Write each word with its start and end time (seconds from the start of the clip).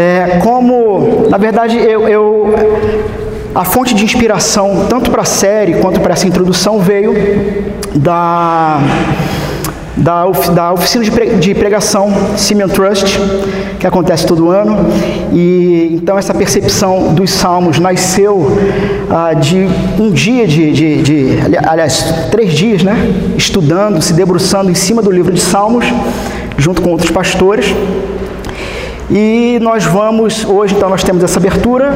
É, 0.00 0.38
como, 0.42 1.28
na 1.28 1.36
verdade, 1.36 1.76
eu, 1.76 2.08
eu 2.08 2.54
a 3.54 3.66
fonte 3.66 3.94
de 3.94 4.02
inspiração, 4.02 4.86
tanto 4.88 5.10
para 5.10 5.20
a 5.20 5.26
série 5.26 5.74
quanto 5.74 6.00
para 6.00 6.14
essa 6.14 6.26
introdução, 6.26 6.78
veio 6.78 7.12
da, 7.94 8.80
da, 9.94 10.24
da 10.54 10.72
oficina 10.72 11.04
de 11.04 11.54
pregação 11.54 12.10
Simeon 12.34 12.68
Trust, 12.68 13.20
que 13.78 13.86
acontece 13.86 14.24
todo 14.24 14.48
ano. 14.48 14.90
E 15.34 15.90
então 15.92 16.16
essa 16.16 16.32
percepção 16.32 17.12
dos 17.12 17.30
salmos 17.30 17.78
nasceu 17.78 18.56
ah, 19.10 19.34
de 19.34 19.68
um 19.98 20.10
dia 20.10 20.46
de, 20.46 20.72
de, 20.72 21.02
de, 21.02 21.58
aliás, 21.62 22.02
três 22.30 22.54
dias, 22.54 22.82
né? 22.82 22.96
Estudando, 23.36 24.00
se 24.00 24.14
debruçando 24.14 24.70
em 24.70 24.74
cima 24.74 25.02
do 25.02 25.10
livro 25.10 25.30
de 25.30 25.40
Salmos, 25.42 25.84
junto 26.56 26.80
com 26.80 26.88
outros 26.88 27.10
pastores. 27.10 27.66
E 29.10 29.58
nós 29.60 29.84
vamos, 29.84 30.44
hoje 30.44 30.76
então 30.76 30.88
nós 30.88 31.02
temos 31.02 31.24
essa 31.24 31.40
abertura. 31.40 31.92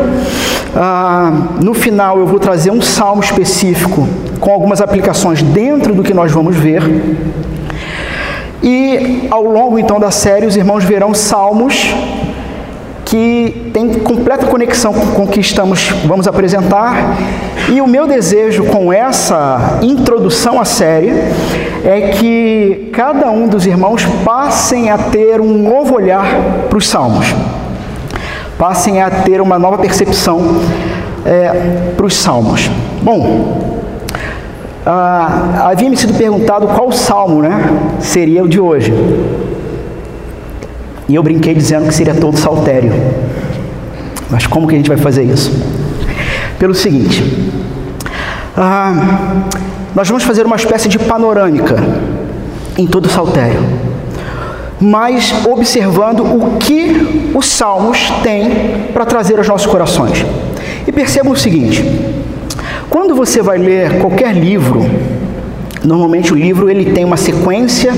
Ah, 0.74 1.32
no 1.62 1.72
final 1.72 2.18
eu 2.18 2.26
vou 2.26 2.40
trazer 2.40 2.72
um 2.72 2.82
salmo 2.82 3.22
específico 3.22 4.08
com 4.40 4.50
algumas 4.50 4.80
aplicações 4.80 5.40
dentro 5.40 5.94
do 5.94 6.02
que 6.02 6.12
nós 6.12 6.32
vamos 6.32 6.56
ver. 6.56 6.82
E 8.60 9.28
ao 9.30 9.44
longo 9.44 9.78
então 9.78 10.00
da 10.00 10.10
série 10.10 10.44
os 10.44 10.56
irmãos 10.56 10.82
verão 10.82 11.14
salmos 11.14 11.94
que 13.04 13.70
tem 13.72 13.94
completa 14.00 14.46
conexão 14.46 14.92
com 14.92 15.24
o 15.24 15.26
que 15.26 15.40
estamos 15.40 15.90
vamos 16.06 16.26
apresentar. 16.26 17.16
E 17.72 17.80
o 17.80 17.86
meu 17.86 18.06
desejo 18.06 18.64
com 18.64 18.92
essa 18.92 19.78
introdução 19.82 20.60
à 20.60 20.64
série 20.64 21.10
é 21.84 22.12
que 22.18 22.90
cada 22.92 23.30
um 23.30 23.46
dos 23.46 23.66
irmãos 23.66 24.04
passem 24.24 24.90
a 24.90 24.98
ter 24.98 25.40
um 25.40 25.56
novo 25.58 25.94
olhar 25.94 26.26
para 26.68 26.78
os 26.78 26.88
salmos, 26.88 27.26
passem 28.58 29.00
a 29.02 29.10
ter 29.10 29.40
uma 29.40 29.58
nova 29.58 29.78
percepção 29.78 30.60
é, 31.24 31.92
para 31.96 32.06
os 32.06 32.16
salmos. 32.16 32.70
Bom, 33.02 33.74
ah, 34.86 35.70
havia 35.70 35.88
me 35.88 35.96
sido 35.96 36.12
perguntado 36.14 36.66
qual 36.68 36.92
salmo 36.92 37.40
né, 37.40 37.70
seria 38.00 38.44
o 38.44 38.48
de 38.48 38.60
hoje. 38.60 38.92
E 41.08 41.14
eu 41.14 41.22
brinquei 41.22 41.54
dizendo 41.54 41.86
que 41.86 41.94
seria 41.94 42.14
todo 42.14 42.36
saltério. 42.36 42.92
Mas 44.30 44.46
como 44.46 44.66
que 44.66 44.74
a 44.74 44.78
gente 44.78 44.88
vai 44.88 44.96
fazer 44.96 45.22
isso? 45.22 45.52
Pelo 46.58 46.74
seguinte, 46.74 47.22
ah, 48.56 49.44
nós 49.94 50.08
vamos 50.08 50.24
fazer 50.24 50.46
uma 50.46 50.56
espécie 50.56 50.88
de 50.88 50.98
panorâmica 50.98 51.76
em 52.78 52.86
todo 52.86 53.08
saltério, 53.08 53.60
mas 54.80 55.34
observando 55.46 56.20
o 56.20 56.56
que 56.58 57.32
os 57.34 57.46
salmos 57.46 58.10
têm 58.22 58.50
para 58.92 59.04
trazer 59.04 59.38
aos 59.38 59.48
nossos 59.48 59.66
corações. 59.66 60.24
E 60.86 60.92
percebam 60.92 61.32
o 61.32 61.36
seguinte: 61.36 61.84
quando 62.88 63.14
você 63.14 63.42
vai 63.42 63.58
ler 63.58 63.98
qualquer 63.98 64.34
livro, 64.34 64.84
normalmente 65.82 66.32
o 66.32 66.36
livro 66.36 66.70
ele 66.70 66.92
tem 66.92 67.04
uma 67.04 67.16
sequência, 67.16 67.92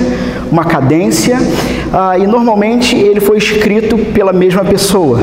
uma 0.51 0.65
cadência, 0.65 1.39
ah, 1.93 2.19
e 2.19 2.27
normalmente 2.27 2.97
ele 2.97 3.21
foi 3.21 3.39
escrito 3.39 3.97
pela 4.13 4.33
mesma 4.33 4.65
pessoa. 4.65 5.21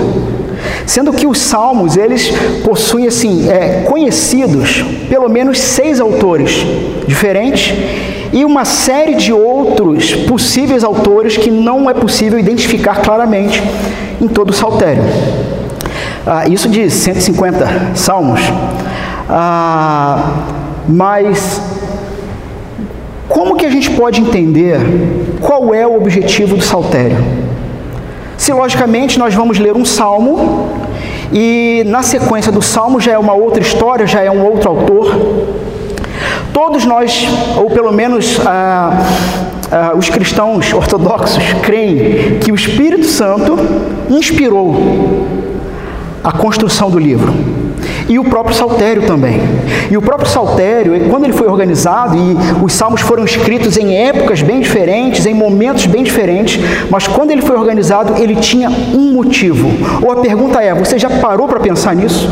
Sendo 0.85 1.13
que 1.13 1.25
os 1.25 1.39
salmos, 1.39 1.97
eles 1.97 2.31
possuem, 2.63 3.07
assim, 3.07 3.49
é, 3.49 3.83
conhecidos, 3.87 4.83
pelo 5.09 5.29
menos 5.29 5.59
seis 5.59 5.99
autores 5.99 6.51
diferentes 7.07 7.73
e 8.31 8.43
uma 8.43 8.65
série 8.65 9.15
de 9.15 9.31
outros 9.31 10.13
possíveis 10.13 10.83
autores 10.83 11.37
que 11.37 11.51
não 11.51 11.89
é 11.89 11.93
possível 11.93 12.39
identificar 12.39 13.01
claramente 13.01 13.61
em 14.19 14.27
todo 14.27 14.49
o 14.49 14.53
saltério. 14.53 15.03
Ah, 16.25 16.47
isso 16.47 16.67
de 16.69 16.89
150 16.89 17.91
salmos. 17.95 18.39
Ah, 19.29 20.31
mas 20.87 21.61
como 23.27 23.55
que 23.55 23.65
a 23.65 23.69
gente 23.69 23.89
pode 23.91 24.21
entender 24.21 24.79
qual 25.41 25.73
é 25.73 25.87
o 25.87 25.95
objetivo 25.95 26.55
do 26.55 26.63
saltério? 26.63 27.17
Se 28.37 28.51
logicamente 28.51 29.17
nós 29.17 29.33
vamos 29.33 29.59
ler 29.59 29.75
um 29.75 29.85
salmo 29.85 30.69
e 31.31 31.83
na 31.85 32.03
sequência 32.03 32.51
do 32.51 32.61
salmo 32.61 32.99
já 32.99 33.13
é 33.13 33.17
uma 33.17 33.33
outra 33.33 33.61
história, 33.61 34.05
já 34.05 34.21
é 34.21 34.29
um 34.29 34.45
outro 34.45 34.69
autor. 34.69 35.15
Todos 36.51 36.85
nós, 36.85 37.27
ou 37.57 37.69
pelo 37.69 37.91
menos 37.91 38.39
ah, 38.45 39.05
ah, 39.71 39.93
os 39.95 40.09
cristãos 40.09 40.71
ortodoxos, 40.73 41.43
creem 41.63 42.39
que 42.39 42.51
o 42.51 42.55
Espírito 42.55 43.05
Santo 43.05 43.57
inspirou 44.09 44.75
a 46.23 46.31
construção 46.31 46.89
do 46.91 46.99
livro. 46.99 47.33
E 48.07 48.19
o 48.19 48.23
próprio 48.23 48.55
saltério 48.55 49.03
também. 49.03 49.41
E 49.89 49.97
o 49.97 50.01
próprio 50.01 50.29
saltério, 50.29 50.93
quando 51.09 51.25
ele 51.25 51.33
foi 51.33 51.47
organizado, 51.47 52.15
e 52.17 52.63
os 52.63 52.73
salmos 52.73 53.01
foram 53.01 53.23
escritos 53.23 53.77
em 53.77 53.95
épocas 53.95 54.41
bem 54.41 54.59
diferentes, 54.59 55.25
em 55.25 55.33
momentos 55.33 55.85
bem 55.85 56.03
diferentes, 56.03 56.59
mas 56.89 57.07
quando 57.07 57.31
ele 57.31 57.41
foi 57.41 57.55
organizado, 57.55 58.21
ele 58.21 58.35
tinha 58.35 58.69
um 58.69 59.13
motivo. 59.13 59.69
Ou 60.01 60.11
a 60.11 60.17
pergunta 60.17 60.61
é: 60.61 60.73
você 60.73 60.97
já 60.99 61.09
parou 61.09 61.47
para 61.47 61.59
pensar 61.59 61.95
nisso? 61.95 62.29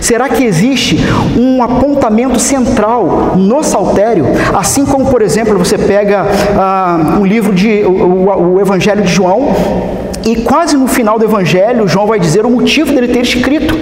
Será 0.00 0.28
que 0.28 0.44
existe 0.44 0.98
um 1.36 1.62
apontamento 1.62 2.38
central 2.38 3.34
no 3.36 3.62
saltério? 3.62 4.26
Assim 4.54 4.84
como, 4.84 5.06
por 5.06 5.22
exemplo, 5.22 5.58
você 5.58 5.78
pega 5.78 6.26
ah, 6.56 7.18
um 7.20 7.24
livro 7.24 7.52
de 7.52 7.84
o, 7.84 7.90
o, 7.90 8.54
o 8.54 8.60
Evangelho 8.60 9.02
de 9.02 9.12
João, 9.12 9.54
e 10.24 10.36
quase 10.36 10.76
no 10.76 10.86
final 10.86 11.18
do 11.18 11.24
Evangelho, 11.24 11.88
João 11.88 12.06
vai 12.06 12.18
dizer 12.18 12.46
o 12.46 12.50
motivo 12.50 12.92
dele 12.92 13.08
ter 13.08 13.20
escrito. 13.20 13.76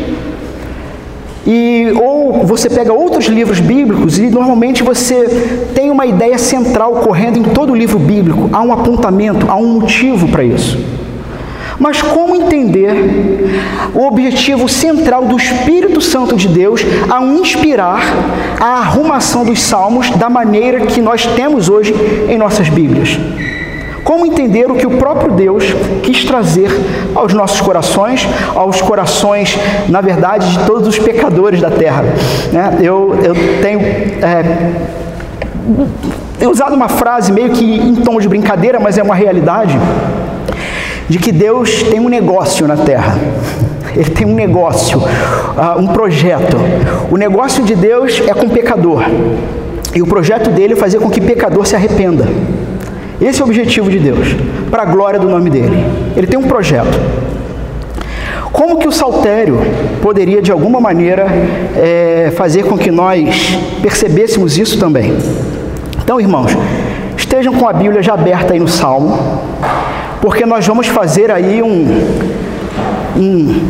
E 1.47 1.93
ou 1.97 2.45
você 2.45 2.69
pega 2.69 2.93
outros 2.93 3.27
livros 3.27 3.61
bíblicos 3.61 4.19
e 4.19 4.29
normalmente 4.29 4.83
você 4.83 5.69
tem 5.75 5.91
uma 5.91 6.05
ideia 6.05 6.37
central 6.37 6.93
correndo 6.97 7.39
em 7.39 7.43
todo 7.43 7.73
o 7.73 7.77
livro 7.77 7.99
bíblico, 7.99 8.51
há 8.53 8.61
um 8.61 8.73
apontamento, 8.73 9.47
há 9.49 9.57
um 9.57 9.81
motivo 9.81 10.29
para 10.29 10.45
isso. 10.45 10.79
Mas 11.79 12.03
como 12.03 12.37
entender 12.37 12.93
o 13.95 14.07
objetivo 14.07 14.69
central 14.69 15.25
do 15.25 15.37
Espírito 15.39 15.99
Santo 16.03 16.37
de 16.37 16.47
Deus 16.47 16.85
ao 17.09 17.25
inspirar 17.25 18.03
a 18.61 18.81
arrumação 18.81 19.47
dos 19.47 19.63
salmos 19.63 20.11
da 20.11 20.29
maneira 20.29 20.81
que 20.81 21.01
nós 21.01 21.25
temos 21.25 21.71
hoje 21.71 21.95
em 22.29 22.37
nossas 22.37 22.69
Bíblias? 22.69 23.19
Como 24.05 24.27
entender 24.27 24.71
o 24.71 24.75
que 24.75 24.87
o 24.87 24.99
próprio 24.99 25.33
Deus 25.33 25.65
quis 26.03 26.25
trazer 26.25 26.71
aos 27.15 27.33
nossos 27.33 27.61
corações, 27.61 28.27
aos 28.55 28.81
corações, 28.81 29.59
na 29.89 30.01
verdade, 30.01 30.51
de 30.51 30.65
todos 30.65 30.89
os 30.89 30.99
pecadores 30.99 31.61
da 31.61 31.71
terra? 31.71 32.05
Né? 32.53 32.79
Eu, 32.81 33.19
eu 33.23 33.35
tenho. 33.63 33.81
É, 33.81 34.71
tenho 36.39 36.51
usado 36.51 36.75
uma 36.75 36.89
frase 36.89 37.33
meio 37.33 37.51
que 37.51 37.77
em 37.77 37.97
tom 37.97 38.19
de 38.19 38.27
brincadeira, 38.27 38.81
mas 38.81 38.97
é 38.97 39.03
uma 39.03 39.15
realidade, 39.15 39.79
de 41.09 41.19
que 41.19 41.31
Deus 41.31 41.83
tem 41.83 42.01
um 42.01 42.09
negócio 42.09 42.67
na 42.67 42.77
terra. 42.77 43.19
Ele 43.95 44.11
tem 44.11 44.27
um 44.27 44.35
negócio, 44.35 44.99
uh, 44.99 45.79
um 45.79 45.89
projeto. 45.89 46.57
O 47.11 47.17
negócio 47.17 47.63
de 47.65 47.75
Deus 47.75 48.23
é 48.27 48.33
com 48.33 48.47
o 48.47 48.51
pecador. 48.51 49.03
E 49.95 50.01
o 50.01 50.07
projeto 50.07 50.51
dele 50.51 50.75
é 50.75 50.77
fazer 50.77 50.99
com 51.01 51.11
que 51.11 51.21
pecador 51.21 51.67
se 51.67 51.75
arrependa. 51.75 52.27
Esse 53.21 53.41
é 53.41 53.45
o 53.45 53.47
objetivo 53.47 53.91
de 53.91 53.99
Deus, 53.99 54.35
para 54.71 54.83
a 54.83 54.87
glória 54.87 55.19
do 55.19 55.29
nome 55.29 55.51
dele. 55.51 55.85
Ele 56.17 56.27
tem 56.27 56.39
um 56.39 56.49
projeto. 56.49 56.99
Como 58.51 58.79
que 58.79 58.89
o 58.89 58.93
saltério 58.93 59.61
poderia, 60.03 60.41
de 60.41 60.51
alguma 60.51 60.81
maneira, 60.81 61.27
é, 61.77 62.33
fazer 62.35 62.65
com 62.65 62.77
que 62.77 62.91
nós 62.91 63.59
percebêssemos 63.83 64.59
isso 64.59 64.79
também? 64.79 65.17
Então, 66.03 66.21
irmãos, 66.21 66.57
estejam 67.17 67.55
com 67.55 67.69
a 67.69 67.73
Bíblia 67.73 68.03
já 68.03 68.15
aberta 68.15 68.55
aí 68.55 68.59
no 68.59 68.69
Salmo, 68.69 69.19
porque 70.21 70.45
nós 70.45 70.67
vamos 70.67 70.87
fazer 70.87 71.31
aí 71.31 71.63
um, 71.63 71.87
um 73.17 73.61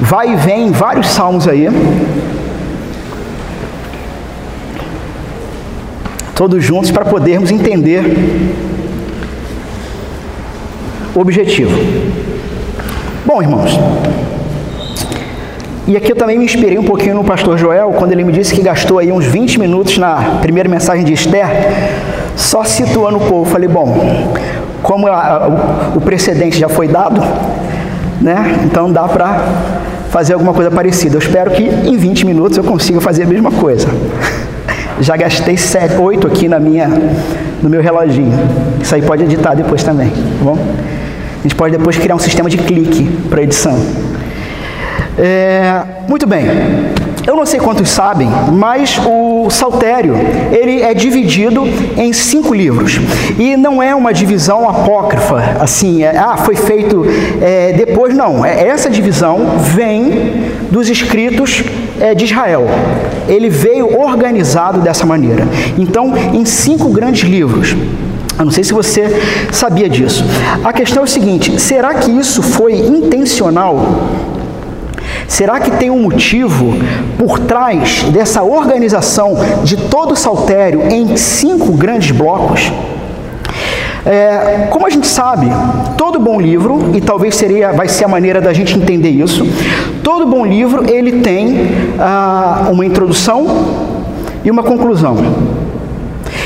vai 0.00 0.32
e 0.32 0.36
vem, 0.36 0.70
vários 0.70 1.08
salmos 1.08 1.46
aí, 1.46 1.68
todos 6.40 6.64
juntos 6.64 6.90
para 6.90 7.04
podermos 7.04 7.50
entender 7.50 8.02
o 11.14 11.20
objetivo. 11.20 11.78
Bom, 13.26 13.42
irmãos, 13.42 13.78
e 15.86 15.98
aqui 15.98 16.10
eu 16.10 16.16
também 16.16 16.38
me 16.38 16.46
inspirei 16.46 16.78
um 16.78 16.82
pouquinho 16.82 17.14
no 17.14 17.24
pastor 17.24 17.58
Joel, 17.58 17.90
quando 17.90 18.12
ele 18.12 18.24
me 18.24 18.32
disse 18.32 18.54
que 18.54 18.62
gastou 18.62 18.98
aí 18.98 19.12
uns 19.12 19.26
20 19.26 19.60
minutos 19.60 19.98
na 19.98 20.38
primeira 20.40 20.66
mensagem 20.66 21.04
de 21.04 21.12
Esther, 21.12 21.44
só 22.34 22.64
situando 22.64 23.18
o 23.18 23.20
povo. 23.20 23.44
Falei, 23.44 23.68
bom, 23.68 24.32
como 24.82 25.08
a, 25.08 25.92
o 25.94 26.00
precedente 26.00 26.58
já 26.58 26.70
foi 26.70 26.88
dado, 26.88 27.20
né? 28.18 28.62
Então 28.64 28.90
dá 28.90 29.06
para 29.06 29.44
fazer 30.08 30.32
alguma 30.32 30.54
coisa 30.54 30.70
parecida. 30.70 31.16
Eu 31.16 31.20
espero 31.20 31.50
que 31.50 31.64
em 31.64 31.98
20 31.98 32.24
minutos 32.24 32.56
eu 32.56 32.64
consiga 32.64 32.98
fazer 32.98 33.24
a 33.24 33.26
mesma 33.26 33.50
coisa. 33.50 33.86
Já 35.00 35.16
gastei 35.16 35.56
sete, 35.56 35.96
oito 35.96 36.26
aqui 36.26 36.46
na 36.46 36.60
minha, 36.60 36.88
no 37.62 37.70
meu 37.70 37.80
reloginho. 37.80 38.38
Isso 38.82 38.94
aí 38.94 39.02
pode 39.02 39.24
editar 39.24 39.54
depois 39.54 39.82
também, 39.82 40.10
tá 40.10 40.42
bom? 40.44 40.58
A 41.38 41.42
gente 41.42 41.54
pode 41.54 41.76
depois 41.76 41.96
criar 41.96 42.14
um 42.14 42.18
sistema 42.18 42.50
de 42.50 42.58
clique 42.58 43.04
para 43.30 43.42
edição. 43.42 43.78
É, 45.18 45.82
muito 46.06 46.26
bem. 46.26 46.44
Eu 47.26 47.36
não 47.36 47.46
sei 47.46 47.60
quantos 47.60 47.88
sabem, 47.90 48.28
mas 48.52 48.98
o 49.06 49.48
Saltério 49.50 50.14
ele 50.50 50.82
é 50.82 50.92
dividido 50.94 51.64
em 51.96 52.12
cinco 52.12 52.54
livros 52.54 52.98
e 53.38 53.56
não 53.56 53.82
é 53.82 53.94
uma 53.94 54.12
divisão 54.12 54.68
apócrifa, 54.68 55.56
assim, 55.60 56.02
é, 56.02 56.16
ah, 56.16 56.36
foi 56.36 56.56
feito 56.56 57.04
é, 57.40 57.72
depois, 57.72 58.14
não. 58.14 58.44
É, 58.44 58.66
essa 58.66 58.88
divisão 58.90 59.58
vem 59.58 60.49
dos 60.70 60.88
escritos 60.88 61.62
é, 62.00 62.14
de 62.14 62.24
Israel. 62.24 62.66
Ele 63.28 63.48
veio 63.48 64.00
organizado 64.00 64.80
dessa 64.80 65.04
maneira. 65.04 65.46
Então, 65.78 66.12
em 66.16 66.44
cinco 66.44 66.90
grandes 66.90 67.28
livros. 67.28 67.76
Eu 68.38 68.44
não 68.44 68.52
sei 68.52 68.64
se 68.64 68.72
você 68.72 69.20
sabia 69.52 69.88
disso. 69.88 70.24
A 70.64 70.72
questão 70.72 71.02
é 71.02 71.04
o 71.04 71.08
seguinte: 71.08 71.60
será 71.60 71.94
que 71.94 72.10
isso 72.10 72.42
foi 72.42 72.74
intencional? 72.74 74.08
Será 75.28 75.60
que 75.60 75.70
tem 75.72 75.90
um 75.90 76.02
motivo 76.02 76.74
por 77.18 77.38
trás 77.38 78.02
dessa 78.04 78.42
organização 78.42 79.36
de 79.62 79.76
todo 79.76 80.12
o 80.12 80.16
saltério 80.16 80.82
em 80.90 81.16
cinco 81.16 81.72
grandes 81.72 82.10
blocos? 82.10 82.72
É, 84.06 84.68
como 84.70 84.86
a 84.86 84.90
gente 84.90 85.06
sabe, 85.06 85.46
todo 85.96 86.18
bom 86.18 86.40
livro, 86.40 86.90
e 86.94 87.00
talvez 87.00 87.34
seria, 87.34 87.72
vai 87.72 87.88
ser 87.88 88.04
a 88.04 88.08
maneira 88.08 88.40
da 88.40 88.52
gente 88.52 88.76
entender 88.76 89.10
isso, 89.10 89.46
todo 90.02 90.26
bom 90.26 90.44
livro 90.44 90.90
ele 90.90 91.20
tem 91.20 91.68
ah, 91.98 92.68
uma 92.70 92.84
introdução 92.84 93.46
e 94.42 94.50
uma 94.50 94.62
conclusão. 94.62 95.16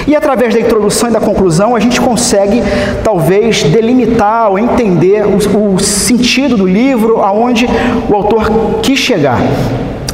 E 0.06 0.14
através 0.14 0.52
da 0.52 0.60
introdução 0.60 1.08
e 1.08 1.12
da 1.12 1.20
conclusão, 1.20 1.74
a 1.74 1.80
gente 1.80 2.00
consegue 2.00 2.62
talvez 3.02 3.62
delimitar 3.62 4.50
ou 4.50 4.58
entender 4.58 5.24
o, 5.24 5.74
o 5.74 5.78
sentido 5.78 6.56
do 6.56 6.66
livro, 6.66 7.22
aonde 7.22 7.66
o 8.08 8.14
autor 8.14 8.50
quis 8.82 8.98
chegar. 8.98 9.38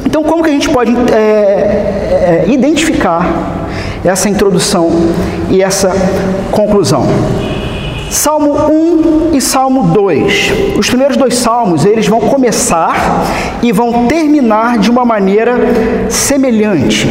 Então, 0.05 0.23
como 0.23 0.43
que 0.43 0.49
a 0.49 0.53
gente 0.53 0.69
pode 0.69 0.95
é, 1.13 1.15
é, 1.17 2.45
identificar 2.47 3.60
essa 4.03 4.29
introdução 4.29 4.89
e 5.49 5.61
essa 5.61 5.91
conclusão? 6.51 7.05
Salmo 8.09 8.53
1 8.53 9.29
e 9.33 9.39
Salmo 9.39 9.83
2. 9.83 10.77
Os 10.77 10.89
primeiros 10.89 11.15
dois 11.15 11.35
salmos, 11.35 11.85
eles 11.85 12.07
vão 12.07 12.19
começar 12.19 13.25
e 13.63 13.71
vão 13.71 14.05
terminar 14.05 14.77
de 14.79 14.91
uma 14.91 15.05
maneira 15.05 15.55
semelhante. 16.09 17.07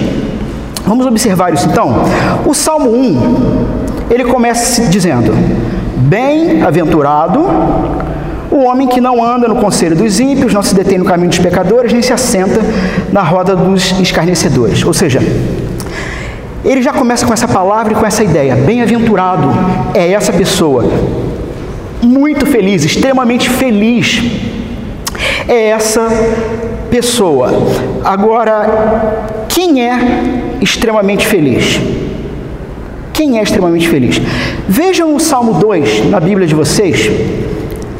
Vamos 0.86 1.06
observar 1.06 1.54
isso 1.54 1.68
então. 1.68 2.02
O 2.44 2.52
Salmo 2.52 2.90
1, 2.90 4.10
ele 4.10 4.24
começa 4.24 4.82
dizendo: 4.88 5.32
Bem-aventurado 5.96 7.46
o 8.50 8.64
homem 8.64 8.88
que 8.88 9.00
não 9.00 9.24
anda 9.24 9.46
no 9.46 9.56
conselho 9.56 9.96
dos 9.96 10.18
ímpios, 10.18 10.52
não 10.52 10.62
se 10.62 10.74
detém 10.74 10.98
no 10.98 11.04
caminho 11.04 11.30
dos 11.30 11.38
pecadores, 11.38 11.92
nem 11.92 12.02
se 12.02 12.12
assenta 12.12 12.60
na 13.12 13.22
roda 13.22 13.54
dos 13.54 13.92
escarnecedores. 14.00 14.84
Ou 14.84 14.92
seja, 14.92 15.20
ele 16.64 16.82
já 16.82 16.92
começa 16.92 17.26
com 17.26 17.32
essa 17.32 17.48
palavra 17.48 17.92
e 17.92 17.96
com 17.96 18.04
essa 18.04 18.22
ideia. 18.22 18.54
Bem-aventurado 18.54 19.48
é 19.94 20.12
essa 20.12 20.32
pessoa. 20.32 20.84
Muito 22.02 22.46
feliz, 22.46 22.84
extremamente 22.84 23.48
feliz. 23.48 24.22
É 25.48 25.70
essa 25.70 26.06
pessoa. 26.90 27.50
Agora, 28.04 29.26
quem 29.48 29.82
é 29.82 29.98
extremamente 30.60 31.26
feliz? 31.26 31.80
Quem 33.12 33.38
é 33.38 33.42
extremamente 33.42 33.88
feliz? 33.88 34.20
Vejam 34.68 35.14
o 35.14 35.20
Salmo 35.20 35.54
2 35.54 36.10
na 36.10 36.20
Bíblia 36.20 36.46
de 36.46 36.54
vocês, 36.54 37.10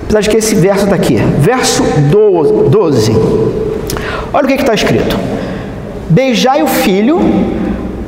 apesar 0.04 0.20
de 0.20 0.30
que 0.30 0.36
esse 0.36 0.54
verso 0.54 0.84
está 0.84 0.96
aqui, 0.96 1.16
verso 1.38 1.82
12. 2.70 3.12
Olha 4.32 4.44
o 4.44 4.48
que 4.48 4.54
está 4.54 4.74
escrito: 4.74 5.16
Beijai 6.08 6.62
o 6.62 6.66
filho, 6.66 7.18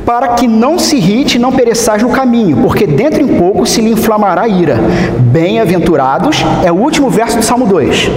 para 0.05 0.29
que 0.29 0.47
não 0.47 0.79
se 0.79 0.97
irrite 0.97 1.37
e 1.37 1.41
não 1.41 1.53
pereçais 1.53 2.03
no 2.03 2.11
caminho, 2.11 2.59
porque 2.59 2.87
dentro 2.87 3.23
em 3.23 3.39
pouco 3.39 3.67
se 3.67 3.81
lhe 3.81 3.91
inflamará 3.91 4.43
a 4.43 4.49
ira. 4.49 4.79
Bem-aventurados, 5.19 6.45
é 6.65 6.73
o 6.73 6.77
último 6.77 7.09
verso 7.09 7.37
do 7.37 7.43
Salmo 7.43 7.67
2. 7.67 8.11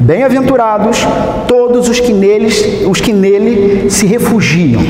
Bem-aventurados 0.00 0.98
todos 1.46 1.88
os 1.88 1.98
que, 1.98 2.12
neles, 2.12 2.86
os 2.86 3.00
que 3.00 3.12
nele 3.12 3.90
se 3.90 4.06
refugiam. 4.06 4.82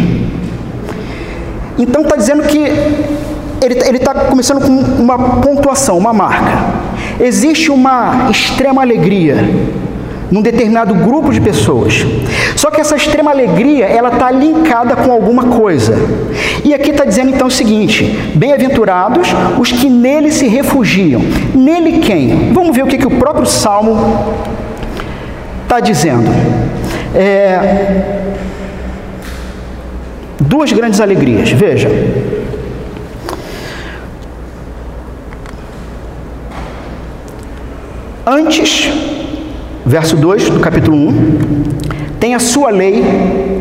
Então 1.79 2.03
está 2.03 2.17
dizendo 2.17 2.43
que 2.43 2.59
ele 2.59 3.97
está 3.97 4.15
começando 4.15 4.61
com 4.61 5.03
uma 5.03 5.41
pontuação, 5.41 5.97
uma 5.97 6.13
marca. 6.13 6.79
Existe 7.21 7.71
uma 7.71 8.29
extrema 8.31 8.83
alegria 8.83 9.37
num 10.31 10.43
determinado 10.43 10.95
grupo 10.95 11.33
de 11.33 11.41
pessoas. 11.41 12.05
Só 12.57 12.71
que 12.71 12.81
essa 12.81 12.97
extrema 12.97 13.31
alegria, 13.31 13.87
ela 13.87 14.11
está 14.11 14.31
linkada 14.31 14.97
com 14.97 15.11
alguma 15.11 15.45
coisa. 15.45 15.97
E 16.65 16.75
aqui 16.75 16.91
está 16.91 17.05
dizendo 17.05 17.31
então 17.31 17.47
o 17.47 17.51
seguinte: 17.51 18.05
bem-aventurados 18.35 19.29
os 19.59 19.73
que 19.73 19.89
nele 19.89 20.31
se 20.31 20.47
refugiam. 20.47 21.21
Nele 21.55 21.99
quem? 21.99 22.53
Vamos 22.53 22.77
ver 22.77 22.83
o 22.83 22.87
que, 22.87 22.99
que 22.99 23.07
o 23.07 23.11
próprio 23.11 23.47
Salmo 23.47 23.97
está 25.65 25.81
dizendo. 25.81 26.31
É, 27.15 28.35
duas 30.41 30.73
grandes 30.73 31.01
alegrias. 31.01 31.51
Veja. 31.51 31.89
Antes, 38.27 38.91
verso 39.89 40.17
2 40.17 40.51
do 40.51 40.61
capítulo 40.61 40.97
1, 40.97 41.59
tem 42.21 42.35
a 42.35 42.39
sua 42.39 42.69
lei, 42.69 43.03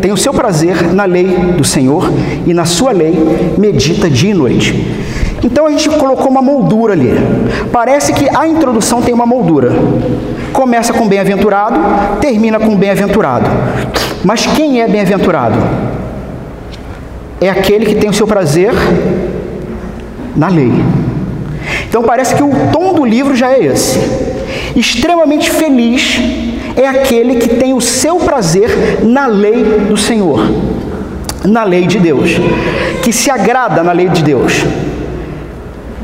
tem 0.01 0.11
o 0.11 0.17
seu 0.17 0.33
prazer 0.33 0.93
na 0.93 1.05
lei 1.05 1.25
do 1.57 1.63
Senhor 1.63 2.11
e 2.45 2.53
na 2.53 2.65
sua 2.65 2.91
lei 2.91 3.15
medita 3.57 4.09
dia 4.09 4.31
e 4.31 4.33
noite. 4.33 4.85
Então 5.41 5.65
a 5.65 5.71
gente 5.71 5.89
colocou 5.89 6.27
uma 6.27 6.41
moldura 6.41 6.93
ali. 6.93 7.13
Parece 7.71 8.11
que 8.11 8.27
a 8.35 8.45
introdução 8.45 9.01
tem 9.01 9.13
uma 9.13 9.25
moldura. 9.25 9.71
Começa 10.51 10.91
com 10.91 11.07
bem-aventurado, 11.07 11.79
termina 12.19 12.59
com 12.59 12.75
bem-aventurado. 12.75 13.45
Mas 14.25 14.45
quem 14.45 14.81
é 14.81 14.87
bem-aventurado? 14.87 15.57
É 17.39 17.49
aquele 17.49 17.85
que 17.85 17.95
tem 17.95 18.09
o 18.09 18.13
seu 18.13 18.27
prazer 18.27 18.73
na 20.35 20.49
lei. 20.49 20.73
Então 21.87 22.03
parece 22.03 22.35
que 22.35 22.43
o 22.43 22.51
tom 22.73 22.93
do 22.93 23.05
livro 23.05 23.35
já 23.35 23.51
é 23.53 23.63
esse. 23.63 24.36
Extremamente 24.75 25.49
feliz 25.49 26.19
é 26.75 26.87
aquele 26.87 27.35
que 27.35 27.49
tem 27.49 27.73
o 27.73 27.81
seu 27.81 28.17
prazer 28.17 28.99
na 29.03 29.25
lei 29.25 29.63
do 29.87 29.97
Senhor, 29.97 30.39
na 31.43 31.63
lei 31.63 31.87
de 31.87 31.99
Deus, 31.99 32.31
que 33.01 33.11
se 33.11 33.31
agrada 33.31 33.83
na 33.83 33.91
lei 33.91 34.09
de 34.09 34.23
Deus. 34.23 34.53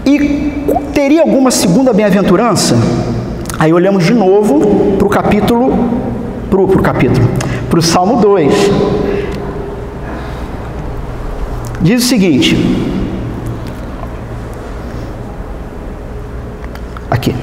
E 0.05 0.53
teria 0.93 1.22
alguma 1.22 1.51
segunda 1.51 1.93
bem-aventurança? 1.93 2.75
Aí 3.60 3.72
olhamos 3.72 4.03
de 4.03 4.13
novo 4.13 4.96
para 4.98 5.08
o 5.08 5.10
capítulo, 5.10 5.72
para 6.50 6.62
o 6.62 6.82
capítulo, 6.82 7.27
para 7.70 7.79
o 7.79 7.82
Salmo 7.82 8.17
2. 8.17 8.53
Diz 11.82 12.03
o 12.03 12.08
seguinte: 12.08 12.58
aqui, 17.10 17.36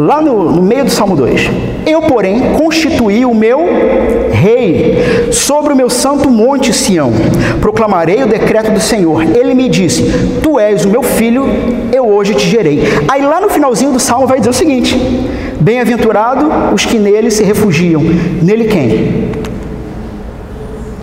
lá 0.00 0.20
no, 0.20 0.50
no 0.50 0.62
meio 0.62 0.84
do 0.84 0.90
Salmo 0.90 1.14
2. 1.14 1.50
Eu, 1.86 2.02
porém, 2.02 2.54
constituí 2.54 3.24
o 3.24 3.34
meu 3.34 3.60
rei 4.32 5.30
sobre 5.30 5.72
o 5.72 5.76
meu 5.76 5.90
santo 5.90 6.30
monte 6.30 6.72
Sião. 6.72 7.12
Proclamarei 7.60 8.22
o 8.22 8.26
decreto 8.26 8.70
do 8.70 8.80
Senhor. 8.80 9.22
Ele 9.22 9.54
me 9.54 9.68
disse: 9.68 10.04
Tu 10.42 10.58
és 10.58 10.84
o 10.84 10.88
meu 10.88 11.02
filho, 11.02 11.44
eu 11.92 12.08
hoje 12.08 12.34
te 12.34 12.48
gerei. 12.48 12.82
Aí 13.08 13.22
lá 13.22 13.40
no 13.40 13.48
finalzinho 13.50 13.92
do 13.92 14.00
salmo 14.00 14.26
vai 14.26 14.38
dizer 14.38 14.50
o 14.50 14.54
seguinte: 14.54 14.96
Bem-aventurado 15.60 16.48
os 16.74 16.84
que 16.84 16.98
nele 16.98 17.30
se 17.30 17.42
refugiam. 17.42 18.02
Nele 18.42 18.64
quem? 18.64 19.30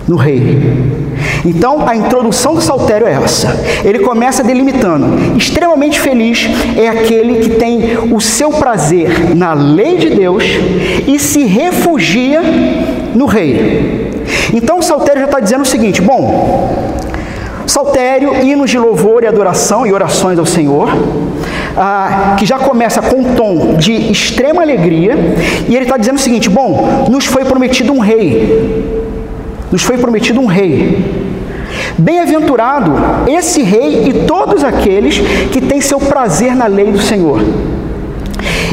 No 0.07 0.15
rei. 0.15 1.06
Então, 1.47 1.87
a 1.87 1.95
introdução 1.95 2.53
do 2.53 2.61
saltério 2.61 3.07
é 3.07 3.13
essa. 3.13 3.47
Ele 3.85 3.99
começa 3.99 4.43
delimitando: 4.43 5.37
extremamente 5.37 5.97
feliz 5.97 6.45
é 6.75 6.89
aquele 6.89 7.35
que 7.35 7.49
tem 7.51 7.97
o 8.11 8.19
seu 8.19 8.51
prazer 8.51 9.33
na 9.33 9.53
lei 9.53 9.97
de 9.97 10.09
Deus 10.09 10.43
e 11.07 11.17
se 11.17 11.45
refugia 11.45 12.41
no 13.15 13.25
rei. 13.25 14.11
Então, 14.53 14.79
o 14.79 14.83
saltério 14.83 15.21
já 15.21 15.27
está 15.27 15.39
dizendo 15.39 15.61
o 15.61 15.65
seguinte: 15.65 16.01
bom, 16.01 16.93
saltério, 17.65 18.43
hinos 18.43 18.69
de 18.69 18.77
louvor 18.77 19.23
e 19.23 19.27
adoração 19.27 19.87
e 19.87 19.93
orações 19.93 20.37
ao 20.37 20.45
Senhor. 20.45 20.89
Ah, 21.79 22.35
que 22.37 22.45
já 22.45 22.57
começa 22.57 23.01
com 23.03 23.17
um 23.17 23.35
tom 23.35 23.75
de 23.75 23.93
extrema 24.11 24.63
alegria, 24.63 25.15
e 25.69 25.75
ele 25.75 25.85
está 25.85 25.95
dizendo 25.95 26.17
o 26.17 26.19
seguinte: 26.19 26.49
bom, 26.49 27.05
nos 27.09 27.25
foi 27.25 27.45
prometido 27.45 27.93
um 27.93 27.99
rei, 27.99 29.05
nos 29.71 29.83
foi 29.83 29.97
prometido 29.97 30.41
um 30.41 30.47
rei. 30.47 31.26
Bem-aventurado 31.97 32.93
esse 33.27 33.63
rei 33.63 34.09
e 34.09 34.25
todos 34.25 34.63
aqueles 34.63 35.17
que 35.51 35.59
têm 35.59 35.81
seu 35.81 35.99
prazer 35.99 36.55
na 36.55 36.67
lei 36.67 36.91
do 36.91 37.01
Senhor. 37.01 37.41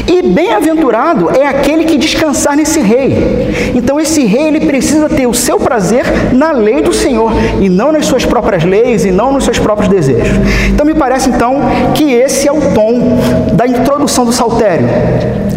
E 0.07 0.21
bem-aventurado 0.21 1.31
é 1.31 1.47
aquele 1.47 1.85
que 1.85 1.97
descansar 1.97 2.55
nesse 2.55 2.79
rei. 2.79 3.73
Então 3.73 3.99
esse 3.99 4.23
rei 4.23 4.43
ele 4.43 4.67
precisa 4.67 5.09
ter 5.09 5.25
o 5.25 5.33
seu 5.33 5.59
prazer 5.59 6.05
na 6.33 6.51
lei 6.51 6.83
do 6.83 6.93
Senhor 6.93 7.31
e 7.59 7.67
não 7.67 7.91
nas 7.91 8.05
suas 8.05 8.23
próprias 8.23 8.63
leis 8.63 9.03
e 9.03 9.11
não 9.11 9.31
nos 9.31 9.43
seus 9.43 9.57
próprios 9.57 9.89
desejos. 9.89 10.37
Então 10.71 10.85
me 10.85 10.93
parece 10.93 11.29
então 11.29 11.61
que 11.95 12.13
esse 12.13 12.47
é 12.47 12.51
o 12.51 12.73
tom 12.73 13.17
da 13.53 13.65
introdução 13.65 14.25
do 14.25 14.31
saltério. 14.31 14.87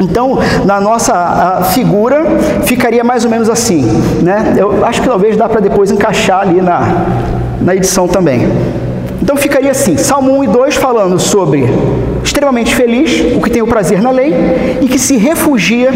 Então, 0.00 0.38
na 0.64 0.80
nossa 0.80 1.70
figura 1.74 2.24
ficaria 2.64 3.02
mais 3.04 3.24
ou 3.24 3.30
menos 3.30 3.50
assim, 3.50 3.82
né? 4.22 4.54
Eu 4.56 4.84
acho 4.86 5.02
que 5.02 5.08
talvez 5.08 5.36
dá 5.36 5.48
para 5.48 5.60
depois 5.60 5.90
encaixar 5.90 6.40
ali 6.40 6.62
na, 6.62 6.80
na 7.68 7.76
edição 7.76 8.08
também. 8.08 8.48
Então 9.20 9.36
ficaria 9.36 9.70
assim: 9.70 9.98
Salmo 9.98 10.38
1 10.38 10.44
e 10.44 10.46
2 10.46 10.74
falando 10.76 11.18
sobre 11.18 11.66
extremamente 12.24 12.74
feliz, 12.74 13.36
o 13.36 13.42
que 13.42 13.50
tem 13.50 13.60
o 13.60 13.66
prazer 13.66 14.00
na 14.00 14.10
lei 14.10 14.34
e 14.80 14.88
que 14.88 14.98
se 14.98 15.18
refugia 15.18 15.90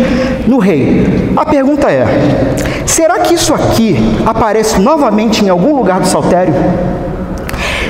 no 0.47 0.59
rei. 0.59 1.33
A 1.35 1.47
pergunta 1.47 1.91
é: 1.91 2.05
será 2.85 3.21
que 3.21 3.33
isso 3.35 3.55
aqui 3.55 3.97
aparece 4.27 4.79
novamente 4.79 5.43
em 5.43 5.49
algum 5.49 5.75
lugar 5.75 6.01
do 6.01 6.07
saltério? 6.07 6.55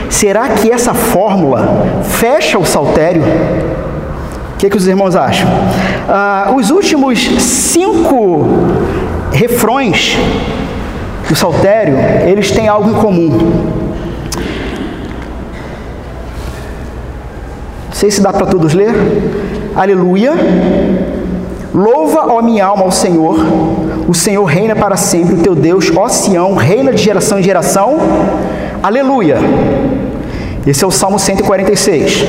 Será 0.09 0.51
que 0.51 0.71
essa 0.71 0.95
fórmula 0.95 2.03
fecha 2.05 2.61
o 2.61 2.65
saltério? 2.65 3.25
O 4.55 4.59
que, 4.59 4.71
que 4.71 4.77
os 4.77 4.87
irmãos 4.87 5.17
acham? 5.17 5.49
Ah, 6.09 6.53
os 6.55 6.71
últimos 6.71 7.19
cinco 7.41 8.47
refrões 9.33 10.17
do 11.33 11.37
saltério, 11.37 11.97
eles 12.29 12.51
têm 12.51 12.69
algo 12.69 12.91
em 12.91 12.95
comum. 12.95 13.83
sei 17.91 18.11
se 18.11 18.21
dá 18.21 18.33
para 18.33 18.47
todos 18.47 18.75
ler. 18.75 18.93
Aleluia. 19.75 20.33
Louva, 21.73 22.27
ó 22.33 22.43
minha 22.43 22.67
alma, 22.67 22.83
ao 22.83 22.91
Senhor. 22.91 23.39
O 24.07 24.13
Senhor 24.13 24.45
reina 24.45 24.75
para 24.75 24.97
sempre, 24.97 25.37
o 25.37 25.39
teu 25.39 25.55
Deus, 25.55 25.91
ó 25.97 26.09
Sião, 26.09 26.55
reina 26.55 26.93
de 26.93 27.03
geração 27.03 27.39
em 27.39 27.43
geração. 27.43 27.97
Aleluia. 28.83 29.39
Esse 30.67 30.85
é 30.85 30.87
o 30.87 30.91
Salmo 30.91 31.19
146. 31.19 32.27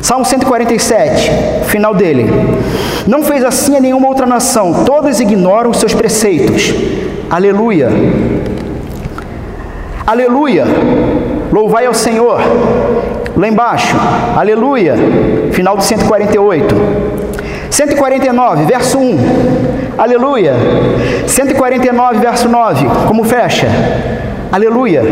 Salmo 0.00 0.24
147, 0.24 1.30
final 1.66 1.94
dele. 1.94 2.30
Não 3.06 3.22
fez 3.22 3.44
assim 3.44 3.76
a 3.76 3.80
nenhuma 3.80 4.08
outra 4.08 4.24
nação, 4.24 4.84
todas 4.84 5.20
ignoram 5.20 5.70
os 5.70 5.76
seus 5.78 5.92
preceitos. 5.92 6.72
Aleluia. 7.32 7.88
Aleluia. 10.06 10.66
Louvai 11.50 11.86
ao 11.86 11.94
Senhor. 11.94 12.38
Lá 13.34 13.48
embaixo, 13.48 13.96
aleluia, 14.36 14.94
final 15.52 15.74
do 15.74 15.82
148. 15.82 16.74
149, 17.70 18.66
verso 18.66 18.98
1, 18.98 19.18
aleluia. 19.96 20.52
149, 21.26 22.18
verso 22.18 22.50
9, 22.50 22.86
como 23.08 23.24
fecha? 23.24 23.66
Aleluia. 24.52 25.02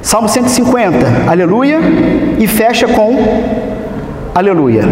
Salmo 0.00 0.26
150, 0.26 1.30
aleluia, 1.30 1.80
e 2.38 2.46
fecha 2.46 2.88
com 2.88 3.14
aleluia. 4.34 4.84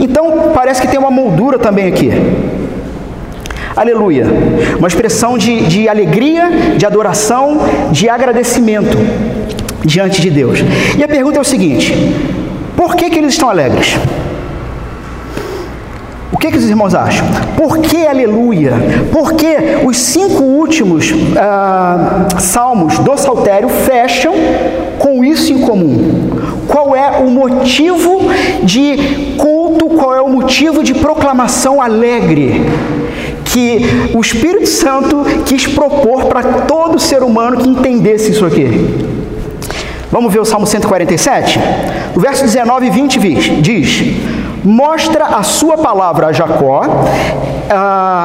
Então, 0.00 0.50
parece 0.54 0.80
que 0.80 0.88
tem 0.88 0.98
uma 0.98 1.10
moldura 1.10 1.58
também 1.58 1.88
aqui. 1.88 2.10
Aleluia. 3.74 4.26
Uma 4.78 4.88
expressão 4.88 5.38
de, 5.38 5.66
de 5.66 5.88
alegria, 5.88 6.50
de 6.76 6.84
adoração, 6.84 7.60
de 7.90 8.08
agradecimento 8.08 8.98
diante 9.84 10.20
de 10.20 10.30
Deus. 10.30 10.58
E 10.96 11.02
a 11.02 11.08
pergunta 11.08 11.38
é 11.38 11.40
o 11.40 11.44
seguinte: 11.44 11.94
por 12.76 12.94
que, 12.94 13.08
que 13.08 13.18
eles 13.18 13.32
estão 13.32 13.48
alegres? 13.48 13.96
O 16.30 16.38
que, 16.38 16.50
que 16.50 16.58
os 16.58 16.68
irmãos 16.68 16.94
acham? 16.94 17.26
Por 17.56 17.78
que 17.78 18.06
aleluia? 18.06 18.72
Por 19.12 19.32
que 19.34 19.56
os 19.84 19.96
cinco 19.96 20.42
últimos 20.42 21.14
ah, 21.36 22.26
salmos 22.38 22.98
do 22.98 23.16
Saltério 23.16 23.68
fecham 23.68 24.34
com 24.98 25.24
isso 25.24 25.52
em 25.52 25.60
comum? 25.60 26.30
Qual 26.66 26.96
é 26.96 27.18
o 27.18 27.30
motivo 27.30 28.20
de 28.62 29.36
culto? 29.38 29.86
Qual 29.90 30.14
é 30.14 30.20
o 30.20 30.28
motivo 30.28 30.82
de 30.82 30.94
proclamação 30.94 31.80
alegre? 31.80 32.60
Que 33.52 34.10
o 34.14 34.20
Espírito 34.20 34.66
Santo 34.66 35.24
quis 35.44 35.66
propor 35.66 36.24
para 36.24 36.42
todo 36.62 36.98
ser 36.98 37.22
humano 37.22 37.58
que 37.58 37.68
entendesse 37.68 38.32
isso 38.32 38.46
aqui. 38.46 39.12
Vamos 40.10 40.32
ver 40.32 40.40
o 40.40 40.44
Salmo 40.44 40.66
147? 40.66 41.58
O 42.14 42.20
verso 42.20 42.44
19 42.44 42.86
e 42.86 42.90
20 42.90 43.60
diz: 43.62 44.02
Mostra 44.64 45.24
a 45.24 45.42
sua 45.42 45.78
palavra 45.78 46.28
a 46.28 46.32
Jacó, 46.32 46.82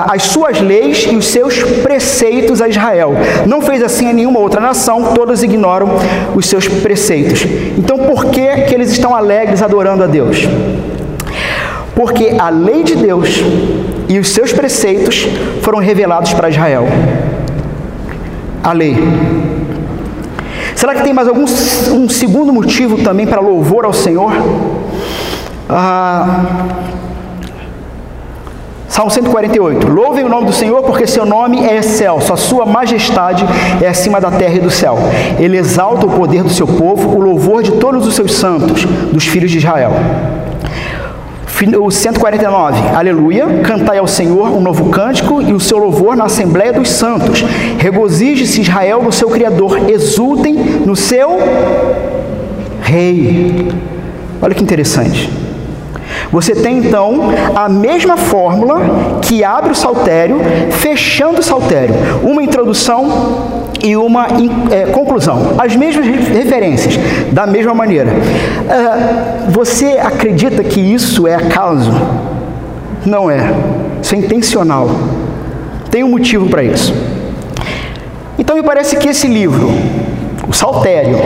as 0.08 0.24
suas 0.24 0.62
leis 0.62 1.08
e 1.10 1.16
os 1.16 1.26
seus 1.28 1.64
preceitos 1.82 2.62
a 2.62 2.68
Israel. 2.68 3.14
Não 3.46 3.62
fez 3.62 3.82
assim 3.82 4.10
a 4.10 4.14
nenhuma 4.14 4.40
outra 4.40 4.60
nação, 4.60 5.14
todas 5.16 5.44
ignoram 5.44 5.90
os 6.36 6.46
seus 6.48 6.68
preceitos. 6.68 7.46
Então, 7.78 8.00
por 8.00 8.26
que, 8.26 8.48
que 8.64 8.76
eles 8.76 8.92
estão 8.92 9.16
alegres 9.16 9.62
adorando 9.62 10.04
a 10.04 10.08
Deus? 10.08 10.40
Porque 11.96 12.36
a 12.38 12.50
lei 12.50 12.84
de 12.84 12.96
Deus 12.96 13.42
e 14.10 14.20
os 14.20 14.30
seus 14.30 14.54
preceitos 14.54 15.28
foram 15.62 15.80
revelados 15.80 16.34
para 16.34 16.50
Israel. 16.50 16.88
A 18.64 18.74
lei. 18.74 18.98
Será 20.76 20.94
que 20.94 21.04
tem 21.04 21.14
mais 21.14 21.28
algum 21.28 21.44
um 21.44 22.10
segundo 22.10 22.54
motivo 22.54 23.04
também 23.04 23.26
para 23.26 23.42
louvor 23.42 23.86
ao 23.86 23.94
Senhor? 23.94 24.32
Ah, 25.70 26.46
Salmo 28.98 29.12
148. 29.12 29.88
Louvem 29.88 30.24
o 30.24 30.30
nome 30.30 30.48
do 30.48 30.54
Senhor, 30.54 30.82
porque 30.82 31.06
seu 31.06 31.24
nome 31.24 31.64
é 31.64 31.78
excelso, 31.78 32.34
a 32.34 32.38
sua 32.38 32.66
majestade 32.66 33.46
é 33.80 33.88
acima 33.88 34.20
da 34.20 34.32
terra 34.32 34.56
e 34.56 34.60
do 34.60 34.72
céu. 34.72 34.98
Ele 35.38 35.56
exalta 35.56 36.08
o 36.08 36.10
poder 36.10 36.42
do 36.42 36.50
seu 36.50 36.66
povo, 36.66 37.16
o 37.16 37.20
louvor 37.20 37.62
de 37.62 37.74
todos 37.74 38.08
os 38.08 38.16
seus 38.16 38.34
santos, 38.34 38.86
dos 38.86 39.26
filhos 39.28 39.52
de 39.52 39.60
Israel. 39.60 39.92
O 41.58 41.90
149, 41.90 42.96
aleluia, 42.96 43.48
cantai 43.64 43.98
ao 43.98 44.06
Senhor 44.06 44.50
um 44.50 44.62
novo 44.62 44.90
cântico 44.90 45.42
e 45.42 45.54
o 45.54 45.60
seu 45.60 45.80
louvor 45.80 46.16
na 46.16 46.26
Assembleia 46.26 46.72
dos 46.72 46.88
Santos. 46.88 47.44
Regozije-se 47.80 48.62
Israel 48.62 49.02
no 49.02 49.12
seu 49.12 49.28
Criador, 49.28 49.90
exultem 49.90 50.54
no 50.54 50.96
seu 50.96 51.40
Rei. 52.84 53.72
Olha 54.40 54.54
que 54.54 54.62
interessante. 54.62 55.32
Você 56.32 56.54
tem 56.54 56.78
então 56.78 57.32
a 57.56 57.68
mesma 57.68 58.18
fórmula 58.18 59.20
que 59.24 59.44
abre 59.44 59.72
o 59.72 59.76
saltério, 59.76 60.40
fechando 60.70 61.40
o 61.40 61.44
saltério. 61.44 61.96
Uma 62.22 62.44
introdução 62.44 63.67
e 63.84 63.96
uma 63.96 64.28
é, 64.72 64.86
conclusão. 64.92 65.56
As 65.58 65.76
mesmas 65.76 66.06
referências, 66.06 66.98
da 67.32 67.46
mesma 67.46 67.74
maneira. 67.74 68.10
Uh, 68.12 69.52
você 69.52 69.98
acredita 70.02 70.64
que 70.64 70.80
isso 70.80 71.28
é 71.28 71.36
acaso? 71.36 71.92
Não 73.06 73.30
é. 73.30 73.54
Isso 74.02 74.16
é 74.16 74.18
intencional. 74.18 74.90
Tem 75.90 76.04
um 76.04 76.10
motivo 76.10 76.50
para 76.50 76.64
isso. 76.64 76.94
Então 78.38 78.56
me 78.56 78.64
parece 78.64 78.98
que 78.98 79.10
esse 79.10 79.28
livro, 79.28 79.70
o 80.48 80.54
Saltério, 80.54 81.18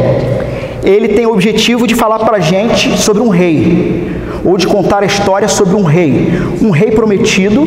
ele 0.84 1.10
tem 1.10 1.26
o 1.26 1.34
objetivo 1.34 1.86
de 1.86 1.96
falar 1.96 2.20
para 2.20 2.38
a 2.38 2.40
gente 2.40 2.98
sobre 2.98 3.22
um 3.22 3.30
rei, 3.30 4.21
ou 4.44 4.58
de 4.58 4.68
contar 4.68 5.04
a 5.04 5.06
história 5.06 5.48
sobre 5.48 5.76
um 5.76 5.84
rei, 5.84 6.32
um 6.62 6.72
rei 6.72 6.92
prometido, 6.92 7.64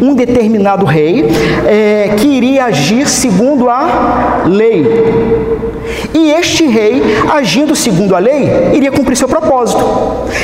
um 0.00 0.14
determinado 0.14 0.84
rei, 0.84 1.26
é, 1.66 2.14
que 2.16 2.26
iria 2.26 2.64
agir 2.64 3.08
segundo 3.08 3.68
a 3.68 4.44
lei. 4.46 4.86
E 6.14 6.30
este 6.30 6.66
rei, 6.66 7.02
agindo 7.30 7.76
segundo 7.76 8.16
a 8.16 8.18
lei, 8.18 8.70
iria 8.72 8.90
cumprir 8.90 9.16
seu 9.16 9.28
propósito. 9.28 9.84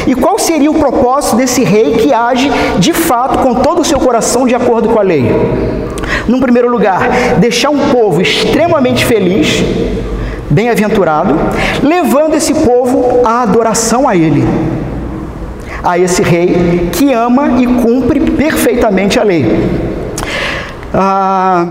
E 0.06 0.14
qual 0.14 0.38
seria 0.38 0.70
o 0.70 0.74
propósito 0.74 1.36
desse 1.36 1.64
rei 1.64 1.92
que 1.94 2.12
age 2.12 2.50
de 2.78 2.92
fato 2.92 3.38
com 3.38 3.54
todo 3.54 3.80
o 3.80 3.84
seu 3.84 3.98
coração 3.98 4.46
de 4.46 4.54
acordo 4.54 4.90
com 4.90 4.98
a 4.98 5.02
lei? 5.02 5.24
Num 6.28 6.40
primeiro 6.40 6.70
lugar, 6.70 7.08
deixar 7.38 7.70
um 7.70 7.88
povo 7.90 8.20
extremamente 8.20 9.04
feliz, 9.04 9.62
bem-aventurado, 10.50 11.34
levando 11.82 12.34
esse 12.34 12.52
povo 12.52 13.20
à 13.24 13.42
adoração 13.42 14.08
a 14.08 14.14
ele 14.14 14.44
a 15.82 15.98
esse 15.98 16.22
rei 16.22 16.90
que 16.92 17.12
ama 17.12 17.60
e 17.60 17.66
cumpre 17.66 18.20
perfeitamente 18.20 19.18
a 19.18 19.22
lei. 19.22 19.46
Ah, 20.92 21.66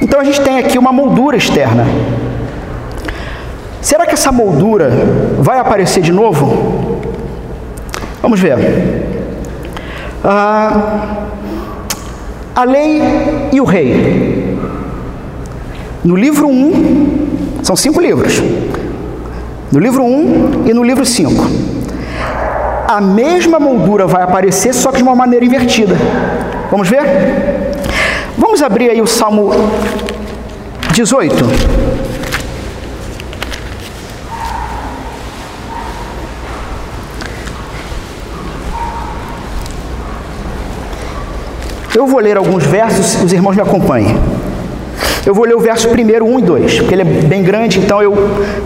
então 0.00 0.20
a 0.20 0.24
gente 0.24 0.40
tem 0.40 0.58
aqui 0.58 0.78
uma 0.78 0.92
moldura 0.92 1.36
externa. 1.36 1.86
Será 3.80 4.06
que 4.06 4.14
essa 4.14 4.30
moldura 4.30 4.90
vai 5.38 5.58
aparecer 5.58 6.02
de 6.02 6.12
novo? 6.12 7.00
Vamos 8.20 8.38
ver. 8.38 8.56
Ah, 10.24 11.26
a 12.54 12.64
lei 12.64 13.02
e 13.52 13.60
o 13.60 13.64
rei. 13.64 14.58
no 16.04 16.16
livro 16.16 16.48
1, 16.48 17.62
são 17.62 17.76
cinco 17.76 18.00
livros, 18.00 18.42
no 19.70 19.78
livro 19.78 20.04
1 20.04 20.64
e 20.66 20.74
no 20.74 20.82
livro 20.82 21.06
5. 21.06 21.71
A 22.92 23.00
mesma 23.00 23.58
moldura 23.58 24.06
vai 24.06 24.22
aparecer, 24.22 24.74
só 24.74 24.90
que 24.90 24.98
de 24.98 25.02
uma 25.02 25.14
maneira 25.14 25.42
invertida. 25.46 25.96
Vamos 26.70 26.90
ver? 26.90 27.00
Vamos 28.36 28.60
abrir 28.60 28.90
aí 28.90 29.00
o 29.00 29.06
Salmo 29.06 29.50
18. 30.92 31.34
Eu 41.94 42.06
vou 42.06 42.20
ler 42.20 42.36
alguns 42.36 42.62
versos, 42.62 43.22
os 43.22 43.32
irmãos 43.32 43.56
me 43.56 43.62
acompanhem. 43.62 44.20
Eu 45.24 45.32
vou 45.32 45.46
ler 45.46 45.54
o 45.54 45.60
verso 45.60 45.88
primeiro, 45.88 46.26
1 46.26 46.38
e 46.40 46.42
2, 46.42 46.78
porque 46.80 46.94
ele 46.94 47.02
é 47.02 47.06
bem 47.06 47.42
grande, 47.42 47.78
então 47.78 48.02
eu 48.02 48.12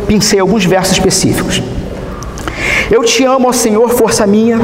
pincei 0.09 0.41
alguns 0.41 0.65
versos 0.65 0.95
específicos. 0.95 1.63
Eu 2.91 3.03
te 3.03 3.25
amo, 3.25 3.49
ó 3.49 3.53
Senhor, 3.53 3.89
força 3.91 4.27
minha. 4.27 4.59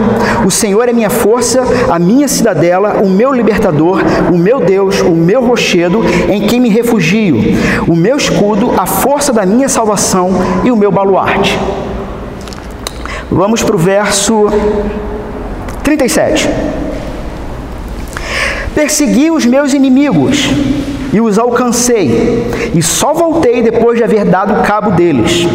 O 0.46 0.50
Senhor 0.50 0.88
é 0.88 0.92
minha 0.92 1.10
força, 1.10 1.62
a 1.90 1.98
minha 1.98 2.28
cidadela, 2.28 3.00
o 3.02 3.08
meu 3.08 3.32
libertador, 3.32 4.00
o 4.32 4.38
meu 4.38 4.60
Deus, 4.60 5.00
o 5.00 5.10
meu 5.10 5.44
rochedo, 5.44 6.02
em 6.30 6.46
quem 6.46 6.60
me 6.60 6.68
refugio, 6.68 7.36
o 7.88 7.96
meu 7.96 8.16
escudo, 8.16 8.72
a 8.78 8.86
força 8.86 9.32
da 9.32 9.44
minha 9.44 9.68
salvação 9.68 10.30
e 10.64 10.70
o 10.70 10.76
meu 10.76 10.92
baluarte. 10.92 11.58
Vamos 13.30 13.62
para 13.62 13.74
o 13.74 13.78
verso 13.78 14.46
37. 15.82 16.48
Persegui 18.74 19.30
os 19.30 19.44
meus 19.44 19.74
inimigos 19.74 20.48
e 21.12 21.20
os 21.20 21.38
alcancei, 21.38 22.50
e 22.74 22.80
só 22.82 23.12
voltei 23.12 23.62
depois 23.62 23.98
de 23.98 24.04
haver 24.04 24.24
dado 24.24 24.62
cabo 24.66 24.92
deles. 24.92 25.46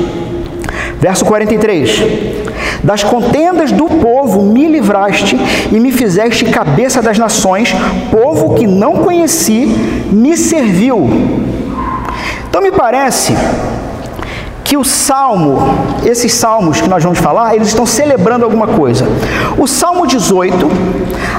Verso 0.99 1.25
43: 1.25 2.36
Das 2.83 3.03
contendas 3.03 3.71
do 3.71 3.85
povo 3.85 4.43
me 4.43 4.67
livraste 4.67 5.37
e 5.71 5.79
me 5.79 5.91
fizeste 5.91 6.45
cabeça 6.45 7.01
das 7.01 7.17
nações, 7.17 7.73
povo 8.11 8.55
que 8.55 8.67
não 8.67 8.97
conheci 8.97 9.65
me 10.11 10.37
serviu. 10.37 11.09
Então 12.49 12.61
me 12.61 12.71
parece 12.71 13.35
que 14.63 14.75
o 14.75 14.83
salmo, 14.83 15.59
esses 16.05 16.33
salmos 16.33 16.81
que 16.81 16.89
nós 16.89 17.01
vamos 17.01 17.19
falar, 17.19 17.55
eles 17.55 17.69
estão 17.69 17.85
celebrando 17.85 18.43
alguma 18.43 18.67
coisa. 18.67 19.05
O 19.57 19.65
salmo 19.65 20.05
18, 20.05 20.69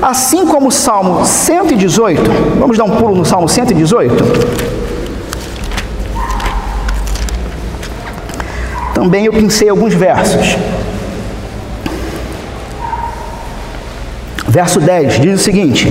assim 0.01 0.47
como 0.47 0.69
o 0.69 0.73
salmo 0.73 1.27
118, 1.27 2.23
vamos 2.59 2.79
dar 2.79 2.85
um 2.85 2.97
pulo 2.97 3.15
no 3.15 3.27
salmo 3.27 3.47
118. 3.47 4.15
Também 8.95 9.27
eu 9.27 9.33
pensei 9.33 9.69
alguns 9.69 9.93
versos. 9.93 10.57
Verso 14.49 14.81
10 14.81 15.21
diz 15.21 15.41
o 15.41 15.45
seguinte: 15.45 15.89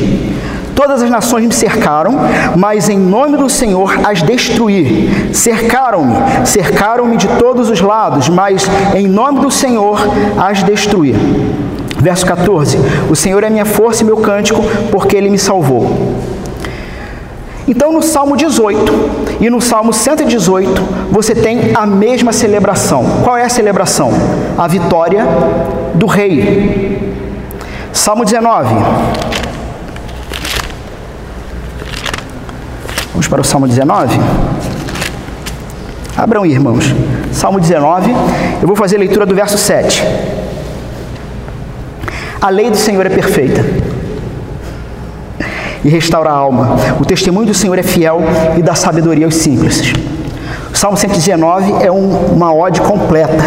Todas 0.76 1.02
as 1.02 1.10
nações 1.10 1.46
me 1.46 1.54
cercaram, 1.54 2.16
mas 2.56 2.90
em 2.90 2.98
nome 2.98 3.38
do 3.38 3.50
Senhor 3.50 4.00
as 4.04 4.22
destruí. 4.22 5.32
Cercaram-me, 5.32 6.46
cercaram-me 6.46 7.18
de 7.18 7.28
todos 7.40 7.70
os 7.70 7.82
lados, 7.82 8.30
mas 8.30 8.68
em 8.96 9.08
nome 9.08 9.40
do 9.40 9.52
Senhor 9.52 10.00
as 10.38 10.64
destruí. 10.64 11.16
Verso 12.00 12.26
14: 12.26 12.78
O 13.10 13.16
Senhor 13.16 13.44
é 13.44 13.50
minha 13.50 13.66
força 13.66 14.02
e 14.02 14.06
meu 14.06 14.18
cântico, 14.18 14.62
porque 14.92 15.16
ele 15.16 15.30
me 15.30 15.38
salvou. 15.38 16.16
Então, 17.68 17.92
no 17.92 18.02
Salmo 18.02 18.38
18 18.38 18.94
e 19.42 19.50
no 19.50 19.60
Salmo 19.60 19.92
118, 19.92 20.82
você 21.12 21.36
tem 21.36 21.72
a 21.76 21.86
mesma 21.86 22.32
celebração. 22.32 23.04
Qual 23.24 23.36
é 23.36 23.44
a 23.44 23.50
celebração? 23.50 24.12
A 24.58 24.68
vitória 24.68 25.26
do 25.94 26.06
rei. 26.06 27.07
Salmo 27.98 28.24
19. 28.24 28.74
Vamos 33.12 33.28
para 33.28 33.42
o 33.42 33.44
Salmo 33.44 33.68
19? 33.68 34.18
Abram, 36.16 36.46
irmãos. 36.46 36.86
Salmo 37.34 37.60
19, 37.60 38.12
eu 38.62 38.68
vou 38.68 38.78
fazer 38.78 38.96
a 38.96 39.00
leitura 39.00 39.26
do 39.26 39.36
verso 39.36 39.58
7. 39.58 40.02
A 42.40 42.50
lei 42.50 42.70
do 42.70 42.78
Senhor 42.78 43.06
é 43.06 43.10
perfeita 43.10 43.66
e 45.84 45.90
restaura 45.90 46.30
a 46.30 46.34
alma. 46.34 46.78
O 47.02 47.06
testemunho 47.06 47.48
do 47.48 47.54
Senhor 47.54 47.78
é 47.78 47.84
fiel 47.84 48.22
e 48.58 48.62
dá 48.62 48.76
sabedoria 48.76 49.26
aos 49.26 49.36
simples. 49.36 49.92
O 50.72 50.78
Salmo 50.78 50.96
119 50.96 51.84
é 51.84 51.92
um, 51.92 52.16
uma 52.28 52.54
ode 52.54 52.80
completa 52.80 53.44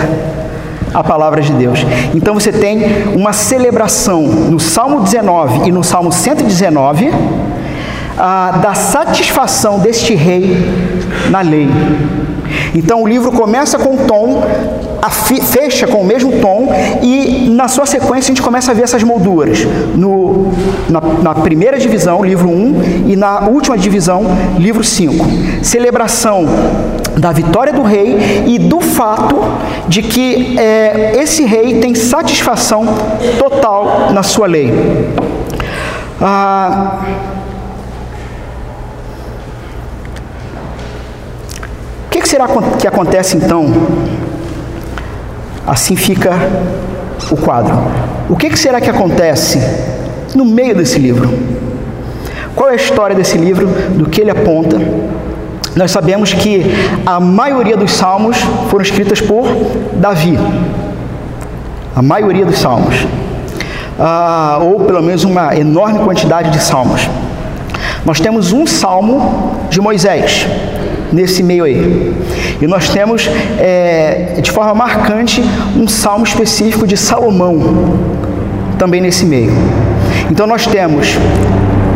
à 0.92 1.02
palavra 1.02 1.40
de 1.40 1.52
Deus. 1.52 1.84
Então 2.14 2.34
você 2.34 2.52
tem 2.52 2.82
uma 3.14 3.32
celebração 3.32 4.22
no 4.22 4.58
Salmo 4.58 5.00
19 5.00 5.68
e 5.68 5.72
no 5.72 5.82
Salmo 5.84 6.12
119 6.12 7.10
ah, 8.18 8.60
da 8.62 8.74
satisfação 8.74 9.78
deste 9.78 10.14
rei 10.14 10.56
na 11.30 11.40
lei. 11.40 11.68
Então 12.74 13.02
o 13.02 13.08
livro 13.08 13.32
começa 13.32 13.78
com 13.78 13.94
um 13.94 14.06
tom, 14.06 14.42
fecha 15.42 15.86
com 15.86 15.98
o 15.98 16.04
mesmo 16.04 16.40
tom 16.40 16.68
e 17.02 17.48
na 17.50 17.68
sua 17.68 17.86
sequência 17.86 18.32
a 18.32 18.34
gente 18.34 18.42
começa 18.42 18.70
a 18.70 18.74
ver 18.74 18.82
essas 18.82 19.02
molduras. 19.02 19.66
No, 19.94 20.52
na, 20.88 21.00
na 21.00 21.34
primeira 21.34 21.78
divisão, 21.78 22.22
livro 22.22 22.48
1, 22.48 23.08
e 23.08 23.16
na 23.16 23.48
última 23.48 23.76
divisão, 23.76 24.24
livro 24.58 24.84
5. 24.84 25.24
Celebração 25.62 26.46
da 27.20 27.30
vitória 27.32 27.72
do 27.72 27.82
rei 27.82 28.44
e 28.46 28.58
do 28.58 28.80
fato 28.80 29.36
de 29.86 30.02
que 30.02 30.58
é, 30.58 31.12
esse 31.16 31.44
rei 31.44 31.80
tem 31.80 31.94
satisfação 31.94 32.84
total 33.38 34.10
na 34.12 34.22
sua 34.22 34.46
lei. 34.46 34.72
Ah, 36.20 37.00
que, 42.20 42.20
que 42.20 42.28
será 42.28 42.46
que 42.78 42.86
acontece 42.86 43.36
então? 43.36 43.72
Assim 45.66 45.96
fica 45.96 46.32
o 47.30 47.36
quadro. 47.36 47.74
O 48.28 48.36
que, 48.36 48.50
que 48.50 48.58
será 48.58 48.80
que 48.80 48.90
acontece 48.90 49.58
no 50.34 50.44
meio 50.44 50.74
desse 50.74 50.98
livro? 50.98 51.30
Qual 52.54 52.68
é 52.68 52.72
a 52.72 52.76
história 52.76 53.16
desse 53.16 53.38
livro? 53.38 53.66
Do 53.66 54.08
que 54.08 54.20
ele 54.20 54.30
aponta? 54.30 54.76
Nós 55.76 55.90
sabemos 55.92 56.32
que 56.32 56.66
a 57.06 57.20
maioria 57.20 57.76
dos 57.76 57.92
salmos 57.92 58.36
foram 58.68 58.82
escritas 58.82 59.20
por 59.20 59.46
Davi. 59.94 60.38
A 61.94 62.02
maioria 62.02 62.44
dos 62.44 62.58
salmos. 62.58 62.94
Ah, 63.98 64.58
ou 64.60 64.80
pelo 64.80 65.02
menos 65.02 65.24
uma 65.24 65.54
enorme 65.56 66.00
quantidade 66.00 66.50
de 66.50 66.60
salmos. 66.60 67.08
Nós 68.04 68.18
temos 68.18 68.52
um 68.52 68.66
salmo 68.66 69.54
de 69.68 69.80
Moisés, 69.80 70.46
nesse 71.12 71.42
meio 71.42 71.64
aí. 71.64 72.14
E 72.60 72.66
nós 72.66 72.88
temos, 72.88 73.28
é, 73.58 74.38
de 74.42 74.50
forma 74.50 74.74
marcante, 74.74 75.42
um 75.76 75.86
salmo 75.86 76.24
específico 76.24 76.86
de 76.86 76.96
Salomão, 76.96 77.60
também 78.78 79.00
nesse 79.00 79.24
meio. 79.24 79.52
Então 80.30 80.46
nós 80.46 80.66
temos 80.66 81.08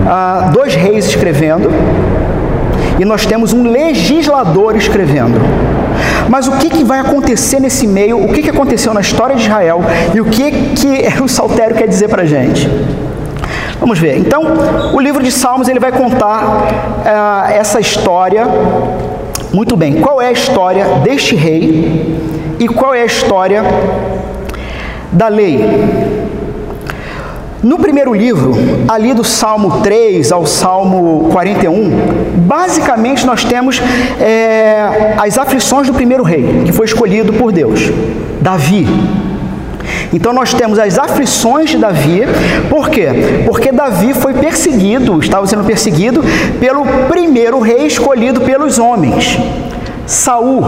ah, 0.06 0.50
dois 0.52 0.74
reis 0.74 1.06
escrevendo 1.06 1.70
e 2.98 3.04
nós 3.04 3.26
temos 3.26 3.52
um 3.52 3.62
legislador 3.62 4.76
escrevendo. 4.76 5.40
Mas 6.28 6.46
o 6.46 6.52
que, 6.52 6.70
que 6.70 6.84
vai 6.84 7.00
acontecer 7.00 7.60
nesse 7.60 7.86
meio? 7.86 8.24
O 8.24 8.32
que, 8.32 8.42
que 8.42 8.50
aconteceu 8.50 8.94
na 8.94 9.00
história 9.00 9.36
de 9.36 9.42
Israel 9.42 9.82
e 10.14 10.20
o 10.20 10.24
que, 10.24 10.50
que 10.50 11.06
o 11.22 11.28
Saltério 11.28 11.76
quer 11.76 11.86
dizer 11.86 12.08
para 12.08 12.22
a 12.22 12.26
gente? 12.26 12.68
Vamos 13.78 13.98
ver. 13.98 14.16
Então, 14.16 14.42
o 14.94 15.00
livro 15.00 15.22
de 15.22 15.30
Salmos 15.30 15.68
ele 15.68 15.80
vai 15.80 15.92
contar 15.92 16.42
uh, 16.44 17.52
essa 17.52 17.80
história. 17.80 18.46
Muito 19.52 19.76
bem. 19.76 20.00
Qual 20.00 20.20
é 20.20 20.28
a 20.28 20.32
história 20.32 20.84
deste 21.02 21.34
rei 21.34 22.18
e 22.58 22.66
qual 22.66 22.94
é 22.94 23.02
a 23.02 23.04
história 23.04 23.62
da 25.12 25.28
lei? 25.28 25.60
No 27.64 27.78
primeiro 27.78 28.12
livro, 28.12 28.52
ali 28.86 29.14
do 29.14 29.24
Salmo 29.24 29.80
3 29.80 30.30
ao 30.30 30.44
Salmo 30.44 31.30
41, 31.32 31.90
basicamente 32.46 33.24
nós 33.24 33.42
temos 33.42 33.80
é, 34.20 35.14
as 35.16 35.38
aflições 35.38 35.86
do 35.86 35.94
primeiro 35.94 36.22
rei, 36.22 36.64
que 36.66 36.72
foi 36.72 36.84
escolhido 36.84 37.32
por 37.32 37.50
Deus, 37.52 37.90
Davi. 38.38 38.86
Então 40.12 40.34
nós 40.34 40.52
temos 40.52 40.78
as 40.78 40.98
aflições 40.98 41.70
de 41.70 41.78
Davi, 41.78 42.24
por 42.68 42.90
quê? 42.90 43.08
Porque 43.46 43.72
Davi 43.72 44.12
foi 44.12 44.34
perseguido, 44.34 45.18
estava 45.18 45.46
sendo 45.46 45.64
perseguido 45.64 46.22
pelo 46.60 46.84
primeiro 47.08 47.60
rei 47.60 47.86
escolhido 47.86 48.42
pelos 48.42 48.78
homens, 48.78 49.38
Saul. 50.06 50.62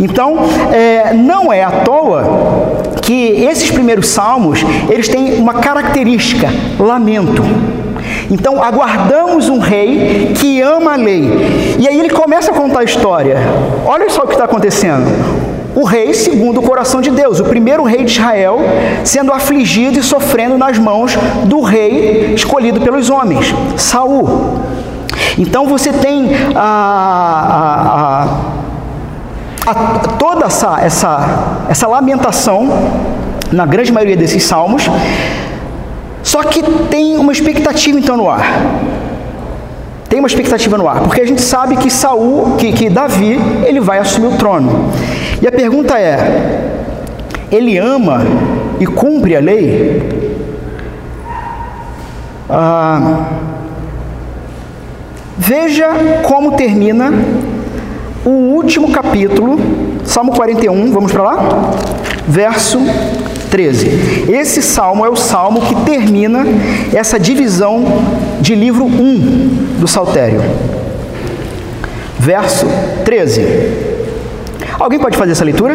Então, 0.00 0.36
é, 0.72 1.14
não 1.14 1.52
é 1.52 1.62
à 1.62 1.70
toa 1.70 2.65
que 3.06 3.44
esses 3.44 3.70
primeiros 3.70 4.08
salmos, 4.08 4.64
eles 4.90 5.08
têm 5.08 5.34
uma 5.34 5.54
característica, 5.54 6.48
lamento. 6.76 7.40
Então, 8.28 8.60
aguardamos 8.60 9.48
um 9.48 9.60
rei 9.60 10.32
que 10.34 10.60
ama 10.60 10.94
a 10.94 10.96
lei. 10.96 11.76
E 11.78 11.86
aí 11.86 11.98
ele 11.98 12.10
começa 12.10 12.50
a 12.50 12.54
contar 12.54 12.80
a 12.80 12.84
história. 12.84 13.38
Olha 13.86 14.10
só 14.10 14.22
o 14.22 14.26
que 14.26 14.32
está 14.32 14.44
acontecendo. 14.44 15.06
O 15.76 15.84
rei 15.84 16.12
segundo 16.14 16.58
o 16.58 16.62
coração 16.62 17.00
de 17.00 17.10
Deus, 17.10 17.38
o 17.38 17.44
primeiro 17.44 17.84
rei 17.84 18.02
de 18.02 18.10
Israel, 18.10 18.58
sendo 19.04 19.32
afligido 19.32 19.98
e 20.00 20.02
sofrendo 20.02 20.58
nas 20.58 20.76
mãos 20.78 21.14
do 21.44 21.60
rei 21.60 22.32
escolhido 22.34 22.80
pelos 22.80 23.08
homens, 23.08 23.54
Saul. 23.76 24.58
Então 25.38 25.66
você 25.66 25.92
tem 25.92 26.30
a, 26.56 28.26
a, 29.66 29.70
a, 29.70 30.08
toda 30.36 30.46
essa, 30.46 30.80
essa, 30.80 31.66
essa 31.68 31.86
lamentação, 31.86 32.68
na 33.50 33.64
grande 33.64 33.90
maioria 33.90 34.16
desses 34.16 34.42
salmos, 34.42 34.88
só 36.22 36.42
que 36.42 36.62
tem 36.90 37.16
uma 37.16 37.32
expectativa 37.32 37.98
então 37.98 38.16
no 38.16 38.28
ar. 38.28 38.44
Tem 40.08 40.18
uma 40.18 40.28
expectativa 40.28 40.76
no 40.76 40.88
ar, 40.88 41.00
porque 41.00 41.20
a 41.20 41.26
gente 41.26 41.40
sabe 41.40 41.76
que 41.76 41.90
Saul, 41.90 42.56
que, 42.56 42.72
que 42.72 42.90
Davi, 42.90 43.38
ele 43.64 43.80
vai 43.80 43.98
assumir 43.98 44.28
o 44.28 44.36
trono. 44.36 44.90
E 45.40 45.46
a 45.46 45.52
pergunta 45.52 45.98
é: 45.98 46.74
ele 47.50 47.78
ama 47.78 48.22
e 48.78 48.86
cumpre 48.86 49.36
a 49.36 49.40
lei? 49.40 50.36
Ah, 52.48 53.30
veja 55.36 55.88
como 56.22 56.52
termina 56.52 57.12
o 58.24 58.30
último 58.30 58.92
capítulo, 58.92 59.58
Salmo 60.06 60.32
41, 60.32 60.92
vamos 60.92 61.12
para 61.12 61.22
lá? 61.22 61.38
Verso 62.26 62.78
13. 63.50 64.30
Esse 64.30 64.62
salmo 64.62 65.04
é 65.04 65.08
o 65.08 65.16
salmo 65.16 65.60
que 65.60 65.74
termina 65.84 66.44
essa 66.94 67.18
divisão 67.18 67.84
de 68.40 68.54
livro 68.54 68.84
1 68.84 69.78
do 69.80 69.88
Saltério. 69.88 70.42
Verso 72.18 72.66
13. 73.04 73.46
Alguém 74.78 74.98
pode 74.98 75.16
fazer 75.16 75.32
essa 75.32 75.44
leitura? 75.44 75.74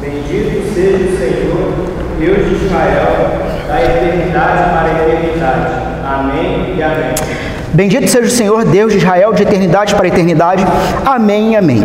Bendito 0.00 0.74
seja 0.74 0.96
o 0.96 1.18
Senhor, 1.18 1.72
Deus 2.18 2.48
de 2.48 2.66
Israel, 2.66 3.30
da 3.68 3.82
eternidade 3.82 4.70
para 4.70 4.84
a 4.84 5.08
eternidade. 5.08 5.88
Amém 6.04 6.74
e 6.76 6.82
amém. 6.82 7.37
Bendito 7.72 8.08
seja 8.08 8.26
o 8.26 8.30
Senhor, 8.30 8.64
Deus 8.64 8.92
de 8.92 8.98
Israel, 8.98 9.32
de 9.32 9.42
eternidade 9.42 9.94
para 9.94 10.08
eternidade. 10.08 10.64
Amém 11.04 11.56
amém 11.56 11.82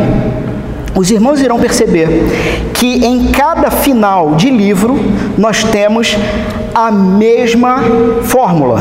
os 0.95 1.09
irmãos 1.09 1.41
irão 1.41 1.59
perceber 1.59 2.07
que 2.73 3.05
em 3.05 3.31
cada 3.31 3.71
final 3.71 4.35
de 4.35 4.49
livro 4.49 4.97
nós 5.37 5.63
temos 5.63 6.15
a 6.73 6.91
mesma 6.91 7.79
fórmula. 8.23 8.79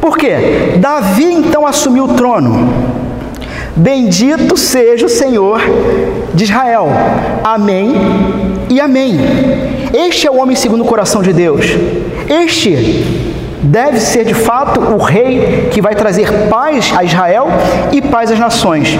Por 0.00 0.16
quê? 0.16 0.76
Davi 0.78 1.24
então 1.24 1.66
assumiu 1.66 2.04
o 2.04 2.14
trono. 2.14 2.72
Bendito 3.76 4.56
seja 4.56 5.06
o 5.06 5.08
Senhor 5.08 5.60
de 6.32 6.44
Israel. 6.44 6.88
Amém 7.42 7.94
e 8.70 8.80
amém. 8.80 9.18
Este 9.92 10.26
é 10.26 10.30
o 10.30 10.36
homem 10.36 10.56
segundo 10.56 10.82
o 10.82 10.86
coração 10.86 11.22
de 11.22 11.32
Deus. 11.32 11.66
Este 12.28 13.23
deve 13.64 13.98
ser 14.00 14.24
de 14.24 14.34
fato 14.34 14.80
o 14.80 14.98
rei 14.98 15.68
que 15.72 15.80
vai 15.80 15.94
trazer 15.94 16.30
paz 16.48 16.92
a 16.96 17.02
Israel 17.02 17.48
e 17.92 18.02
paz 18.02 18.30
às 18.30 18.38
nações. 18.38 18.98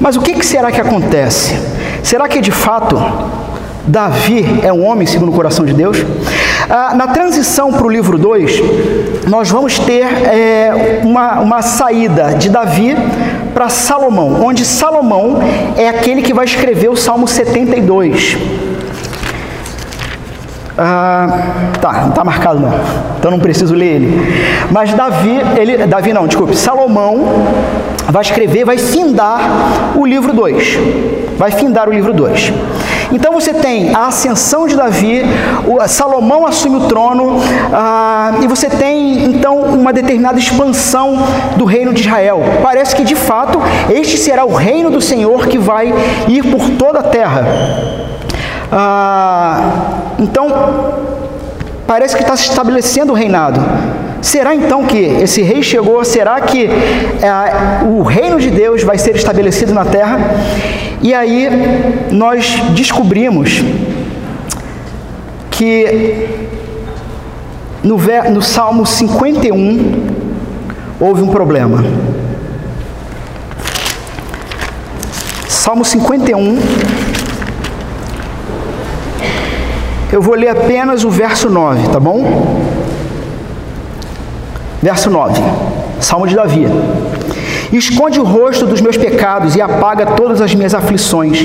Mas 0.00 0.16
o 0.16 0.20
que, 0.20 0.44
será 0.44 0.70
que 0.70 0.80
acontece? 0.80 1.58
Será 2.02 2.28
que 2.28 2.40
de 2.40 2.50
fato 2.50 2.96
Davi 3.86 4.60
é 4.62 4.72
um 4.72 4.84
homem 4.84 5.06
segundo 5.06 5.30
o 5.30 5.34
coração 5.34 5.64
de 5.64 5.72
Deus? 5.72 5.98
Ah, 6.68 6.94
na 6.94 7.08
transição 7.08 7.72
para 7.72 7.86
o 7.86 7.88
livro 7.88 8.18
2, 8.18 8.60
nós 9.28 9.48
vamos 9.48 9.78
ter 9.78 10.04
é, 10.04 11.00
uma, 11.02 11.40
uma 11.40 11.62
saída 11.62 12.34
de 12.34 12.50
Davi 12.50 12.94
para 13.54 13.68
Salomão, 13.68 14.42
onde 14.44 14.64
Salomão 14.64 15.38
é 15.76 15.88
aquele 15.88 16.22
que 16.22 16.34
vai 16.34 16.44
escrever 16.44 16.90
o 16.90 16.96
Salmo 16.96 17.26
72. 17.26 18.36
Ah, 20.80 21.26
tá, 21.80 21.92
não 22.02 22.08
está 22.10 22.22
marcado 22.22 22.60
não, 22.60 22.72
então 23.18 23.32
não 23.32 23.40
preciso 23.40 23.74
ler 23.74 23.96
ele. 23.96 24.46
Mas 24.70 24.94
Davi, 24.94 25.40
ele, 25.56 25.86
Davi 25.88 26.12
não, 26.12 26.28
desculpe, 26.28 26.54
Salomão 26.54 27.24
vai 28.08 28.22
escrever, 28.22 28.64
vai 28.64 28.78
findar 28.78 29.40
o 29.96 30.06
livro 30.06 30.32
2. 30.32 30.78
Vai 31.36 31.50
findar 31.50 31.88
o 31.88 31.92
livro 31.92 32.12
2. 32.12 32.52
Então 33.10 33.32
você 33.32 33.52
tem 33.52 33.92
a 33.92 34.06
ascensão 34.06 34.68
de 34.68 34.76
Davi, 34.76 35.22
Salomão 35.88 36.46
assume 36.46 36.76
o 36.76 36.80
trono, 36.88 37.40
ah, 37.72 38.34
e 38.40 38.46
você 38.46 38.68
tem 38.68 39.24
então 39.24 39.56
uma 39.56 39.92
determinada 39.92 40.38
expansão 40.38 41.18
do 41.56 41.64
reino 41.64 41.92
de 41.92 42.02
Israel. 42.02 42.40
Parece 42.62 42.94
que 42.94 43.02
de 43.02 43.16
fato 43.16 43.60
este 43.90 44.16
será 44.16 44.44
o 44.44 44.54
reino 44.54 44.90
do 44.90 45.00
Senhor 45.00 45.48
que 45.48 45.58
vai 45.58 45.92
ir 46.28 46.44
por 46.44 46.70
toda 46.70 47.00
a 47.00 47.02
terra. 47.02 47.44
Ah, 48.70 50.07
então 50.18 50.48
parece 51.86 52.16
que 52.16 52.22
está 52.22 52.36
se 52.36 52.48
estabelecendo 52.50 53.12
o 53.12 53.16
reinado. 53.16 53.60
Será 54.20 54.54
então 54.54 54.84
que 54.84 54.98
esse 54.98 55.42
rei 55.42 55.62
chegou? 55.62 56.04
Será 56.04 56.40
que 56.40 56.66
é, 56.66 57.84
o 57.86 58.02
reino 58.02 58.40
de 58.40 58.50
Deus 58.50 58.82
vai 58.82 58.98
ser 58.98 59.14
estabelecido 59.14 59.72
na 59.72 59.84
terra? 59.84 60.18
E 61.00 61.14
aí 61.14 61.48
nós 62.10 62.60
descobrimos 62.74 63.62
que 65.50 66.38
no, 67.82 67.96
no 68.32 68.42
Salmo 68.42 68.84
51 68.84 70.18
houve 71.00 71.22
um 71.22 71.28
problema. 71.28 71.84
Salmo 75.48 75.84
51. 75.84 76.58
Eu 80.10 80.22
vou 80.22 80.34
ler 80.34 80.48
apenas 80.48 81.04
o 81.04 81.10
verso 81.10 81.50
9, 81.50 81.88
tá 81.88 82.00
bom? 82.00 82.62
Verso 84.82 85.10
9, 85.10 85.42
Salmo 86.00 86.26
de 86.26 86.34
Davi. 86.34 86.66
Esconde 87.70 88.18
o 88.18 88.24
rosto 88.24 88.66
dos 88.66 88.80
meus 88.80 88.96
pecados 88.96 89.54
e 89.54 89.60
apaga 89.60 90.06
todas 90.06 90.40
as 90.40 90.54
minhas 90.54 90.72
aflições. 90.72 91.44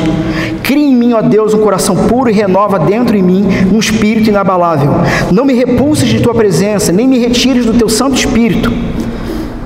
Cria 0.63 0.87
em 0.87 0.95
mim, 0.95 1.11
ó 1.11 1.21
Deus, 1.21 1.53
um 1.53 1.59
coração 1.59 2.07
puro 2.07 2.29
e 2.29 2.33
renova 2.33 2.79
dentro 2.79 3.17
em 3.17 3.21
mim 3.21 3.45
um 3.73 3.79
espírito 3.79 4.29
inabalável. 4.29 4.91
Não 5.29 5.43
me 5.43 5.53
repulses 5.53 6.07
de 6.07 6.21
tua 6.21 6.33
presença, 6.33 6.93
nem 6.93 7.05
me 7.05 7.19
retires 7.19 7.65
do 7.65 7.73
teu 7.73 7.89
Santo 7.89 8.15
Espírito. 8.15 8.71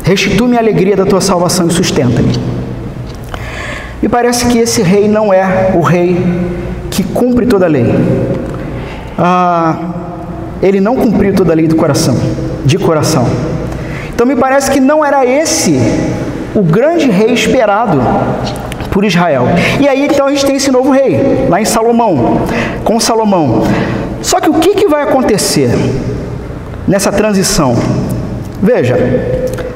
Restitui-me 0.04 0.58
a 0.58 0.60
alegria 0.60 0.96
da 0.96 1.06
tua 1.06 1.22
salvação 1.22 1.68
e 1.68 1.72
sustenta-me. 1.72 2.34
Me 4.02 4.10
parece 4.10 4.48
que 4.48 4.58
esse 4.58 4.82
rei 4.82 5.08
não 5.08 5.32
é 5.32 5.74
o 5.76 5.82
rei 5.82 6.18
que 6.90 7.04
cumpre 7.04 7.46
toda 7.46 7.66
a 7.66 7.70
lei. 7.70 7.86
Ah, 9.18 9.76
ele 10.62 10.80
não 10.80 10.96
cumpriu 10.96 11.34
toda 11.34 11.52
a 11.52 11.56
lei 11.56 11.68
do 11.68 11.76
coração, 11.76 12.16
de 12.66 12.78
coração. 12.78 13.26
Então 14.14 14.26
me 14.26 14.36
parece 14.36 14.70
que 14.72 14.80
não 14.80 15.04
era 15.04 15.26
esse 15.26 15.80
o 16.56 16.62
grande 16.62 17.10
rei 17.10 17.34
esperado 17.34 18.00
por 18.92 19.06
Israel. 19.06 19.46
E 19.80 19.88
aí 19.88 20.06
então 20.06 20.28
a 20.28 20.32
gente 20.32 20.46
tem 20.46 20.56
esse 20.56 20.72
novo 20.72 20.92
rei, 20.92 21.48
lá 21.50 21.62
em 21.62 21.66
Salomão, 21.66 22.42
com 22.84 23.00
Salomão. 23.00 23.64
Só 24.22 24.40
que 24.40 24.50
o 24.50 24.56
que, 24.56 24.74
que 24.74 24.88
vai 24.88 25.04
acontecer 25.04 25.70
nessa 26.88 27.12
transição? 27.12 27.76
Veja, 28.62 28.98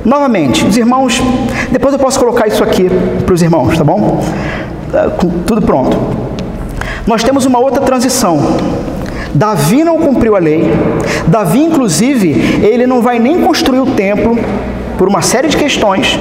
novamente, 0.04 0.66
os 0.66 0.76
irmãos, 0.76 1.22
depois 1.72 1.94
eu 1.94 2.00
posso 2.00 2.20
colocar 2.20 2.48
isso 2.48 2.64
aqui 2.64 2.90
para 3.26 3.34
os 3.34 3.42
irmãos, 3.42 3.78
tá 3.78 3.84
bom? 3.84 4.24
Tá, 4.92 5.10
tudo 5.46 5.62
pronto. 5.62 5.96
Nós 7.06 7.24
temos 7.24 7.46
uma 7.46 7.60
outra 7.60 7.82
transição 7.82 8.40
Davi 9.34 9.84
não 9.84 9.98
cumpriu 9.98 10.36
a 10.36 10.39
lei. 10.39 10.72
Davi, 11.28 11.60
inclusive, 11.60 12.30
ele 12.63 12.86
não 12.86 13.02
vai 13.02 13.20
nem 13.20 13.41
construir 13.41 13.80
o 13.80 13.88
templo 13.88 14.38
por 14.98 15.08
uma 15.08 15.22
série 15.22 15.48
de 15.48 15.58
questões. 15.58 16.20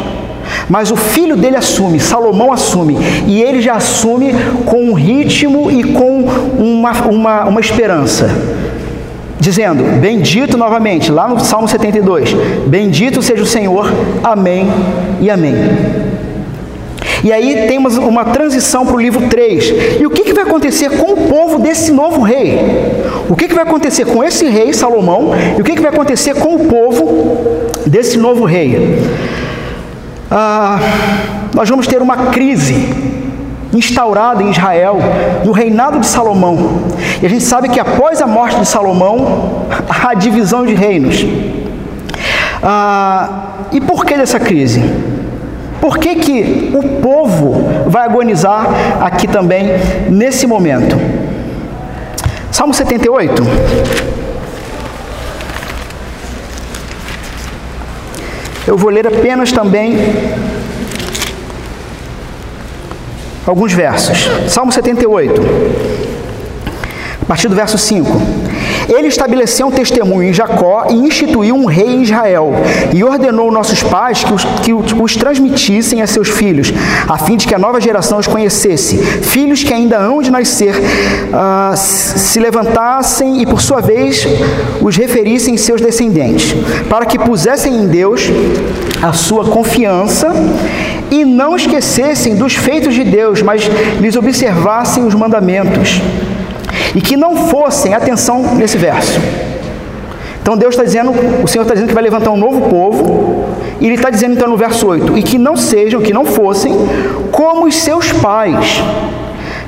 Mas 0.69 0.91
o 0.91 0.97
filho 0.97 1.37
dele 1.37 1.57
assume, 1.57 2.01
Salomão 2.01 2.53
assume, 2.53 2.97
e 3.27 3.43
ele 3.43 3.61
já 3.61 3.75
assume 3.75 4.33
com 4.65 4.85
um 4.85 4.95
ritmo 4.95 5.71
e 5.71 5.85
com 5.85 6.25
uma, 6.59 6.93
uma, 7.03 7.45
uma 7.45 7.61
esperança. 7.61 8.31
Dizendo, 9.39 9.83
bendito 10.01 10.57
novamente, 10.59 11.11
lá 11.11 11.27
no 11.27 11.41
Salmo 11.41 11.67
72, 11.67 12.35
bendito 12.67 13.23
seja 13.23 13.43
o 13.43 13.47
Senhor, 13.47 13.91
amém 14.23 14.69
e 15.21 15.31
amém. 15.31 15.55
E 17.23 17.33
aí 17.33 17.67
temos 17.67 17.97
uma 17.99 18.25
transição 18.25 18.87
para 18.87 18.97
o 18.97 19.01
livro 19.01 19.29
3. 19.29 20.01
E 20.01 20.07
o 20.07 20.11
que, 20.11 20.25
que 20.25 20.33
vai 20.33 20.45
acontecer 20.45 20.91
com 20.91 21.13
o 21.13 21.29
povo 21.29 21.59
desse 21.59 21.93
novo 21.93 22.23
rei? 22.23 22.59
O 23.29 23.37
que, 23.37 23.47
que 23.47 23.55
vai 23.55 23.65
acontecer 23.65 24.07
com 24.07 24.25
esse 24.25 24.49
rei, 24.49 24.73
Salomão? 24.73 25.33
E 25.57 25.61
o 25.61 25.65
que, 25.65 25.75
que 25.75 25.83
vai 25.83 25.93
acontecer 25.93 26.35
com 26.35 26.55
o 26.57 26.67
povo 26.67 27.37
desse 27.87 28.19
novo 28.19 28.45
rei? 28.45 28.99
Ah, 30.31 30.79
nós 31.55 31.69
vamos 31.69 31.87
ter 31.87 32.01
uma 32.01 32.17
crise 32.27 32.89
instaurada 33.73 34.43
em 34.43 34.51
Israel 34.51 34.99
no 35.45 35.53
reinado 35.53 36.01
de 36.01 36.07
Salomão. 36.07 36.85
E 37.23 37.27
a 37.27 37.29
gente 37.29 37.45
sabe 37.45 37.69
que 37.69 37.79
após 37.79 38.23
a 38.23 38.27
morte 38.27 38.59
de 38.59 38.67
Salomão, 38.67 39.67
há 39.89 40.15
divisão 40.15 40.65
de 40.65 40.75
reinos. 40.75 41.25
Ah, 42.63 43.67
e 43.73 43.81
por 43.81 44.05
que 44.05 44.17
dessa 44.17 44.41
crise? 44.41 44.83
Por 45.81 45.99
que, 45.99 46.17
que 46.17 46.73
o 46.75 47.01
povo 47.01 47.65
vai 47.87 48.05
agonizar 48.05 48.67
aqui 49.01 49.27
também 49.27 49.67
nesse 50.11 50.47
momento? 50.47 50.97
Salmo 52.53 52.75
78. 52.75 53.43
Eu 58.67 58.77
vou 58.77 58.91
ler 58.91 59.07
apenas 59.07 59.51
também 59.51 59.97
alguns 63.47 63.73
versos. 63.73 64.29
Salmo 64.49 64.71
78, 64.71 65.41
a 67.23 67.25
partir 67.25 67.49
do 67.49 67.55
verso 67.57 67.79
5. 67.79 68.50
Ele 68.89 69.09
estabeleceu 69.09 69.67
um 69.67 69.71
testemunho 69.71 70.29
em 70.29 70.33
Jacó 70.33 70.87
e 70.91 70.95
instituiu 70.95 71.55
um 71.55 71.67
rei 71.67 71.87
em 71.87 72.03
Israel, 72.03 72.53
e 72.93 73.03
ordenou 73.05 73.51
nossos 73.51 73.83
pais 73.83 74.25
que 74.25 74.33
os, 74.33 74.45
que 74.63 74.73
os 74.73 75.17
transmitissem 75.17 76.03
a 76.03 76.07
seus 76.07 76.29
filhos, 76.29 76.73
a 77.09 77.19
fim 77.19 77.37
de 77.37 77.47
que 77.47 77.55
a 77.55 77.59
nova 77.59 77.81
geração 77.81 78.19
os 78.19 78.27
conhecesse. 78.27 78.97
Filhos 78.99 79.63
que 79.63 79.73
ainda 79.73 79.99
hão 79.99 80.23
de 80.23 80.31
nascer 80.31 80.75
uh, 80.75 81.77
se 81.77 82.41
levantassem 82.41 83.43
e, 83.43 83.47
por 83.47 83.61
sua 83.61 83.81
vez, 83.81 84.27
os 84.81 84.97
referissem 84.97 85.57
seus 85.57 85.81
descendentes, 85.81 86.55
para 86.89 87.07
que 87.07 87.19
pusessem 87.19 87.75
em 87.75 87.87
Deus 87.87 88.29
a 89.03 89.13
sua 89.13 89.45
confiança 89.45 90.33
e 91.11 91.25
não 91.25 91.57
esquecessem 91.57 92.37
dos 92.37 92.55
feitos 92.55 92.95
de 92.95 93.05
Deus, 93.05 93.43
mas 93.43 93.63
lhes 94.01 94.17
observassem 94.17 95.05
os 95.05 95.15
mandamentos 95.15 96.01
e 96.95 97.01
que 97.01 97.17
não 97.17 97.37
fossem, 97.49 97.95
atenção 97.95 98.55
nesse 98.55 98.77
verso. 98.77 99.21
Então 100.43 100.57
Deus 100.57 100.75
está 100.75 100.85
dizendo, 100.85 101.13
o 101.43 101.47
Senhor 101.47 101.63
está 101.63 101.75
dizendo 101.75 101.89
que 101.89 101.95
vai 101.95 102.03
levantar 102.03 102.31
um 102.31 102.37
novo 102.37 102.69
povo, 102.69 103.45
e 103.81 103.87
Ele 103.87 103.95
está 103.95 104.11
dizendo 104.11 104.35
então 104.35 104.49
no 104.49 104.57
verso 104.57 104.87
8: 104.87 105.17
e 105.19 105.23
que 105.23 105.39
não 105.39 105.57
sejam, 105.57 106.01
que 106.01 106.13
não 106.13 106.25
fossem 106.25 106.75
como 107.31 107.67
os 107.67 107.77
seus 107.77 108.13
pais, 108.13 108.83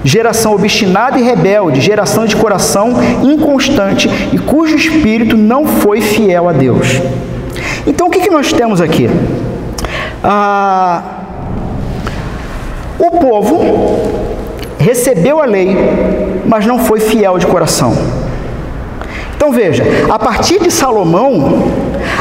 geração 0.05 0.55
obstinada 0.55 1.19
e 1.19 1.23
rebelde, 1.23 1.81
geração 1.81 2.27
de 2.27 2.35
coração 2.37 2.95
inconstante 3.23 4.09
e 4.33 4.39
cujo 4.39 4.77
espírito 4.77 5.37
não 5.37 5.67
foi 5.67 6.01
fiel 6.01 6.49
a 6.49 6.53
Deus. 6.53 7.01
Então 7.87 8.09
o 8.09 8.11
que, 8.11 8.21
que 8.21 8.31
nós 8.31 8.53
temos 8.53 8.81
aqui? 8.81 9.09
Ah, 10.25 11.03
o 12.99 13.11
povo 13.11 13.61
recebeu 14.79 15.41
a 15.41 15.45
lei, 15.45 15.77
mas 16.47 16.67
não 16.67 16.79
foi 16.79 17.01
fiel 17.01 17.39
de 17.39 17.47
coração. 17.47 17.97
Então 19.37 19.51
veja, 19.51 19.85
a 20.09 20.19
partir 20.19 20.61
de 20.61 20.71
Salomão, 20.71 21.65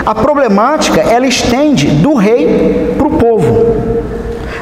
a 0.06 0.16
problemática 0.16 1.02
ela 1.02 1.28
estende 1.28 1.88
do 1.88 2.16
rei 2.16 2.96
para 2.98 3.08
o 3.08 3.12
povo. 3.12 4.02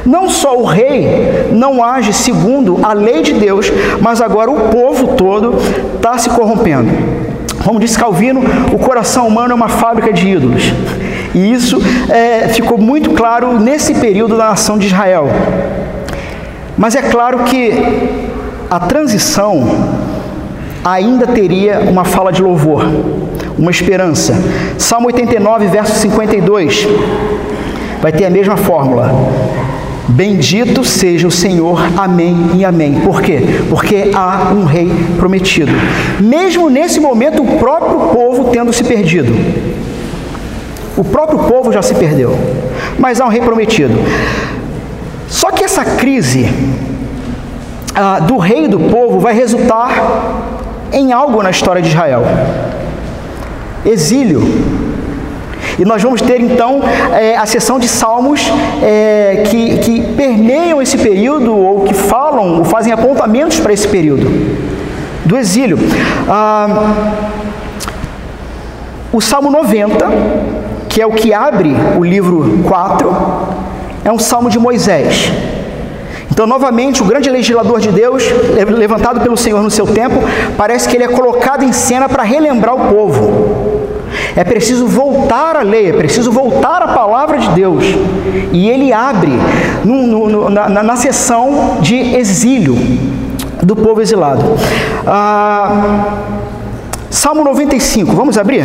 Não 0.04 0.28
só 0.28 0.56
o 0.56 0.64
rei 0.64 1.48
não 1.52 1.82
age 1.82 2.12
segundo 2.12 2.78
a 2.82 2.92
lei 2.92 3.22
de 3.22 3.32
Deus, 3.32 3.70
mas 4.00 4.20
agora 4.20 4.50
o 4.50 4.68
povo 4.68 5.14
todo 5.16 5.56
está 5.96 6.18
se 6.18 6.30
corrompendo. 6.30 6.90
Como 7.64 7.78
disse 7.78 7.98
Calvino, 7.98 8.42
o 8.72 8.78
coração 8.78 9.26
humano 9.26 9.52
é 9.52 9.54
uma 9.54 9.68
fábrica 9.68 10.12
de 10.12 10.28
ídolos. 10.28 10.64
E 11.34 11.52
isso 11.52 11.80
é, 12.08 12.48
ficou 12.48 12.78
muito 12.78 13.10
claro 13.10 13.58
nesse 13.58 13.94
período 13.94 14.36
da 14.36 14.48
nação 14.48 14.78
de 14.78 14.86
Israel. 14.86 15.28
Mas 16.76 16.94
é 16.94 17.02
claro 17.02 17.40
que 17.40 17.72
a 18.70 18.78
transição 18.78 19.66
ainda 20.84 21.26
teria 21.26 21.80
uma 21.80 22.04
fala 22.04 22.32
de 22.32 22.40
louvor, 22.40 22.86
uma 23.58 23.70
esperança. 23.70 24.34
Salmo 24.78 25.08
89, 25.08 25.66
verso 25.66 25.98
52, 25.98 26.86
vai 28.00 28.12
ter 28.12 28.26
a 28.26 28.30
mesma 28.30 28.56
fórmula. 28.56 29.12
Bendito 30.08 30.84
seja 30.84 31.26
o 31.26 31.30
Senhor, 31.30 31.80
amém 31.96 32.52
e 32.54 32.64
amém. 32.64 33.00
Por 33.00 33.20
quê? 33.22 33.40
Porque 33.68 34.10
há 34.14 34.52
um 34.52 34.64
rei 34.64 34.90
prometido. 35.18 35.72
Mesmo 36.20 36.70
nesse 36.70 36.98
momento, 37.00 37.42
o 37.42 37.58
próprio 37.58 37.98
povo 38.12 38.50
tendo 38.50 38.72
se 38.72 38.84
perdido. 38.84 39.32
O 40.96 41.04
próprio 41.04 41.40
povo 41.40 41.72
já 41.72 41.82
se 41.82 41.94
perdeu. 41.94 42.36
Mas 42.98 43.20
há 43.20 43.26
um 43.26 43.28
rei 43.28 43.40
prometido. 43.40 43.94
Só 45.28 45.52
que 45.52 45.62
essa 45.62 45.84
crise 45.84 46.48
ah, 47.94 48.20
do 48.20 48.36
rei 48.36 48.68
do 48.68 48.78
povo 48.78 49.18
vai 49.18 49.34
resultar 49.34 49.90
em 50.92 51.12
algo 51.12 51.42
na 51.42 51.50
história 51.50 51.82
de 51.82 51.88
Israel: 51.88 52.22
exílio. 53.84 54.42
E 55.78 55.84
nós 55.84 56.02
vamos 56.02 56.20
ter 56.20 56.40
então 56.40 56.82
é, 57.12 57.36
a 57.36 57.46
sessão 57.46 57.78
de 57.78 57.88
salmos 57.88 58.50
é, 58.82 59.44
que, 59.48 59.78
que 59.78 60.02
permeiam 60.14 60.82
esse 60.82 60.98
período, 60.98 61.56
ou 61.56 61.84
que 61.84 61.94
falam, 61.94 62.58
ou 62.58 62.64
fazem 62.64 62.92
apontamentos 62.92 63.58
para 63.60 63.72
esse 63.72 63.88
período 63.88 64.26
do 65.24 65.36
exílio. 65.36 65.78
Ah, 66.28 66.92
o 69.12 69.20
Salmo 69.20 69.50
90, 69.50 70.06
que 70.88 71.00
é 71.00 71.06
o 71.06 71.12
que 71.12 71.32
abre 71.32 71.74
o 71.98 72.04
livro 72.04 72.62
4, 72.68 73.16
é 74.04 74.12
um 74.12 74.18
salmo 74.18 74.50
de 74.50 74.58
Moisés. 74.58 75.32
Então, 76.30 76.46
novamente, 76.46 77.02
o 77.02 77.04
grande 77.04 77.28
legislador 77.28 77.80
de 77.80 77.90
Deus, 77.90 78.22
levantado 78.68 79.20
pelo 79.20 79.36
Senhor 79.36 79.62
no 79.62 79.70
seu 79.70 79.86
tempo, 79.86 80.16
parece 80.56 80.88
que 80.88 80.96
ele 80.96 81.04
é 81.04 81.08
colocado 81.08 81.64
em 81.64 81.72
cena 81.72 82.08
para 82.08 82.22
relembrar 82.22 82.74
o 82.74 82.94
povo. 82.94 83.90
É 84.36 84.44
preciso 84.44 84.86
voltar 84.86 85.56
à 85.56 85.62
lei, 85.62 85.90
é 85.90 85.92
preciso 85.92 86.30
voltar 86.32 86.82
à 86.82 86.88
palavra 86.88 87.38
de 87.38 87.48
Deus. 87.50 87.84
E 88.52 88.68
ele 88.68 88.92
abre 88.92 89.32
no, 89.84 90.28
no, 90.28 90.50
na, 90.50 90.68
na, 90.68 90.96
sessão 90.96 91.78
de 91.80 91.96
exílio 91.96 92.76
do 93.62 93.76
povo 93.76 94.00
exilado. 94.00 94.42
Ah, 95.06 96.14
Salmo 97.10 97.44
95, 97.44 98.12
vamos 98.12 98.38
abrir? 98.38 98.64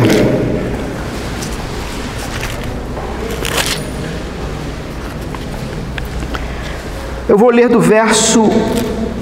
Eu 7.36 7.40
vou 7.40 7.50
ler 7.50 7.68
do 7.68 7.78
verso 7.78 8.48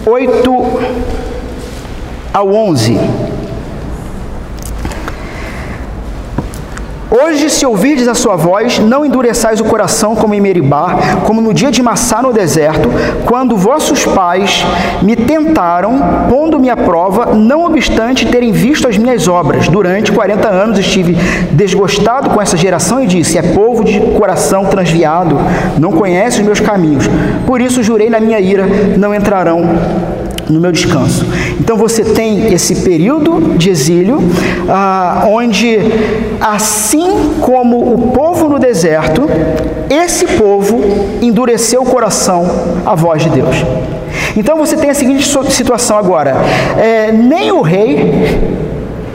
8 0.07 0.57
ao 2.33 2.49
11. 2.49 2.97
Hoje, 7.17 7.49
se 7.49 7.65
ouvirdes 7.65 8.09
a 8.09 8.15
sua 8.15 8.35
voz, 8.35 8.81
não 8.81 9.07
endureçais 9.07 9.61
o 9.61 9.65
coração 9.65 10.17
como 10.17 10.35
em 10.35 10.41
Meribá, 10.41 10.97
como 11.25 11.41
no 11.41 11.55
dia 11.55 11.71
de 11.71 11.81
Massá 11.81 12.21
no 12.21 12.33
deserto, 12.33 12.89
quando 13.25 13.57
vossos 13.57 14.05
pais 14.05 14.65
me 15.01 15.15
tentaram, 15.15 16.27
pondo-me 16.29 16.69
à 16.69 16.77
prova, 16.77 17.27
não 17.27 17.67
obstante 17.67 18.27
terem 18.27 18.51
visto 18.51 18.89
as 18.89 18.99
minhas 18.99 19.29
obras. 19.29 19.69
Durante 19.69 20.11
40 20.11 20.49
anos 20.49 20.77
estive 20.77 21.17
desgostado 21.53 22.31
com 22.31 22.43
essa 22.43 22.57
geração 22.57 23.01
e 23.01 23.07
disse: 23.07 23.39
É 23.39 23.43
povo 23.43 23.85
de 23.85 24.01
coração 24.19 24.65
transviado, 24.65 25.39
não 25.79 25.93
conhece 25.93 26.41
os 26.41 26.45
meus 26.45 26.59
caminhos. 26.59 27.09
Por 27.47 27.61
isso 27.61 27.81
jurei 27.81 28.11
na 28.11 28.19
minha 28.19 28.41
ira: 28.41 28.67
não 28.99 29.15
entrarão 29.15 29.63
no 30.49 30.61
meu 30.61 30.73
descanso. 30.73 31.27
Então 31.59 31.77
você 31.77 32.05
tem 32.05 32.53
esse 32.53 32.77
período 32.77 33.57
de 33.57 33.71
exílio, 33.71 34.19
ah, 34.69 35.25
onde, 35.27 35.79
assim 36.41 37.35
como 37.41 37.95
o 37.95 38.13
povo 38.13 38.49
no 38.49 38.59
deserto, 38.59 39.23
esse 39.91 40.27
povo 40.27 40.81
endureceu 41.23 41.83
o 41.83 41.87
coração 41.87 42.49
à 42.85 42.95
voz 42.95 43.23
de 43.23 43.31
Deus. 43.31 43.57
Então 44.37 44.57
você 44.57 44.77
tem 44.77 44.91
a 44.91 44.95
seguinte 44.95 45.27
situação 45.51 45.97
agora: 45.97 46.35
é, 46.77 47.13
nem 47.13 47.53
o 47.53 47.61
rei 47.61 48.55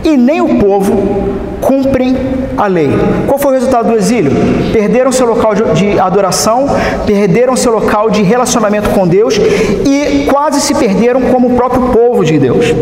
e 0.03 0.15
nem 0.15 0.41
o 0.41 0.59
povo 0.59 1.38
cumprem 1.61 2.15
a 2.57 2.67
lei. 2.67 2.89
Qual 3.27 3.37
foi 3.37 3.51
o 3.51 3.55
resultado 3.55 3.89
do 3.89 3.95
exílio? 3.95 4.31
Perderam 4.71 5.11
seu 5.11 5.27
local 5.27 5.53
de 5.55 5.99
adoração, 5.99 6.67
perderam 7.05 7.55
seu 7.55 7.71
local 7.71 8.09
de 8.09 8.21
relacionamento 8.21 8.89
com 8.89 9.07
Deus 9.07 9.35
e 9.37 10.25
quase 10.29 10.61
se 10.61 10.73
perderam 10.75 11.21
como 11.21 11.53
o 11.53 11.55
próprio 11.55 11.89
povo 11.89 12.23
de 12.23 12.37
Deus. 12.37 12.73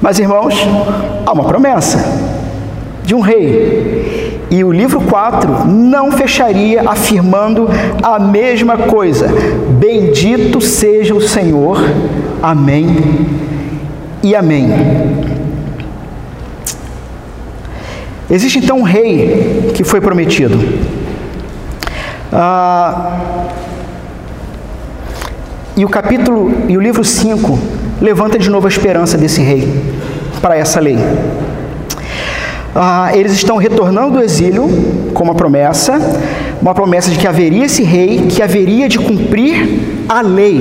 Mas 0.00 0.18
irmãos, 0.18 0.54
há 1.24 1.32
uma 1.32 1.44
promessa 1.44 1.98
de 3.04 3.14
um 3.14 3.20
rei. 3.20 4.40
E 4.50 4.62
o 4.62 4.70
livro 4.70 5.00
4 5.00 5.66
não 5.66 6.12
fecharia 6.12 6.82
afirmando 6.86 7.68
a 8.02 8.18
mesma 8.18 8.76
coisa. 8.76 9.28
Bendito 9.78 10.60
seja 10.60 11.14
o 11.14 11.20
Senhor. 11.20 11.78
Amém 12.42 12.96
e 14.22 14.34
amém. 14.34 14.68
Existe 18.32 18.60
então 18.60 18.78
um 18.78 18.82
rei 18.82 19.70
que 19.74 19.84
foi 19.84 20.00
prometido. 20.00 20.58
Ah, 22.32 23.18
E 25.76 25.84
o 25.84 25.88
capítulo 25.88 26.50
e 26.68 26.76
o 26.76 26.80
livro 26.80 27.04
5 27.04 27.58
levanta 28.00 28.38
de 28.38 28.48
novo 28.48 28.66
a 28.66 28.70
esperança 28.70 29.18
desse 29.18 29.42
rei 29.42 29.66
para 30.40 30.56
essa 30.56 30.80
lei. 30.80 30.98
Ah, 32.74 33.10
eles 33.14 33.32
estão 33.32 33.58
retornando 33.58 34.12
do 34.12 34.22
exílio 34.22 34.66
com 35.12 35.24
uma 35.24 35.34
promessa, 35.34 35.98
uma 36.60 36.74
promessa 36.74 37.10
de 37.10 37.18
que 37.18 37.26
haveria 37.26 37.66
esse 37.66 37.82
rei, 37.82 38.28
que 38.30 38.42
haveria 38.42 38.88
de 38.88 38.98
cumprir 38.98 40.01
a 40.12 40.20
lei. 40.20 40.60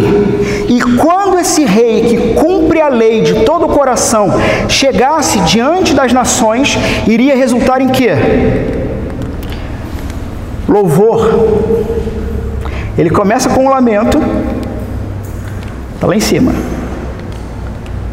E 0.68 0.82
quando 0.98 1.38
esse 1.38 1.66
rei 1.66 2.02
que 2.04 2.34
cumpre 2.34 2.82
a 2.82 2.88
lei 2.88 3.22
de 3.22 3.46
todo 3.46 3.66
o 3.66 3.70
coração 3.70 4.30
chegasse 4.70 5.40
diante 5.42 5.94
das 5.94 6.14
nações, 6.14 6.78
iria 7.08 7.36
resultar 7.36 7.82
em 7.82 7.90
quê? 7.90 8.12
Louvor. 10.68 11.30
Ele 12.98 13.10
começa 13.10 13.50
com 13.50 13.66
um 13.66 13.70
lamento, 13.70 14.18
está 15.96 16.08
lá 16.08 16.16
em 16.16 16.20
cima. 16.20 16.54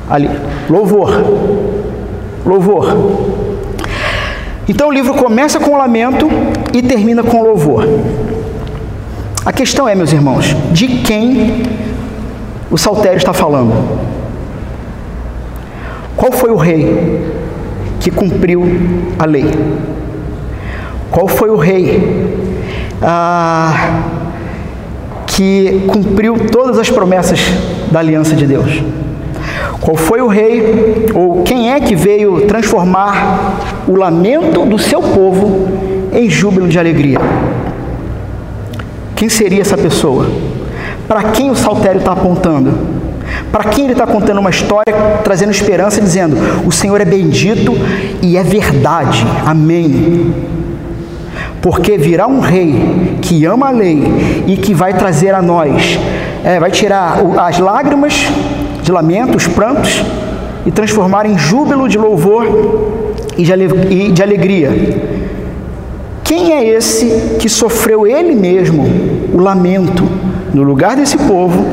Ali, 0.08 0.30
louvor. 0.68 1.10
Louvor. 2.44 2.96
Então 4.68 4.88
o 4.88 4.92
livro 4.92 5.14
começa 5.14 5.58
com 5.58 5.76
lamento 5.76 6.28
e 6.72 6.82
termina 6.82 7.22
com 7.22 7.42
louvor. 7.42 7.84
A 9.44 9.52
questão 9.52 9.88
é, 9.88 9.94
meus 9.94 10.12
irmãos, 10.12 10.54
de 10.72 10.88
quem 11.02 11.62
o 12.70 12.76
saltério 12.76 13.16
está 13.16 13.32
falando? 13.32 13.72
Qual 16.16 16.32
foi 16.32 16.50
o 16.50 16.56
rei 16.56 17.24
que 18.00 18.10
cumpriu 18.10 18.64
a 19.18 19.24
lei? 19.24 19.46
Qual 21.10 21.28
foi 21.28 21.48
o 21.50 21.56
rei 21.56 22.36
ah, 23.00 24.02
que 25.26 25.84
cumpriu 25.86 26.48
todas 26.50 26.78
as 26.78 26.90
promessas 26.90 27.40
da 27.90 28.00
aliança 28.00 28.34
de 28.34 28.46
Deus? 28.46 28.82
Qual 29.80 29.96
foi 29.96 30.20
o 30.20 30.26
rei, 30.26 31.06
ou 31.14 31.44
quem 31.44 31.72
é 31.72 31.80
que 31.80 31.94
veio 31.94 32.46
transformar 32.46 33.84
o 33.86 33.94
lamento 33.94 34.66
do 34.66 34.78
seu 34.78 35.00
povo 35.00 35.68
em 36.12 36.28
júbilo 36.28 36.68
de 36.68 36.78
alegria? 36.78 37.18
Quem 39.18 39.28
seria 39.28 39.62
essa 39.62 39.76
pessoa? 39.76 40.30
Para 41.08 41.24
quem 41.32 41.50
o 41.50 41.56
saltério 41.56 41.98
está 41.98 42.12
apontando? 42.12 42.72
Para 43.50 43.64
quem 43.64 43.82
ele 43.84 43.92
está 43.92 44.06
contando 44.06 44.38
uma 44.38 44.48
história, 44.48 44.94
trazendo 45.24 45.50
esperança, 45.50 46.00
dizendo: 46.00 46.36
O 46.64 46.70
Senhor 46.70 47.00
é 47.00 47.04
bendito 47.04 47.72
e 48.22 48.36
é 48.36 48.44
verdade. 48.44 49.26
Amém. 49.44 50.32
Porque 51.60 51.98
virá 51.98 52.28
um 52.28 52.38
rei 52.38 53.18
que 53.20 53.44
ama 53.44 53.66
a 53.66 53.70
lei 53.72 54.44
e 54.46 54.56
que 54.56 54.72
vai 54.72 54.94
trazer 54.94 55.34
a 55.34 55.42
nós, 55.42 55.98
é, 56.44 56.60
vai 56.60 56.70
tirar 56.70 57.18
as 57.40 57.58
lágrimas 57.58 58.28
de 58.84 58.92
lamentos, 58.92 59.48
prantos 59.48 60.00
e 60.64 60.70
transformar 60.70 61.26
em 61.26 61.36
júbilo 61.36 61.88
de 61.88 61.98
louvor 61.98 62.46
e 63.36 63.42
de 64.12 64.22
alegria. 64.22 64.70
Quem 66.28 66.52
é 66.52 66.62
esse 66.62 67.36
que 67.38 67.48
sofreu 67.48 68.06
ele 68.06 68.34
mesmo 68.34 68.84
o 69.32 69.38
lamento 69.38 70.04
no 70.52 70.62
lugar 70.62 70.94
desse 70.94 71.16
povo, 71.16 71.64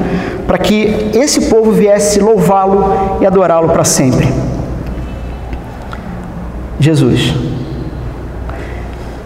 para 0.47 0.57
que 0.57 1.11
esse 1.13 1.49
povo 1.49 1.71
viesse 1.71 2.19
louvá-lo 2.21 3.19
e 3.21 3.25
adorá-lo 3.25 3.69
para 3.69 3.83
sempre? 3.83 4.27
Jesus. 6.79 7.33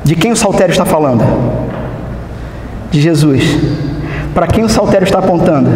De 0.04 0.16
quem 0.16 0.32
o 0.32 0.36
saltério 0.36 0.72
está 0.72 0.86
falando? 0.86 1.24
De 2.90 3.00
Jesus. 3.00 3.44
Para 4.34 4.48
quem 4.48 4.64
o 4.64 4.70
saltério 4.70 5.06
está 5.06 5.20
apontando? 5.20 5.70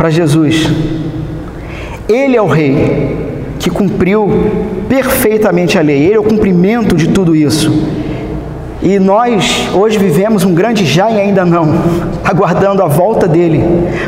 para 0.00 0.08
Jesus. 0.08 0.66
Ele 2.08 2.34
é 2.34 2.40
o 2.40 2.46
rei 2.46 3.29
que 3.60 3.68
cumpriu 3.68 4.28
perfeitamente 4.88 5.78
a 5.78 5.82
lei, 5.82 6.02
ele 6.02 6.14
é 6.14 6.18
o 6.18 6.24
cumprimento 6.24 6.96
de 6.96 7.08
tudo 7.08 7.36
isso. 7.36 7.70
E 8.82 8.98
nós 8.98 9.68
hoje 9.74 9.98
vivemos 9.98 10.42
um 10.42 10.54
grande 10.54 10.86
já 10.86 11.10
e 11.10 11.20
ainda 11.20 11.44
não, 11.44 11.68
aguardando 12.24 12.82
a 12.82 12.86
volta 12.86 13.28
dele, 13.28 13.62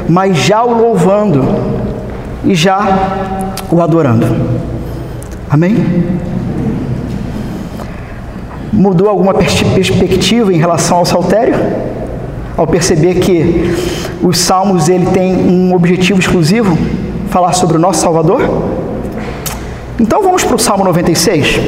mas 0.08 0.38
já 0.38 0.64
o 0.64 0.80
louvando 0.80 1.44
e 2.44 2.54
já 2.54 3.28
o 3.70 3.82
adorando. 3.82 4.26
Amém? 5.50 5.76
Mudou 8.72 9.10
alguma 9.10 9.34
perspectiva 9.34 10.50
em 10.50 10.56
relação 10.56 10.96
ao 10.96 11.04
saltério? 11.04 11.54
Ao 12.56 12.66
perceber 12.66 13.16
que 13.16 13.70
os 14.22 14.38
salmos 14.38 14.88
ele 14.88 15.04
tem 15.06 15.34
um 15.34 15.74
objetivo 15.74 16.18
exclusivo, 16.18 16.76
falar 17.28 17.52
sobre 17.52 17.76
o 17.76 17.80
nosso 17.80 18.00
Salvador. 18.00 18.40
Então 20.00 20.22
vamos 20.22 20.42
para 20.44 20.56
o 20.56 20.58
Salmo 20.58 20.84
96. 20.84 21.60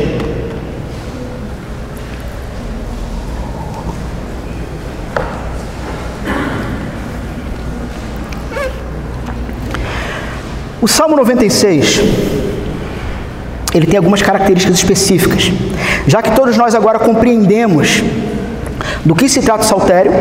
O 10.80 10.88
Salmo 10.88 11.16
96, 11.16 12.00
ele 13.74 13.86
tem 13.86 13.96
algumas 13.96 14.20
características 14.20 14.76
específicas. 14.76 15.50
Já 16.06 16.20
que 16.20 16.30
todos 16.32 16.56
nós 16.58 16.74
agora 16.74 16.98
compreendemos 16.98 18.02
do 19.04 19.14
que 19.14 19.28
se 19.28 19.40
trata 19.40 19.64
o 19.64 19.66
saltério, 19.66 20.12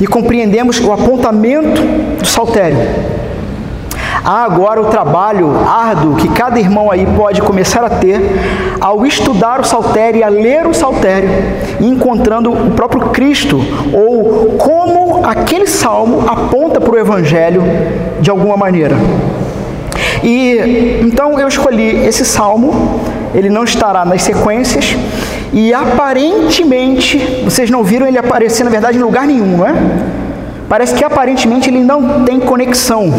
e 0.00 0.06
compreendemos 0.06 0.80
o 0.80 0.92
apontamento 0.92 1.80
do 2.18 2.26
saltério. 2.26 2.78
Há 4.24 4.44
agora 4.44 4.80
o 4.80 4.86
trabalho 4.86 5.54
árduo 5.68 6.16
que 6.16 6.28
cada 6.28 6.58
irmão 6.58 6.90
aí 6.90 7.06
pode 7.14 7.42
começar 7.42 7.84
a 7.84 7.90
ter 7.90 8.22
ao 8.80 9.04
estudar 9.04 9.60
o 9.60 9.64
saltério 9.64 10.20
e 10.20 10.22
a 10.22 10.30
ler 10.30 10.66
o 10.66 10.72
saltério, 10.72 11.28
encontrando 11.78 12.50
o 12.50 12.70
próprio 12.70 13.10
Cristo 13.10 13.60
ou 13.92 14.56
como 14.56 15.26
aquele 15.26 15.66
salmo 15.66 16.24
aponta 16.26 16.80
para 16.80 16.90
o 16.90 16.98
Evangelho 16.98 17.62
de 18.18 18.30
alguma 18.30 18.56
maneira. 18.56 18.96
E 20.22 21.00
então 21.02 21.38
eu 21.38 21.46
escolhi 21.46 22.06
esse 22.06 22.24
salmo, 22.24 23.00
ele 23.34 23.50
não 23.50 23.64
estará 23.64 24.06
nas 24.06 24.22
sequências, 24.22 24.96
e 25.52 25.74
aparentemente, 25.74 27.18
vocês 27.44 27.68
não 27.68 27.84
viram 27.84 28.06
ele 28.06 28.16
aparecer, 28.16 28.64
na 28.64 28.70
verdade, 28.70 28.96
em 28.96 29.02
lugar 29.02 29.26
nenhum, 29.26 29.58
não 29.58 29.66
é? 29.66 29.74
Parece 30.66 30.94
que 30.94 31.04
aparentemente 31.04 31.68
ele 31.68 31.80
não 31.80 32.24
tem 32.24 32.40
conexão 32.40 33.12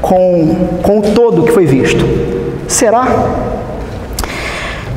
com, 0.00 0.78
com 0.82 0.98
o 0.98 1.02
todo 1.02 1.44
que 1.44 1.52
foi 1.52 1.66
visto. 1.66 2.04
Será? 2.68 3.06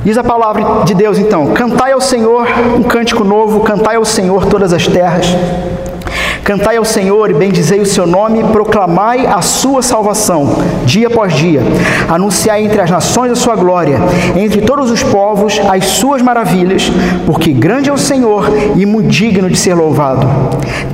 Diz 0.04 0.18
a 0.18 0.24
palavra 0.24 0.84
de 0.84 0.94
Deus 0.94 1.18
então: 1.18 1.54
Cantai 1.54 1.94
ao 1.94 2.02
Senhor 2.02 2.46
um 2.78 2.84
cântico 2.84 3.24
novo, 3.24 3.62
cantai 3.62 3.96
ao 3.96 4.06
Senhor 4.06 4.46
todas 4.46 4.74
as 4.74 4.86
terras. 4.86 5.28
Cantai 6.44 6.76
ao 6.76 6.84
Senhor 6.84 7.32
e 7.32 7.34
bendizei 7.34 7.80
o 7.80 7.86
seu 7.86 8.06
nome, 8.06 8.44
proclamai 8.44 9.26
a 9.26 9.42
sua 9.42 9.82
salvação, 9.82 10.58
dia 10.86 11.08
após 11.08 11.34
dia. 11.34 11.62
Anunciai 12.10 12.66
entre 12.66 12.82
as 12.82 12.92
nações 12.92 13.32
a 13.32 13.36
sua 13.36 13.56
glória, 13.56 13.98
entre 14.36 14.60
todos 14.60 14.92
os 14.92 15.02
povos 15.02 15.62
as 15.70 15.86
suas 15.86 16.22
maravilhas, 16.22 16.92
porque 17.26 17.54
grande 17.54 17.90
é 17.90 17.94
o 17.94 17.98
Senhor 17.98 18.52
e 18.76 18.86
muito 18.86 19.08
digno 19.08 19.50
de 19.50 19.56
ser 19.56 19.74
louvado. 19.74 20.28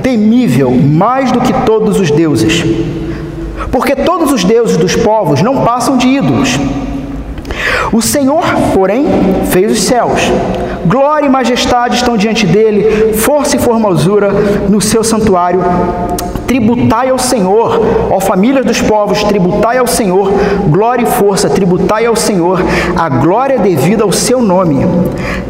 Temível 0.00 0.70
mais 0.70 1.32
do 1.32 1.40
que 1.40 1.52
todos 1.64 1.98
os 1.98 2.12
deuses. 2.12 2.64
Porque 3.70 3.94
todos 3.94 4.32
os 4.32 4.44
deuses 4.44 4.76
dos 4.76 4.96
povos 4.96 5.42
não 5.42 5.64
passam 5.64 5.96
de 5.96 6.08
ídolos. 6.08 6.58
O 7.92 8.00
Senhor, 8.00 8.44
porém, 8.74 9.06
fez 9.50 9.72
os 9.72 9.82
céus 9.82 10.20
Glória 10.86 11.26
e 11.26 11.28
majestade 11.28 11.96
estão 11.96 12.16
diante 12.16 12.46
dele, 12.46 13.12
força 13.12 13.56
e 13.56 13.58
formosura 13.58 14.30
no 14.68 14.80
seu 14.80 15.04
santuário. 15.04 15.60
Tributai 16.50 17.10
ao 17.10 17.16
Senhor, 17.16 17.80
ó 18.10 18.18
famílias 18.18 18.66
dos 18.66 18.80
povos, 18.80 19.22
tributai 19.22 19.78
ao 19.78 19.86
Senhor, 19.86 20.32
glória 20.68 21.04
e 21.04 21.06
força, 21.06 21.48
tributai 21.48 22.06
ao 22.06 22.16
Senhor, 22.16 22.60
a 22.96 23.08
glória 23.08 23.56
devida 23.56 24.02
ao 24.02 24.10
seu 24.10 24.42
nome. 24.42 24.84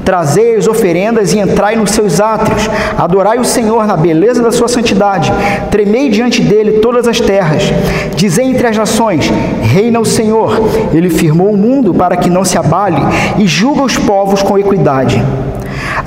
Trazei 0.04 0.56
as 0.56 0.68
oferendas 0.68 1.32
e 1.32 1.38
entrai 1.38 1.74
nos 1.74 1.92
seus 1.92 2.20
átrios, 2.20 2.68
adorai 2.98 3.38
o 3.38 3.46
Senhor 3.46 3.86
na 3.86 3.96
beleza 3.96 4.42
da 4.42 4.52
sua 4.52 4.68
santidade, 4.68 5.32
tremei 5.70 6.10
diante 6.10 6.42
dele 6.42 6.80
todas 6.80 7.08
as 7.08 7.18
terras. 7.18 7.62
Dizei 8.14 8.44
entre 8.44 8.66
as 8.66 8.76
nações: 8.76 9.32
Reina 9.62 9.98
o 9.98 10.04
Senhor, 10.04 10.60
ele 10.92 11.08
firmou 11.08 11.48
o 11.48 11.56
mundo 11.56 11.94
para 11.94 12.14
que 12.18 12.28
não 12.28 12.44
se 12.44 12.58
abale 12.58 13.00
e 13.38 13.46
julga 13.46 13.84
os 13.84 13.96
povos 13.96 14.42
com 14.42 14.58
equidade. 14.58 15.24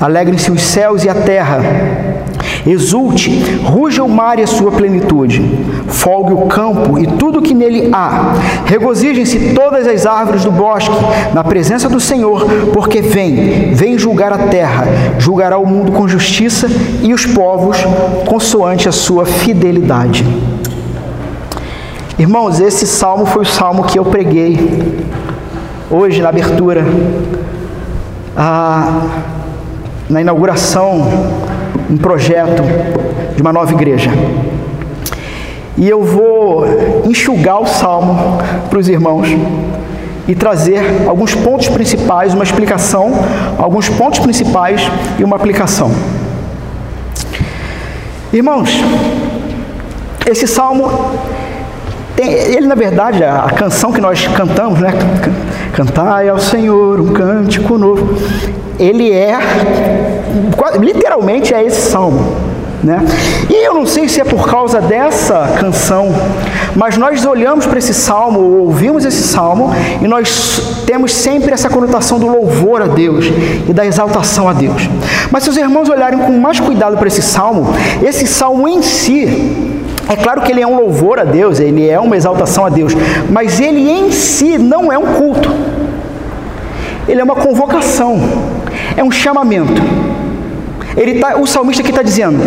Alegrem-se 0.00 0.52
os 0.52 0.62
céus 0.62 1.02
e 1.02 1.08
a 1.08 1.14
terra 1.16 2.03
Exulte, 2.66 3.30
ruja 3.62 4.02
o 4.02 4.08
mar 4.08 4.38
e 4.38 4.42
a 4.42 4.46
sua 4.46 4.72
plenitude, 4.72 5.42
folgue 5.86 6.32
o 6.32 6.46
campo 6.46 6.98
e 6.98 7.06
tudo 7.06 7.42
que 7.42 7.52
nele 7.52 7.90
há. 7.92 8.32
Regozijem-se 8.64 9.52
todas 9.54 9.86
as 9.86 10.06
árvores 10.06 10.44
do 10.44 10.50
bosque 10.50 10.94
na 11.34 11.44
presença 11.44 11.90
do 11.90 12.00
Senhor, 12.00 12.46
porque 12.72 13.02
vem, 13.02 13.74
vem 13.74 13.98
julgar 13.98 14.32
a 14.32 14.48
terra, 14.48 14.86
julgará 15.18 15.58
o 15.58 15.66
mundo 15.66 15.92
com 15.92 16.08
justiça 16.08 16.66
e 17.02 17.12
os 17.12 17.26
povos 17.26 17.76
consoante 18.26 18.88
a 18.88 18.92
sua 18.92 19.26
fidelidade. 19.26 20.24
Irmãos, 22.18 22.60
esse 22.60 22.86
salmo 22.86 23.26
foi 23.26 23.42
o 23.42 23.46
salmo 23.46 23.84
que 23.84 23.98
eu 23.98 24.04
preguei 24.06 24.58
hoje 25.90 26.22
na 26.22 26.30
abertura, 26.30 26.82
a, 28.34 29.02
na 30.08 30.20
inauguração, 30.20 31.06
um 31.94 31.96
projeto 31.96 32.62
de 33.36 33.40
uma 33.40 33.52
nova 33.52 33.72
igreja. 33.72 34.10
E 35.76 35.88
eu 35.88 36.02
vou 36.02 36.64
enxugar 37.04 37.60
o 37.60 37.66
salmo 37.66 38.38
para 38.68 38.78
os 38.78 38.88
irmãos 38.88 39.28
e 40.26 40.34
trazer 40.34 40.82
alguns 41.06 41.34
pontos 41.34 41.68
principais, 41.68 42.34
uma 42.34 42.42
explicação, 42.42 43.12
alguns 43.58 43.88
pontos 43.88 44.18
principais 44.18 44.82
e 45.18 45.24
uma 45.24 45.36
aplicação. 45.36 45.92
Irmãos, 48.32 48.70
esse 50.26 50.48
salmo 50.48 50.90
ele, 52.16 52.66
na 52.66 52.74
verdade, 52.74 53.22
a, 53.22 53.44
a, 53.44 53.50
canção 53.50 53.92
que 53.92 54.00
nós 54.00 54.26
cantamos, 54.28 54.80
né? 54.80 54.92
Cantai 55.72 56.28
ao 56.28 56.38
Senhor 56.38 57.00
um 57.00 57.12
cântico 57.12 57.76
novo. 57.76 58.16
Ele 58.78 59.12
é, 59.12 59.36
literalmente, 60.80 61.54
é 61.54 61.64
esse 61.64 61.90
salmo. 61.90 62.54
Né? 62.84 63.02
E 63.48 63.66
eu 63.66 63.72
não 63.72 63.86
sei 63.86 64.10
se 64.10 64.20
é 64.20 64.24
por 64.24 64.46
causa 64.46 64.78
dessa 64.78 65.54
canção, 65.58 66.12
mas 66.76 66.98
nós 66.98 67.24
olhamos 67.24 67.64
para 67.64 67.78
esse 67.78 67.94
salmo, 67.94 68.40
ouvimos 68.58 69.06
esse 69.06 69.22
salmo, 69.22 69.70
e 70.02 70.06
nós 70.06 70.82
temos 70.86 71.14
sempre 71.14 71.54
essa 71.54 71.70
conotação 71.70 72.18
do 72.18 72.26
louvor 72.26 72.82
a 72.82 72.86
Deus 72.86 73.24
e 73.66 73.72
da 73.72 73.86
exaltação 73.86 74.50
a 74.50 74.52
Deus. 74.52 74.82
Mas 75.30 75.44
se 75.44 75.50
os 75.50 75.56
irmãos 75.56 75.88
olharem 75.88 76.18
com 76.18 76.32
mais 76.32 76.60
cuidado 76.60 76.98
para 76.98 77.08
esse 77.08 77.22
salmo, 77.22 77.74
esse 78.02 78.26
salmo 78.26 78.68
em 78.68 78.82
si, 78.82 79.82
é 80.06 80.16
claro 80.16 80.42
que 80.42 80.52
ele 80.52 80.60
é 80.60 80.66
um 80.66 80.76
louvor 80.76 81.18
a 81.18 81.24
Deus, 81.24 81.60
ele 81.60 81.88
é 81.88 81.98
uma 81.98 82.16
exaltação 82.16 82.66
a 82.66 82.68
Deus, 82.68 82.92
mas 83.30 83.60
ele 83.60 83.90
em 83.90 84.12
si 84.12 84.58
não 84.58 84.92
é 84.92 84.98
um 84.98 85.06
culto. 85.14 85.50
Ele 87.08 87.20
é 87.20 87.24
uma 87.24 87.34
convocação, 87.34 88.20
é 88.94 89.02
um 89.02 89.10
chamamento. 89.10 90.03
Ele 90.96 91.18
tá, 91.18 91.36
o 91.36 91.46
salmista 91.46 91.82
aqui 91.82 91.90
está 91.90 92.02
dizendo: 92.02 92.38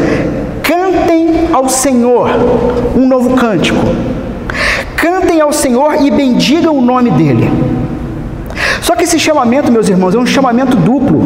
cantem 0.64 1.50
ao 1.54 1.68
Senhor 1.68 2.30
um 2.96 3.08
novo 3.08 3.36
cântico. 3.36 3.80
Cantem 4.96 5.40
ao 5.42 5.54
Senhor 5.54 6.02
e 6.02 6.10
bendigam 6.10 6.76
o 6.76 6.82
nome 6.82 7.12
dele. 7.12 7.50
Só 8.82 8.96
que 8.96 9.04
esse 9.04 9.20
chamamento, 9.20 9.72
meus 9.72 9.90
irmãos, 9.90 10.16
é 10.16 10.18
um 10.18 10.26
chamamento 10.26 10.76
duplo. 10.78 11.22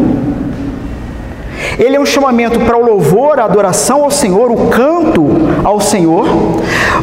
Ele 1.77 1.95
é 1.95 1.99
um 1.99 2.05
chamamento 2.05 2.59
para 2.59 2.77
o 2.77 2.85
louvor, 2.85 3.39
a 3.39 3.45
adoração 3.45 4.03
ao 4.03 4.11
Senhor, 4.11 4.51
o 4.51 4.67
canto 4.67 5.25
ao 5.63 5.79
Senhor, 5.79 6.27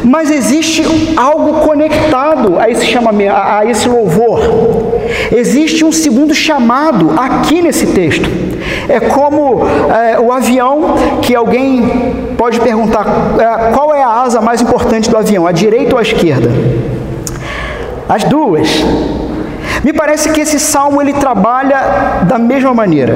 mas 0.03 0.29
existe 0.29 0.83
algo 1.17 1.65
conectado 1.65 2.59
a 2.59 2.69
esse 2.69 2.85
chamamento, 2.85 3.33
a 3.35 3.65
esse 3.65 3.89
louvor. 3.89 4.39
Existe 5.31 5.83
um 5.83 5.91
segundo 5.91 6.33
chamado 6.33 7.11
aqui 7.17 7.61
nesse 7.61 7.87
texto. 7.87 8.29
É 8.87 8.99
como 8.99 9.61
é, 9.65 10.19
o 10.19 10.31
avião 10.31 10.95
que 11.21 11.35
alguém 11.35 12.33
pode 12.37 12.59
perguntar 12.59 13.05
é, 13.37 13.71
qual 13.71 13.93
é 13.93 14.03
a 14.03 14.09
asa 14.09 14.41
mais 14.41 14.61
importante 14.61 15.09
do 15.09 15.17
avião, 15.17 15.45
a 15.45 15.51
direita 15.51 15.95
ou 15.95 15.99
a 15.99 16.01
esquerda? 16.01 16.49
As 18.07 18.23
duas. 18.23 18.83
Me 19.83 19.93
parece 19.93 20.29
que 20.29 20.41
esse 20.41 20.59
salmo 20.59 21.01
ele 21.01 21.13
trabalha 21.13 22.23
da 22.27 22.37
mesma 22.37 22.73
maneira. 22.73 23.15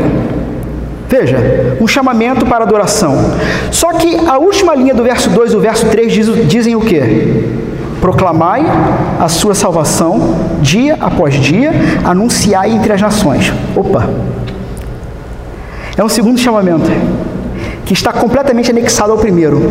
Veja, 1.10 1.38
um 1.80 1.88
chamamento 1.88 2.46
para 2.46 2.64
adoração. 2.64 3.16
Só 3.72 3.94
que 3.94 4.16
a 4.28 4.38
última 4.38 4.74
linha 4.74 4.96
do 4.96 5.04
verso 5.04 5.30
2 5.30 5.54
e 5.54 5.56
o 5.56 5.60
verso 5.60 5.86
3 5.88 6.12
diz, 6.12 6.48
dizem 6.48 6.76
o 6.76 6.82
que? 6.82 7.62
Proclamai 8.02 8.64
a 9.20 9.28
sua 9.28 9.54
salvação 9.54 10.36
dia 10.60 10.98
após 11.00 11.36
dia, 11.36 11.72
anunciai 12.04 12.72
entre 12.72 12.94
as 12.94 13.02
nações. 13.02 13.54
Opa! 13.76 14.10
É 15.96 16.04
um 16.04 16.10
segundo 16.10 16.40
chamamento 16.40 16.90
que 17.86 17.94
está 17.94 18.12
completamente 18.12 18.72
anexado 18.72 19.12
ao 19.12 19.18
primeiro. 19.18 19.62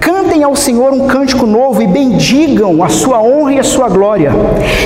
Cantem 0.00 0.42
ao 0.42 0.54
Senhor 0.54 0.92
um 0.92 1.06
cântico 1.06 1.46
novo 1.46 1.80
e 1.80 1.86
bendigam 1.86 2.82
a 2.82 2.88
sua 2.88 3.22
honra 3.22 3.54
e 3.54 3.58
a 3.58 3.62
sua 3.62 3.88
glória. 3.88 4.32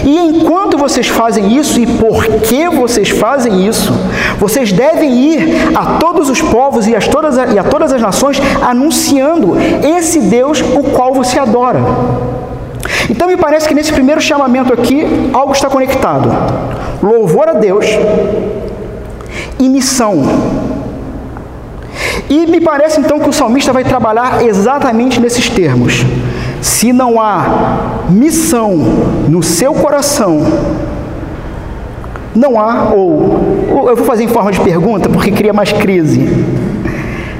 E 0.05 0.17
enquanto 0.17 0.79
vocês 0.79 1.09
fazem 1.09 1.57
isso, 1.57 1.81
e 1.81 1.87
porque 1.87 2.69
vocês 2.69 3.09
fazem 3.09 3.67
isso, 3.67 3.93
vocês 4.39 4.71
devem 4.71 5.11
ir 5.13 5.73
a 5.75 5.99
todos 5.99 6.31
os 6.31 6.41
povos 6.41 6.87
e, 6.87 6.95
as 6.95 7.09
todas, 7.09 7.37
e 7.37 7.59
a 7.59 7.65
todas 7.65 7.93
as 7.93 8.01
nações 8.01 8.41
anunciando 8.63 9.57
esse 9.99 10.21
Deus 10.21 10.61
o 10.61 10.85
qual 10.95 11.13
você 11.13 11.39
adora. 11.39 11.81
Então 13.09 13.27
me 13.27 13.37
parece 13.37 13.67
que 13.67 13.75
nesse 13.75 13.93
primeiro 13.93 14.21
chamamento 14.21 14.73
aqui, 14.73 15.05
algo 15.33 15.53
está 15.53 15.69
conectado: 15.69 16.31
louvor 17.03 17.49
a 17.49 17.55
Deus 17.55 17.87
e 19.61 19.69
missão. 19.69 20.23
E 22.29 22.47
me 22.47 22.61
parece 22.61 23.01
então 23.01 23.21
que 23.21 23.29
o 23.29 23.33
salmista 23.33 23.73
vai 23.73 23.85
trabalhar 23.85 24.43
exatamente 24.45 25.21
nesses 25.21 25.49
termos. 25.49 26.05
Se 26.63 26.93
não 26.93 27.21
há 27.21 28.07
missão 28.09 28.77
no 29.29 29.43
seu 29.43 29.75
coração, 29.75 30.41
não 32.35 32.59
há, 32.59 32.91
ou 32.95 33.89
eu 33.89 33.97
vou 33.97 34.05
fazer 34.07 34.25
em 34.25 34.29
forma 34.29 34.53
de 34.53 34.61
pergunta 34.61 35.09
porque 35.09 35.31
cria 35.31 35.53
mais 35.53 35.73
crise. 35.73 36.29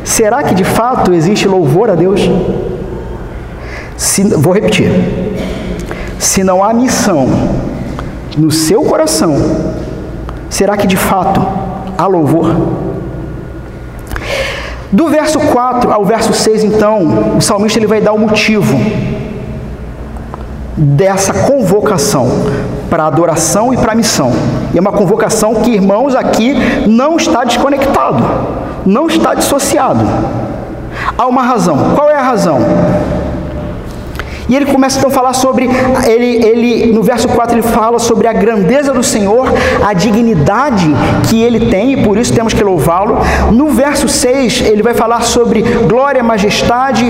Será 0.05 0.43
que 0.43 0.55
de 0.55 0.65
fato 0.65 1.13
existe 1.15 1.47
louvor 1.47 1.91
a 1.91 1.95
Deus? 1.95 2.29
Se, 3.97 4.25
vou 4.25 4.53
repetir. 4.53 4.91
Se 6.19 6.43
não 6.43 6.65
há 6.65 6.75
missão 6.75 7.29
no 8.37 8.51
seu 8.51 8.83
coração, 8.83 9.37
será 10.49 10.77
que 10.77 10.87
de 10.87 10.97
fato 10.97 11.41
há 12.01 12.07
louvor? 12.07 12.57
Do 14.91 15.09
verso 15.09 15.39
4 15.39 15.93
ao 15.93 16.05
verso 16.05 16.33
6, 16.33 16.65
então, 16.65 17.37
o 17.37 17.41
salmista 17.41 17.79
ele 17.79 17.87
vai 17.87 18.01
dar 18.01 18.13
o 18.13 18.19
motivo 18.19 18.77
dessa 20.77 21.35
convocação 21.35 22.27
para 22.89 23.05
adoração 23.07 23.73
e 23.75 23.77
para 23.77 23.95
missão. 23.95 24.33
E 24.73 24.79
é 24.79 24.81
uma 24.81 24.93
convocação 24.93 25.57
que, 25.57 25.71
irmãos, 25.71 26.15
aqui 26.15 26.55
não 26.89 27.17
está 27.17 27.45
desconectado, 27.45 28.25
não 28.87 29.07
está 29.07 29.35
dissociado. 29.35 30.05
Há 31.17 31.27
uma 31.27 31.43
razão. 31.43 31.95
Qual 31.95 32.09
é 32.09 32.17
a 32.17 32.23
razão? 32.23 32.59
E 34.51 34.57
ele 34.57 34.67
começa 34.67 34.99
então 34.99 35.09
a 35.09 35.13
falar 35.13 35.33
sobre, 35.33 35.71
ele, 36.09 36.45
ele 36.45 36.93
no 36.93 37.05
verso 37.05 37.29
4 37.29 37.55
ele 37.55 37.63
fala 37.63 38.01
sobre 38.01 38.27
a 38.27 38.33
grandeza 38.33 38.93
do 38.93 39.03
Senhor, 39.03 39.47
a 39.87 39.93
dignidade 39.93 40.91
que 41.29 41.41
ele 41.41 41.71
tem, 41.71 41.93
e 41.93 42.03
por 42.03 42.19
isso 42.19 42.33
temos 42.33 42.53
que 42.53 42.65
louvá-lo. 42.65 43.19
No 43.53 43.69
verso 43.69 44.09
6 44.09 44.63
ele 44.63 44.83
vai 44.83 44.93
falar 44.93 45.23
sobre 45.23 45.63
glória, 45.63 46.21
majestade, 46.21 47.05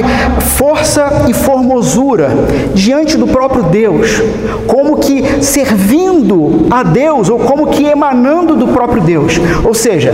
força 0.58 1.24
e 1.30 1.32
formosura 1.32 2.28
diante 2.74 3.16
do 3.16 3.26
próprio 3.26 3.62
Deus, 3.62 4.20
como 4.66 4.98
que 4.98 5.42
servindo 5.42 6.66
a 6.70 6.82
Deus, 6.82 7.30
ou 7.30 7.38
como 7.38 7.68
que 7.68 7.86
emanando 7.86 8.54
do 8.54 8.68
próprio 8.68 9.00
Deus. 9.00 9.40
Ou 9.64 9.72
seja, 9.72 10.12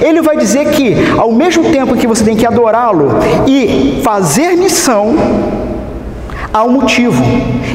ele 0.00 0.22
vai 0.22 0.36
dizer 0.36 0.66
que 0.70 0.94
ao 1.18 1.32
mesmo 1.32 1.64
tempo 1.64 1.96
que 1.96 2.06
você 2.06 2.22
tem 2.22 2.36
que 2.36 2.46
adorá-lo 2.46 3.10
e 3.44 4.00
fazer 4.04 4.56
missão, 4.56 5.16
há 6.54 6.62
um 6.62 6.70
motivo. 6.70 7.20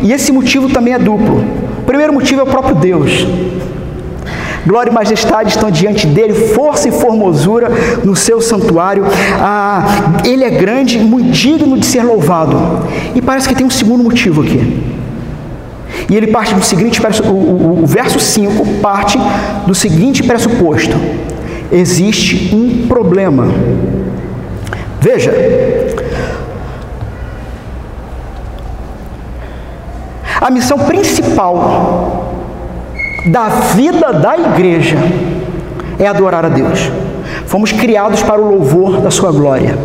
E 0.02 0.14
esse 0.14 0.32
motivo 0.32 0.70
também 0.70 0.94
é 0.94 1.00
duplo. 1.00 1.44
O 1.80 1.84
primeiro 1.84 2.14
motivo 2.14 2.40
é 2.40 2.44
o 2.44 2.48
próprio 2.48 2.76
Deus. 2.76 3.28
Glória 4.66 4.90
e 4.90 4.94
majestade 4.94 5.50
estão 5.50 5.70
diante 5.70 6.08
dele, 6.08 6.34
força 6.34 6.88
e 6.88 6.92
formosura 6.92 7.70
no 8.04 8.16
seu 8.16 8.40
santuário. 8.40 9.06
Ah, 9.40 10.22
ele 10.24 10.46
é 10.46 10.50
grande, 10.50 10.98
muito 10.98 11.32
digno 11.32 11.78
de 11.78 11.86
ser 11.86 12.04
louvado. 12.04 12.58
E 13.14 13.22
parece 13.22 13.50
que 13.50 13.56
tem 13.56 13.66
um 13.66 13.70
segundo 13.70 14.04
motivo 14.04 14.42
aqui. 14.42 14.82
E 16.10 16.16
ele 16.16 16.28
parte 16.28 16.56
do 16.56 16.64
seguinte, 16.64 17.02
o, 17.24 17.34
o, 17.34 17.84
o 17.84 17.86
verso 17.86 18.20
5 18.20 18.66
parte 18.82 19.20
do 19.68 19.76
seguinte 19.76 20.24
pressuposto: 20.24 20.96
existe 21.72 22.56
um 22.56 22.88
problema. 22.88 23.48
Veja, 25.02 25.32
A 30.42 30.50
missão 30.50 30.80
principal 30.80 32.34
da 33.26 33.50
vida 33.76 34.14
da 34.14 34.38
igreja 34.38 34.98
é 36.00 36.08
adorar 36.08 36.46
a 36.46 36.50
Deus. 36.50 36.90
Fomos 37.46 37.74
criados 37.74 38.24
para 38.24 38.42
o 38.42 38.50
louvor 38.50 39.02
da 39.02 39.12
Sua 39.12 39.32
glória. 39.32 39.78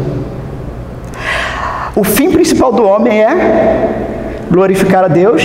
O 1.97 2.05
fim 2.05 2.31
principal 2.31 2.73
do 2.73 2.85
homem 2.85 3.21
é 3.21 4.45
glorificar 4.49 5.05
a 5.05 5.09
Deus 5.09 5.43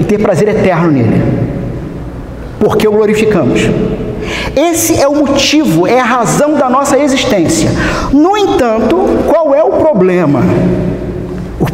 e 0.00 0.04
ter 0.04 0.18
prazer 0.18 0.48
eterno 0.48 0.90
nele. 0.90 1.22
Porque 2.58 2.88
o 2.88 2.92
glorificamos. 2.92 3.60
Esse 4.56 5.00
é 5.00 5.06
o 5.06 5.14
motivo, 5.14 5.86
é 5.86 6.00
a 6.00 6.04
razão 6.04 6.54
da 6.54 6.70
nossa 6.70 6.98
existência. 6.98 7.70
No 8.12 8.36
entanto, 8.36 8.96
qual 9.26 9.54
é 9.54 9.62
o 9.62 9.72
problema? 9.72 10.40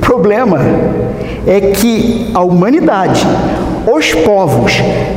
Problema 0.04 0.60
é 1.46 1.72
que 1.72 2.30
a 2.34 2.40
humanidade, 2.40 3.26
os 3.90 4.12
povos, 4.12 4.74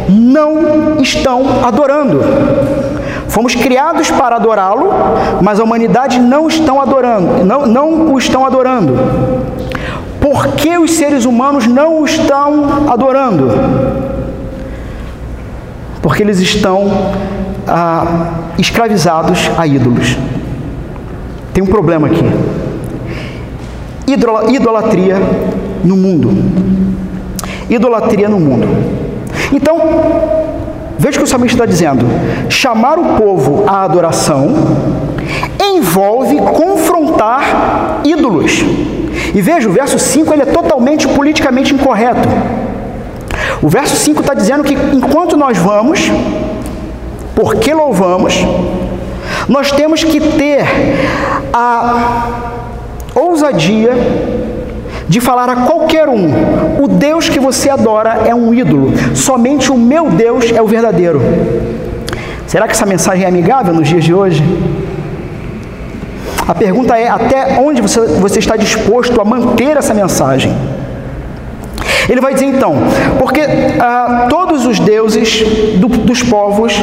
não 0.07 1.01
estão 1.01 1.65
adorando. 1.65 2.21
Fomos 3.27 3.53
criados 3.53 4.09
para 4.09 4.38
adorá-lo, 4.38 4.89
mas 5.41 5.59
a 5.59 5.63
humanidade 5.63 6.19
não 6.19 6.47
estão 6.47 6.81
adorando, 6.81 7.43
não, 7.43 7.65
não 7.65 8.13
o 8.13 8.17
estão 8.17 8.45
adorando. 8.45 8.93
Por 10.21 10.47
que 10.55 10.77
os 10.77 10.91
seres 10.91 11.25
humanos 11.25 11.67
não 11.67 12.01
o 12.01 12.05
estão 12.05 12.89
adorando? 12.89 13.49
Porque 16.01 16.23
eles 16.23 16.39
estão 16.39 16.89
ah, 17.67 18.31
escravizados 18.57 19.51
a 19.57 19.67
ídolos. 19.67 20.17
Tem 21.53 21.61
um 21.61 21.67
problema 21.67 22.07
aqui. 22.07 22.23
Idolatria 24.08 25.18
no 25.84 25.97
mundo. 25.97 26.32
Idolatria 27.70 28.30
no 28.30 28.39
mundo. 28.39 28.68
Então, 29.51 29.78
veja 30.97 31.18
o 31.18 31.20
que 31.20 31.26
o 31.26 31.28
salmista 31.28 31.55
está 31.55 31.66
dizendo: 31.66 32.05
chamar 32.49 32.97
o 32.97 33.16
povo 33.16 33.66
à 33.68 33.84
adoração 33.84 34.53
envolve 35.60 36.38
confrontar 36.38 37.99
ídolos. 38.03 38.64
E 39.36 39.41
veja, 39.41 39.68
o 39.68 39.72
verso 39.72 39.99
5 39.99 40.34
ele 40.34 40.43
é 40.43 40.45
totalmente 40.45 41.08
politicamente 41.08 41.74
incorreto. 41.74 42.28
O 43.62 43.68
verso 43.68 43.95
5 43.95 44.22
está 44.22 44.34
dizendo 44.34 44.64
que 44.64 44.74
enquanto 44.74 45.36
nós 45.36 45.58
vamos, 45.58 46.12
porque 47.36 47.74
louvamos, 47.74 48.36
nós 49.49 49.72
temos 49.72 50.03
que 50.03 50.20
ter 50.20 50.66
a 51.53 52.58
ousadia 53.18 53.91
de 55.07 55.20
falar 55.22 55.49
a 55.49 55.55
qualquer 55.68 56.07
um: 56.09 56.28
o 56.82 56.88
Deus 56.88 57.30
que 57.30 57.39
você 57.39 57.70
adora 57.70 58.24
é 58.26 58.36
um 58.36 58.53
ídolo, 58.53 58.91
somente 59.15 59.72
o 59.72 59.78
meu 59.78 60.09
Deus 60.09 60.51
é 60.51 60.61
o 60.61 60.68
verdadeiro. 60.68 61.22
Será 62.45 62.65
que 62.65 62.74
essa 62.74 62.86
mensagem 62.86 63.26
é 63.26 63.28
amigável 63.28 63.74
nos 63.74 63.88
dias 63.88 64.03
de 64.03 64.13
hoje? 64.13 64.43
A 66.47 66.55
pergunta 66.55 66.97
é: 66.97 67.07
até 67.07 67.59
onde 67.59 67.82
você, 67.82 67.99
você 68.20 68.39
está 68.39 68.55
disposto 68.55 69.20
a 69.20 69.26
manter 69.26 69.76
essa 69.76 69.93
mensagem? 69.93 70.55
Ele 72.09 72.22
vai 72.22 72.34
dizer 72.34 72.45
então, 72.45 72.76
porque 73.20 73.41
ah, 73.80 74.28
todos 74.30 74.65
os 74.65 74.80
deuses 74.80 75.43
do, 75.78 75.89
dos 75.89 76.24
povos 76.24 76.74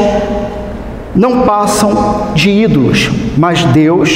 não 1.14 1.42
passam 1.42 2.32
de 2.34 2.50
ídolos, 2.50 3.10
mas 3.38 3.64
Deus, 3.64 4.10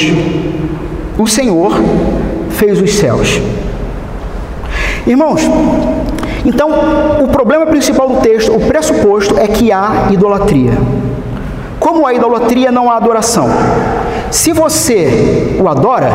o 1.23 1.27
Senhor, 1.27 1.73
fez 2.51 2.81
os 2.81 2.93
céus. 2.93 3.39
Irmãos, 5.05 5.41
então 6.45 6.69
o 7.21 7.27
problema 7.27 7.65
principal 7.65 8.07
do 8.09 8.21
texto, 8.21 8.53
o 8.55 8.59
pressuposto 8.59 9.37
é 9.37 9.47
que 9.47 9.71
há 9.71 10.07
idolatria. 10.11 10.71
Como 11.79 12.05
há 12.05 12.13
idolatria, 12.13 12.71
não 12.71 12.89
há 12.89 12.97
adoração. 12.97 13.49
Se 14.31 14.51
você 14.51 15.57
o 15.59 15.67
adora, 15.67 16.11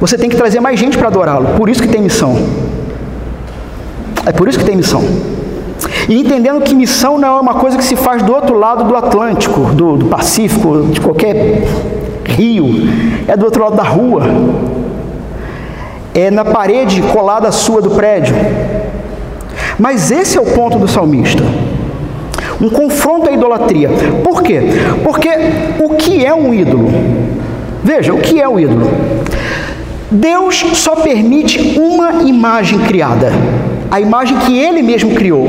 você 0.00 0.16
tem 0.16 0.28
que 0.28 0.36
trazer 0.36 0.60
mais 0.60 0.78
gente 0.78 0.96
para 0.96 1.08
adorá-lo. 1.08 1.56
Por 1.56 1.68
isso 1.68 1.82
que 1.82 1.88
tem 1.88 2.00
missão. 2.00 2.36
É 4.26 4.32
por 4.32 4.48
isso 4.48 4.58
que 4.58 4.64
tem 4.64 4.76
missão. 4.76 5.02
E 6.08 6.20
entendendo 6.20 6.60
que 6.62 6.74
missão 6.74 7.18
não 7.18 7.38
é 7.38 7.40
uma 7.40 7.54
coisa 7.54 7.76
que 7.76 7.84
se 7.84 7.96
faz 7.96 8.22
do 8.22 8.32
outro 8.32 8.58
lado 8.58 8.84
do 8.84 8.96
Atlântico, 8.96 9.60
do, 9.74 9.96
do 9.96 10.06
Pacífico, 10.06 10.82
de 10.90 11.00
qualquer 11.00 11.62
rio, 12.24 12.66
é 13.26 13.36
do 13.36 13.44
outro 13.44 13.64
lado 13.64 13.76
da 13.76 13.82
rua, 13.82 14.22
é 16.14 16.30
na 16.30 16.44
parede 16.44 17.02
colada 17.02 17.48
à 17.48 17.52
sua 17.52 17.80
do 17.80 17.90
prédio. 17.90 18.34
Mas 19.78 20.10
esse 20.10 20.36
é 20.36 20.40
o 20.40 20.46
ponto 20.46 20.78
do 20.78 20.86
salmista. 20.86 21.42
Um 22.60 22.68
confronto 22.68 23.30
à 23.30 23.32
idolatria. 23.32 23.88
Por 24.22 24.42
quê? 24.42 24.60
Porque 25.02 25.28
o 25.82 25.94
que 25.96 26.24
é 26.24 26.34
um 26.34 26.52
ídolo? 26.52 26.88
Veja, 27.82 28.12
o 28.12 28.18
que 28.18 28.40
é 28.40 28.46
o 28.46 28.60
ídolo? 28.60 28.90
Deus 30.10 30.66
só 30.74 30.96
permite 30.96 31.78
uma 31.78 32.22
imagem 32.24 32.80
criada, 32.80 33.32
a 33.90 34.00
imagem 34.00 34.36
que 34.38 34.58
ele 34.58 34.82
mesmo 34.82 35.14
criou. 35.14 35.48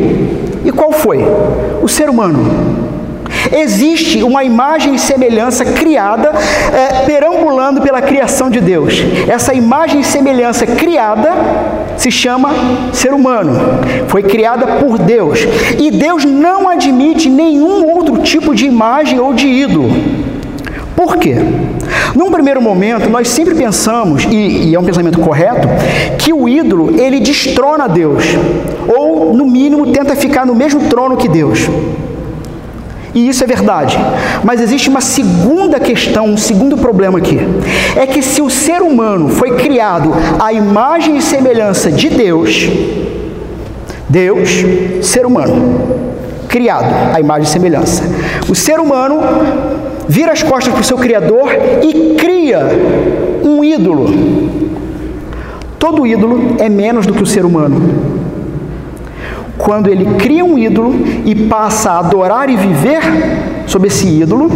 E 0.63 0.71
qual 0.71 0.91
foi? 0.91 1.19
O 1.81 1.87
ser 1.87 2.09
humano. 2.09 2.80
Existe 3.51 4.23
uma 4.23 4.43
imagem 4.43 4.95
e 4.95 4.99
semelhança 4.99 5.65
criada, 5.65 6.31
é, 6.73 7.05
perambulando 7.05 7.81
pela 7.81 8.01
criação 8.01 8.49
de 8.49 8.61
Deus. 8.61 9.03
Essa 9.27 9.53
imagem 9.53 10.01
e 10.01 10.03
semelhança 10.03 10.65
criada 10.65 11.29
se 11.97 12.09
chama 12.09 12.49
ser 12.93 13.13
humano. 13.13 13.53
Foi 14.07 14.23
criada 14.23 14.65
por 14.77 14.97
Deus. 14.97 15.39
E 15.77 15.91
Deus 15.91 16.25
não 16.25 16.69
admite 16.69 17.29
nenhum 17.29 17.85
outro 17.85 18.19
tipo 18.19 18.55
de 18.55 18.65
imagem 18.65 19.19
ou 19.19 19.33
de 19.33 19.47
ídolo. 19.47 19.89
Por 20.95 21.17
quê? 21.17 21.35
Num 22.15 22.29
primeiro 22.29 22.61
momento, 22.61 23.09
nós 23.09 23.27
sempre 23.27 23.55
pensamos, 23.55 24.23
e, 24.25 24.69
e, 24.69 24.75
é 24.75 24.79
um 24.79 24.83
pensamento 24.83 25.19
correto, 25.19 25.67
que 26.17 26.31
o 26.31 26.47
ídolo 26.47 26.99
ele 26.99 27.19
destrona 27.19 27.87
Deus, 27.87 28.23
ou 28.87 29.33
no 29.33 29.45
mínimo 29.45 29.87
tenta 29.87 30.15
ficar 30.15 30.45
no 30.45 30.53
mesmo 30.53 30.81
trono 30.89 31.17
que 31.17 31.27
Deus. 31.27 31.67
E 33.13 33.27
isso 33.27 33.43
é 33.43 33.47
verdade. 33.47 33.97
Mas 34.43 34.61
existe 34.61 34.89
uma 34.89 35.01
segunda 35.01 35.79
questão, 35.79 36.25
um 36.25 36.37
segundo 36.37 36.77
problema 36.77 37.17
aqui. 37.17 37.39
É 37.95 38.07
que 38.07 38.21
se 38.21 38.41
o 38.41 38.49
ser 38.49 38.81
humano 38.81 39.29
foi 39.29 39.55
criado 39.55 40.13
à 40.39 40.53
imagem 40.53 41.17
e 41.17 41.21
semelhança 41.21 41.91
de 41.91 42.09
Deus, 42.09 42.69
Deus, 44.07 44.49
ser 45.01 45.25
humano, 45.25 45.97
criado 46.47 47.13
à 47.13 47.19
imagem 47.19 47.43
e 47.43 47.51
semelhança. 47.51 48.03
O 48.49 48.55
ser 48.55 48.79
humano 48.79 49.19
vira 50.07 50.31
as 50.31 50.43
costas 50.43 50.73
para 50.73 50.81
o 50.81 50.85
seu 50.85 50.97
Criador 50.97 51.49
e 51.81 52.15
cria 52.15 52.59
um 53.43 53.63
ídolo. 53.63 54.07
Todo 55.79 56.05
ídolo 56.05 56.55
é 56.59 56.69
menos 56.69 57.05
do 57.05 57.13
que 57.13 57.23
o 57.23 57.25
ser 57.25 57.43
humano 57.45 58.20
quando 59.63 59.87
ele 59.87 60.05
cria 60.15 60.43
um 60.43 60.57
ídolo 60.57 60.93
e 61.25 61.35
passa 61.35 61.91
a 61.91 61.99
adorar 61.99 62.49
e 62.49 62.55
viver 62.55 63.01
sob 63.67 63.87
esse 63.87 64.07
ídolo, 64.07 64.49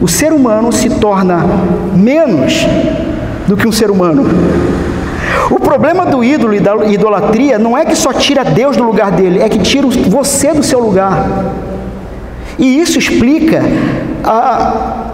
o 0.00 0.06
ser 0.06 0.32
humano 0.32 0.70
se 0.72 0.90
torna 0.90 1.44
menos 1.94 2.66
do 3.46 3.56
que 3.56 3.66
um 3.66 3.72
ser 3.72 3.90
humano. 3.90 4.24
O 5.50 5.60
problema 5.60 6.06
do 6.06 6.22
ídolo 6.22 6.54
e 6.54 6.60
da 6.60 6.76
idolatria 6.86 7.58
não 7.58 7.76
é 7.76 7.84
que 7.84 7.94
só 7.94 8.12
tira 8.12 8.44
Deus 8.44 8.76
do 8.76 8.84
lugar 8.84 9.10
dele, 9.12 9.40
é 9.40 9.48
que 9.48 9.58
tira 9.58 9.86
você 9.86 10.52
do 10.52 10.62
seu 10.62 10.80
lugar. 10.80 11.28
E 12.58 12.80
isso 12.80 12.98
explica 12.98 13.62
a, 14.24 15.05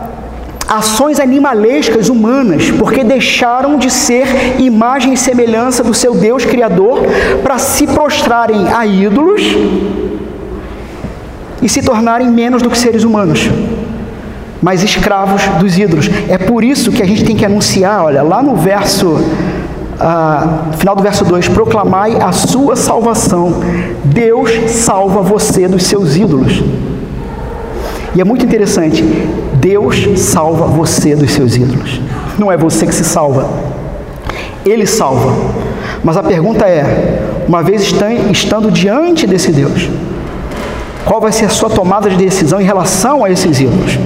ações 0.76 1.20
animalescas 1.20 2.08
humanas, 2.08 2.70
porque 2.70 3.04
deixaram 3.04 3.76
de 3.76 3.90
ser 3.90 4.26
imagem 4.58 5.12
e 5.12 5.16
semelhança 5.16 5.84
do 5.84 5.92
seu 5.92 6.14
Deus 6.14 6.44
Criador 6.44 7.00
para 7.42 7.58
se 7.58 7.86
prostrarem 7.86 8.68
a 8.72 8.86
ídolos 8.86 9.42
e 11.60 11.68
se 11.68 11.82
tornarem 11.82 12.30
menos 12.30 12.62
do 12.62 12.70
que 12.70 12.78
seres 12.78 13.04
humanos, 13.04 13.50
mas 14.62 14.82
escravos 14.82 15.42
dos 15.60 15.76
ídolos. 15.78 16.08
É 16.28 16.38
por 16.38 16.64
isso 16.64 16.90
que 16.90 17.02
a 17.02 17.06
gente 17.06 17.24
tem 17.24 17.36
que 17.36 17.44
anunciar, 17.44 18.04
olha, 18.04 18.22
lá 18.22 18.42
no 18.42 18.56
verso. 18.56 19.16
Ah, 20.00 20.64
final 20.78 20.96
do 20.96 21.02
verso 21.02 21.24
2: 21.24 21.48
proclamai 21.48 22.16
a 22.20 22.32
sua 22.32 22.74
salvação. 22.74 23.60
Deus 24.04 24.50
salva 24.70 25.20
você 25.20 25.68
dos 25.68 25.84
seus 25.84 26.16
ídolos. 26.16 26.62
E 28.14 28.20
é 28.20 28.24
muito 28.24 28.44
interessante, 28.44 29.02
Deus 29.62 30.18
salva 30.18 30.66
você 30.66 31.14
dos 31.14 31.30
seus 31.30 31.54
ídolos. 31.54 32.00
Não 32.36 32.50
é 32.50 32.56
você 32.56 32.84
que 32.84 32.92
se 32.92 33.04
salva. 33.04 33.48
Ele 34.66 34.84
salva. 34.84 35.32
Mas 36.02 36.16
a 36.16 36.22
pergunta 36.22 36.66
é: 36.66 37.44
uma 37.46 37.62
vez 37.62 37.94
estando 38.32 38.72
diante 38.72 39.24
desse 39.24 39.52
Deus, 39.52 39.88
qual 41.04 41.20
vai 41.20 41.30
ser 41.30 41.44
a 41.44 41.48
sua 41.48 41.70
tomada 41.70 42.10
de 42.10 42.16
decisão 42.16 42.60
em 42.60 42.64
relação 42.64 43.24
a 43.24 43.30
esses 43.30 43.60
ídolos? 43.60 44.00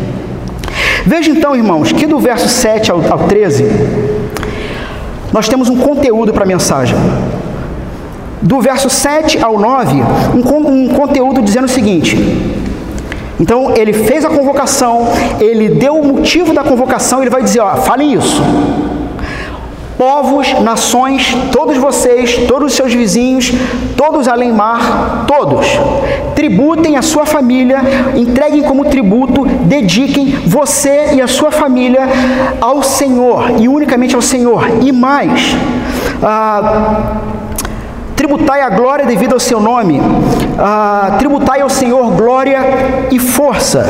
Veja 1.07 1.31
então, 1.31 1.57
irmãos, 1.57 1.91
que 1.91 2.07
do 2.07 2.19
verso 2.19 2.51
7 2.51 2.91
ao, 2.91 3.01
13, 3.01 3.65
nós 5.33 5.49
temos 5.49 5.71
um 5.71 5.77
conteúdo 5.77 6.35
para 6.35 6.45
a 6.45 6.47
mensagem. 6.47 6.99
Do 8.43 8.61
verso 8.61 8.91
7 8.91 9.43
ao 9.43 9.59
9, 9.59 10.03
um, 10.35 10.69
um 10.69 10.89
conteúdo 10.89 11.41
dizendo 11.41 11.65
o 11.65 11.69
seguinte: 11.69 12.56
então 13.39 13.75
ele 13.77 13.93
fez 13.93 14.25
a 14.25 14.29
convocação, 14.31 15.09
ele 15.41 15.69
deu 15.69 15.95
o 15.95 16.05
motivo 16.07 16.55
da 16.55 16.63
convocação, 16.63 17.21
ele 17.21 17.31
vai 17.31 17.43
dizer, 17.43 17.61
ó, 17.61 17.77
fale 17.77 18.05
isso. 18.05 18.43
povos, 19.99 20.53
nações, 20.61 21.35
todos 21.51 21.77
vocês, 21.79 22.37
todos 22.47 22.71
os 22.71 22.75
seus 22.75 22.93
vizinhos, 22.93 23.51
todos 23.97 24.29
além 24.29 24.53
mar, 24.53 25.25
todos, 25.27 25.67
tributem 26.35 26.97
a 26.97 27.03
sua 27.03 27.25
família, 27.25 27.81
entreguem 28.15 28.63
como 28.63 28.85
tributo, 28.85 29.47
dediquem 29.63 30.27
você 30.47 31.15
e 31.15 31.23
a 31.23 31.27
sua 31.27 31.51
família 31.51 32.07
ao 32.61 32.83
Senhor 32.83 33.53
e 33.59 33.69
unicamente 33.69 34.15
ao 34.15 34.21
Senhor. 34.21 34.69
E 34.83 34.93
mais, 34.93 35.57
ah, 36.23 37.36
tributai 38.17 38.63
a 38.63 38.71
glória 38.71 39.05
devida 39.05 39.35
ao 39.35 39.41
seu 39.41 39.61
nome, 39.61 40.01
ah, 40.59 41.17
tributai 41.19 41.61
ao 41.61 41.69
Senhor 41.69 42.11
glória 42.13 42.59
e 43.13 43.19
força, 43.19 43.87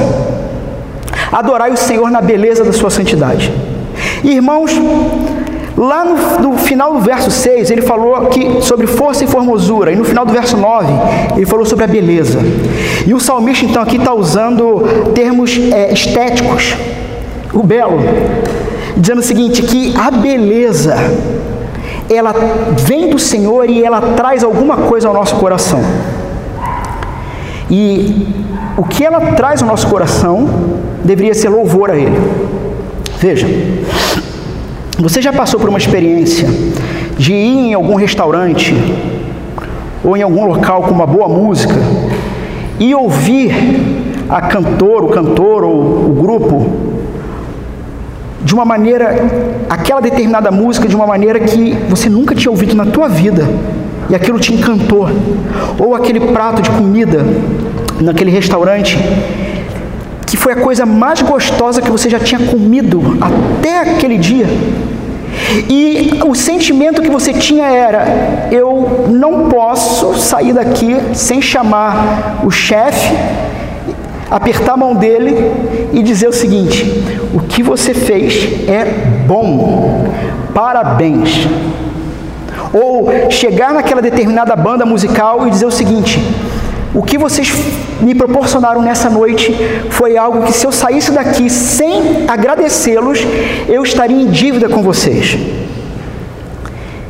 adorai 1.30 1.70
o 1.70 1.76
Senhor 1.76 2.10
na 2.10 2.20
beleza 2.20 2.64
da 2.64 2.72
sua 2.72 2.90
santidade. 2.90 3.52
Irmãos, 4.24 4.72
Lá 5.76 6.06
no, 6.06 6.52
no, 6.52 6.56
final 6.56 6.94
do 6.94 7.00
verso 7.00 7.30
6, 7.30 7.70
ele 7.70 7.82
falou 7.82 8.28
que, 8.28 8.62
sobre 8.62 8.86
força 8.86 9.24
e 9.24 9.26
formosura, 9.26 9.92
e 9.92 9.96
no 9.96 10.06
final 10.06 10.24
do 10.24 10.32
verso 10.32 10.56
9, 10.56 10.90
ele 11.36 11.44
falou 11.44 11.66
sobre 11.66 11.84
a 11.84 11.86
beleza. 11.86 12.38
E 13.06 13.12
o 13.12 13.20
salmista, 13.20 13.66
então, 13.66 13.82
aqui 13.82 13.96
está 13.96 14.14
usando 14.14 15.12
termos 15.14 15.58
é, 15.70 15.92
estéticos, 15.92 16.74
o 17.52 17.62
belo, 17.62 17.98
dizendo 18.96 19.18
o 19.18 19.22
seguinte: 19.22 19.62
que 19.62 19.94
a 19.98 20.10
beleza, 20.10 20.96
ela 22.08 22.32
vem 22.76 23.10
do 23.10 23.18
Senhor 23.18 23.68
e 23.68 23.84
ela 23.84 24.00
traz 24.00 24.44
alguma 24.44 24.76
coisa 24.76 25.08
ao 25.08 25.14
nosso 25.14 25.36
coração. 25.36 25.80
E 27.70 28.28
o 28.76 28.84
que 28.84 29.04
ela 29.04 29.32
traz 29.32 29.62
ao 29.62 29.68
nosso 29.68 29.88
coração 29.88 30.48
deveria 31.04 31.34
ser 31.34 31.48
louvor 31.48 31.90
a 31.90 31.96
Ele. 31.96 32.16
Veja, 33.18 33.46
você 34.98 35.20
já 35.20 35.32
passou 35.32 35.58
por 35.58 35.68
uma 35.68 35.78
experiência 35.78 36.48
de 37.18 37.32
ir 37.32 37.70
em 37.70 37.74
algum 37.74 37.94
restaurante 37.94 38.74
ou 40.04 40.16
em 40.16 40.22
algum 40.22 40.46
local 40.46 40.82
com 40.82 40.90
uma 40.90 41.06
boa 41.06 41.28
música 41.28 41.74
e 42.78 42.94
ouvir 42.94 43.52
a 44.28 44.42
cantor, 44.42 45.04
o 45.04 45.08
cantor 45.08 45.64
ou 45.64 46.10
o 46.10 46.14
grupo 46.20 46.66
de 48.42 48.54
uma 48.54 48.64
maneira, 48.64 49.14
aquela 49.68 50.00
determinada 50.00 50.50
música 50.50 50.88
de 50.88 50.94
uma 50.94 51.06
maneira 51.06 51.40
que 51.40 51.72
você 51.88 52.08
nunca 52.08 52.34
tinha 52.34 52.50
ouvido 52.50 52.74
na 52.74 52.86
tua 52.86 53.08
vida 53.08 53.48
e 54.08 54.14
aquilo 54.14 54.38
te 54.38 54.52
encantou, 54.52 55.08
ou 55.78 55.94
aquele 55.94 56.20
prato 56.20 56.62
de 56.62 56.70
comida 56.70 57.24
naquele 58.00 58.30
restaurante 58.30 58.98
que 60.26 60.36
foi 60.36 60.52
a 60.52 60.56
coisa 60.56 60.84
mais 60.84 61.22
gostosa 61.22 61.80
que 61.80 61.90
você 61.90 62.10
já 62.10 62.18
tinha 62.18 62.40
comido 62.48 63.00
até 63.20 63.80
aquele 63.80 64.18
dia. 64.18 64.46
E 65.68 66.20
o 66.26 66.34
sentimento 66.34 67.00
que 67.00 67.08
você 67.08 67.32
tinha 67.32 67.66
era: 67.66 68.48
eu 68.50 69.06
não 69.08 69.48
posso 69.48 70.14
sair 70.14 70.52
daqui 70.52 70.96
sem 71.14 71.40
chamar 71.40 72.40
o 72.44 72.50
chefe, 72.50 73.14
apertar 74.30 74.72
a 74.72 74.76
mão 74.76 74.94
dele 74.94 75.34
e 75.92 76.02
dizer 76.02 76.28
o 76.28 76.32
seguinte: 76.32 77.04
o 77.32 77.40
que 77.40 77.62
você 77.62 77.94
fez 77.94 78.68
é 78.68 78.84
bom, 79.26 80.08
parabéns. 80.54 81.48
Ou 82.72 83.30
chegar 83.30 83.72
naquela 83.72 84.02
determinada 84.02 84.54
banda 84.56 84.84
musical 84.84 85.46
e 85.46 85.50
dizer 85.50 85.66
o 85.66 85.70
seguinte: 85.70 86.20
o 86.94 87.02
que 87.02 87.18
vocês 87.18 87.52
me 88.00 88.14
proporcionaram 88.14 88.82
nessa 88.82 89.10
noite 89.10 89.54
foi 89.90 90.16
algo 90.16 90.42
que, 90.42 90.52
se 90.52 90.66
eu 90.66 90.72
saísse 90.72 91.12
daqui 91.12 91.48
sem 91.50 92.26
agradecê-los, 92.26 93.20
eu 93.68 93.82
estaria 93.82 94.20
em 94.20 94.26
dívida 94.26 94.68
com 94.68 94.82
vocês. 94.82 95.36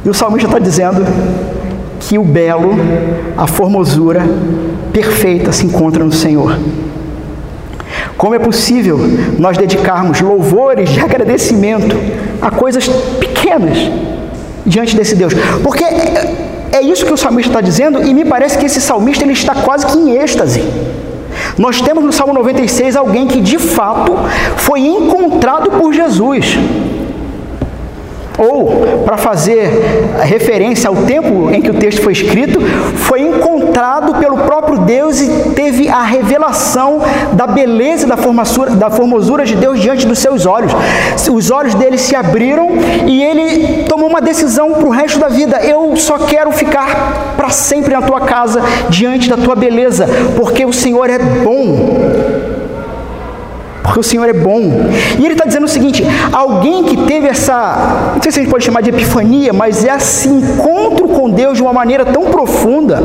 E 0.05 0.09
o 0.09 0.15
salmista 0.15 0.49
está 0.49 0.59
dizendo 0.59 1.05
que 2.01 2.19
o 2.19 2.23
belo, 2.23 2.75
a 3.37 3.47
formosura 3.47 4.23
perfeita 4.93 5.51
se 5.53 5.67
encontra 5.67 6.05
no 6.05 6.13
Senhor. 6.13 6.59
Como 8.17 8.35
é 8.35 8.39
possível 8.39 8.99
nós 9.39 9.59
dedicarmos 9.59 10.21
louvores 10.21 10.91
de 10.91 11.01
agradecimento 11.01 11.97
a 12.41 12.51
coisas 12.51 12.89
pequenas 13.21 13.79
diante 14.65 14.97
desse 14.97 15.15
Deus? 15.15 15.35
Porque 15.63 15.85
é 15.85 16.81
isso 16.81 17.05
que 17.05 17.13
o 17.13 17.17
salmista 17.17 17.51
está 17.51 17.61
dizendo, 17.61 18.03
e 18.03 18.15
me 18.15 18.25
parece 18.25 18.59
que 18.59 18.67
esse 18.67 18.81
salmista 18.81 19.25
ele 19.25 19.33
está 19.33 19.55
quase 19.55 19.87
que 19.87 19.99
em 19.99 20.17
êxtase. 20.17 20.63
Nós 21.59 21.81
temos 21.81 22.05
no 22.05 22.13
Salmo 22.13 22.33
96 22.33 22.97
alguém 22.97 23.27
que 23.27 23.41
de 23.41 23.59
fato 23.59 24.13
foi 24.57 24.81
encontrado 24.81 25.71
por 25.73 25.93
Jesus. 25.93 26.57
Ou, 28.39 29.03
para 29.05 29.17
fazer 29.17 29.71
referência 30.23 30.89
ao 30.89 30.97
tempo 30.97 31.51
em 31.51 31.61
que 31.63 31.71
o 31.71 31.75
texto 31.75 32.03
foi 32.03 32.13
escrito, 32.13 32.61
foi 32.97 33.23
encontrado 33.23 34.15
pelo 34.17 34.39
próprio 34.39 34.79
Deus 34.79 35.21
e 35.21 35.51
teve 35.55 35.89
a 35.89 36.03
revelação 36.03 37.01
da 37.33 37.47
beleza 37.47 38.07
da 38.07 38.17
formosura, 38.17 38.71
da 38.71 38.91
formosura 38.91 39.45
de 39.45 39.57
Deus 39.57 39.81
diante 39.81 40.07
dos 40.07 40.19
seus 40.19 40.47
olhos. 40.47 40.73
Os 41.31 41.51
olhos 41.51 41.75
dele 41.75 41.99
se 41.99 42.17
abriram 42.17 42.69
e 43.07 43.23
ele 43.23 43.85
tomou 43.85 44.09
uma 44.09 44.21
decisão 44.21 44.73
para 44.73 44.87
o 44.87 44.91
resto 44.91 45.19
da 45.19 45.29
vida: 45.29 45.61
eu 45.63 45.97
só 45.97 46.19
quero 46.19 46.51
ficar 46.53 47.35
para 47.37 47.51
sempre 47.51 47.93
na 47.93 48.03
tua 48.03 48.21
casa, 48.21 48.63
diante 48.89 49.29
da 49.29 49.37
tua 49.37 49.55
beleza, 49.55 50.07
porque 50.37 50.65
o 50.65 50.73
Senhor 50.73 51.09
é 51.11 51.19
bom 51.19 52.46
porque 53.87 54.01
o 54.01 54.03
Senhor 54.03 54.29
é 54.29 54.33
bom. 54.33 54.61
E 55.19 55.25
ele 55.25 55.35
está 55.35 55.47
dizendo 55.47 55.65
o 55.65 55.69
seguinte: 55.69 56.05
alguém 56.33 56.85
que 56.85 56.97
teve 57.07 57.29
essa, 57.29 58.13
não 58.15 58.23
sei 58.23 58.33
se 58.33 58.41
a 58.41 58.43
gente 58.43 58.51
pode 58.51 58.65
chamar 58.65 58.83
de 58.83 58.91
epifania, 58.91 59.53
mas 59.53 59.85
é 59.85 59.97
esse 59.97 60.29
encontro 60.29 61.09
com 61.09 61.31
Deus 61.31 61.57
de 61.57 61.63
uma 61.63 61.73
maneira 61.73 62.05
tão 62.05 62.25
profunda, 62.25 63.03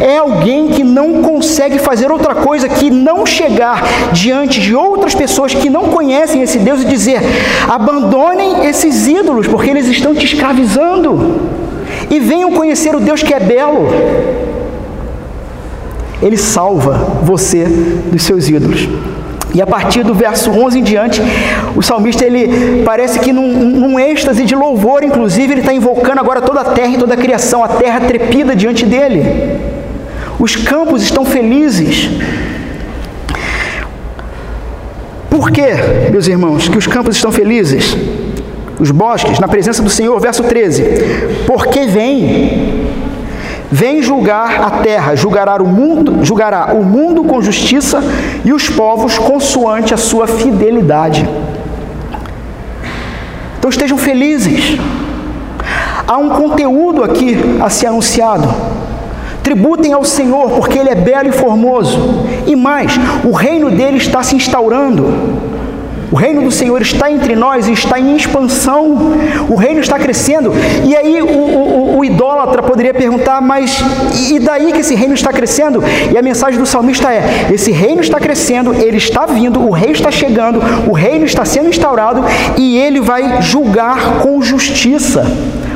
é 0.00 0.16
alguém 0.18 0.68
que 0.68 0.84
não 0.84 1.22
consegue 1.22 1.78
fazer 1.78 2.10
outra 2.10 2.34
coisa 2.34 2.68
que 2.68 2.90
não 2.90 3.26
chegar 3.26 3.82
diante 4.12 4.60
de 4.60 4.74
outras 4.74 5.14
pessoas 5.14 5.52
que 5.52 5.68
não 5.68 5.84
conhecem 5.88 6.42
esse 6.42 6.58
Deus 6.58 6.82
e 6.82 6.84
dizer: 6.84 7.20
abandonem 7.68 8.66
esses 8.66 9.06
ídolos, 9.06 9.48
porque 9.48 9.68
eles 9.68 9.86
estão 9.86 10.14
te 10.14 10.24
escravizando, 10.24 11.40
e 12.08 12.20
venham 12.20 12.52
conhecer 12.52 12.94
o 12.94 13.00
Deus 13.00 13.22
que 13.22 13.34
é 13.34 13.40
belo. 13.40 13.88
Ele 16.22 16.36
salva 16.36 17.18
você 17.22 17.64
dos 18.12 18.22
seus 18.22 18.48
ídolos. 18.48 18.86
E 19.52 19.60
a 19.60 19.66
partir 19.66 20.04
do 20.04 20.14
verso 20.14 20.50
11 20.50 20.78
em 20.78 20.82
diante, 20.82 21.20
o 21.74 21.82
salmista 21.82 22.24
ele 22.24 22.82
parece 22.84 23.18
que 23.18 23.32
num, 23.32 23.52
num 23.52 23.98
êxtase 23.98 24.44
de 24.44 24.54
louvor, 24.54 25.02
inclusive, 25.02 25.52
ele 25.52 25.60
está 25.60 25.72
invocando 25.72 26.20
agora 26.20 26.40
toda 26.40 26.60
a 26.60 26.64
terra 26.64 26.94
e 26.94 26.98
toda 26.98 27.14
a 27.14 27.16
criação, 27.16 27.64
a 27.64 27.68
terra 27.68 28.00
trepida 28.00 28.54
diante 28.54 28.86
dele. 28.86 29.60
Os 30.38 30.54
campos 30.54 31.02
estão 31.02 31.24
felizes. 31.24 32.10
Por 35.28 35.50
que, 35.50 36.10
meus 36.10 36.28
irmãos, 36.28 36.68
que 36.68 36.78
os 36.78 36.86
campos 36.86 37.16
estão 37.16 37.32
felizes? 37.32 37.96
Os 38.78 38.90
bosques, 38.90 39.38
na 39.38 39.48
presença 39.48 39.82
do 39.82 39.90
Senhor, 39.90 40.18
verso 40.20 40.44
13. 40.44 40.82
Porque 41.46 41.86
vem 41.86 42.79
Vem 43.72 44.02
julgar 44.02 44.60
a 44.62 44.70
terra, 44.82 45.14
julgará 45.14 45.62
o 45.62 45.66
mundo, 45.66 46.24
julgará 46.24 46.74
o 46.74 46.82
mundo 46.82 47.22
com 47.22 47.40
justiça 47.40 48.02
e 48.44 48.52
os 48.52 48.68
povos 48.68 49.16
consoante 49.16 49.94
a 49.94 49.96
sua 49.96 50.26
fidelidade. 50.26 51.28
Então 53.58 53.70
estejam 53.70 53.96
felizes. 53.96 54.76
Há 56.04 56.16
um 56.18 56.30
conteúdo 56.30 57.04
aqui 57.04 57.38
a 57.60 57.70
ser 57.70 57.86
anunciado. 57.86 58.48
Tributem 59.44 59.92
ao 59.92 60.04
Senhor, 60.04 60.50
porque 60.50 60.76
Ele 60.76 60.90
é 60.90 60.94
belo 60.96 61.28
e 61.28 61.32
formoso. 61.32 62.26
E 62.48 62.56
mais, 62.56 62.98
o 63.24 63.30
reino 63.30 63.70
dele 63.70 63.98
está 63.98 64.20
se 64.22 64.34
instaurando. 64.34 65.06
O 66.10 66.16
reino 66.16 66.42
do 66.42 66.50
Senhor 66.50 66.82
está 66.82 67.10
entre 67.10 67.36
nós 67.36 67.68
e 67.68 67.72
está 67.72 67.98
em 67.98 68.16
expansão. 68.16 68.96
O 69.48 69.54
reino 69.54 69.80
está 69.80 69.98
crescendo. 69.98 70.52
E 70.84 70.96
aí 70.96 71.22
o, 71.22 71.28
o, 71.28 71.98
o, 71.98 72.04
idólatra 72.04 72.62
poderia 72.62 72.92
perguntar, 72.92 73.40
mas 73.40 73.78
e 74.28 74.40
daí 74.40 74.72
que 74.72 74.80
esse 74.80 74.94
reino 74.94 75.14
está 75.14 75.32
crescendo? 75.32 75.82
E 76.12 76.18
a 76.18 76.22
mensagem 76.22 76.58
do 76.58 76.66
salmista 76.66 77.12
é: 77.12 77.48
esse 77.52 77.70
reino 77.70 78.00
está 78.00 78.18
crescendo, 78.18 78.74
ele 78.74 78.96
está 78.96 79.24
vindo, 79.24 79.60
o 79.60 79.70
rei 79.70 79.92
está 79.92 80.10
chegando, 80.10 80.60
o 80.88 80.92
reino 80.92 81.24
está 81.24 81.44
sendo 81.44 81.68
instaurado 81.68 82.24
e 82.56 82.76
ele 82.76 83.00
vai 83.00 83.40
julgar 83.42 84.20
com 84.20 84.42
justiça. 84.42 85.24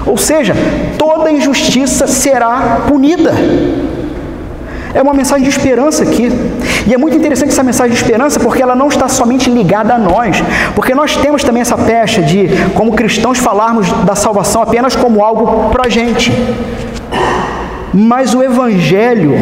Ou 0.07 0.16
seja, 0.16 0.55
toda 0.99 1.30
injustiça 1.30 2.07
será 2.07 2.82
punida. 2.89 3.32
É 4.95 5.03
uma 5.03 5.12
mensagem 5.12 5.42
de 5.42 5.51
esperança 5.51 6.05
aqui. 6.05 6.30
E 6.86 6.95
é 6.95 6.97
muito 6.97 7.16
interessante 7.16 7.51
essa 7.51 7.64
mensagem 7.64 7.92
de 7.95 8.01
esperança 8.01 8.38
porque 8.38 8.62
ela 8.62 8.76
não 8.76 8.86
está 8.86 9.09
somente 9.09 9.51
ligada 9.51 9.95
a 9.95 9.99
nós. 9.99 10.42
Porque 10.76 10.95
nós 10.95 11.16
temos 11.16 11.42
também 11.42 11.62
essa 11.62 11.76
pecha 11.76 12.22
de, 12.22 12.49
como 12.74 12.92
cristãos, 12.92 13.38
falarmos 13.38 13.90
da 14.05 14.14
salvação 14.14 14.62
apenas 14.62 14.95
como 14.95 15.24
algo 15.24 15.70
para 15.70 15.86
a 15.86 15.88
gente. 15.88 16.32
Mas 17.92 18.34
o 18.34 18.42
Evangelho 18.42 19.32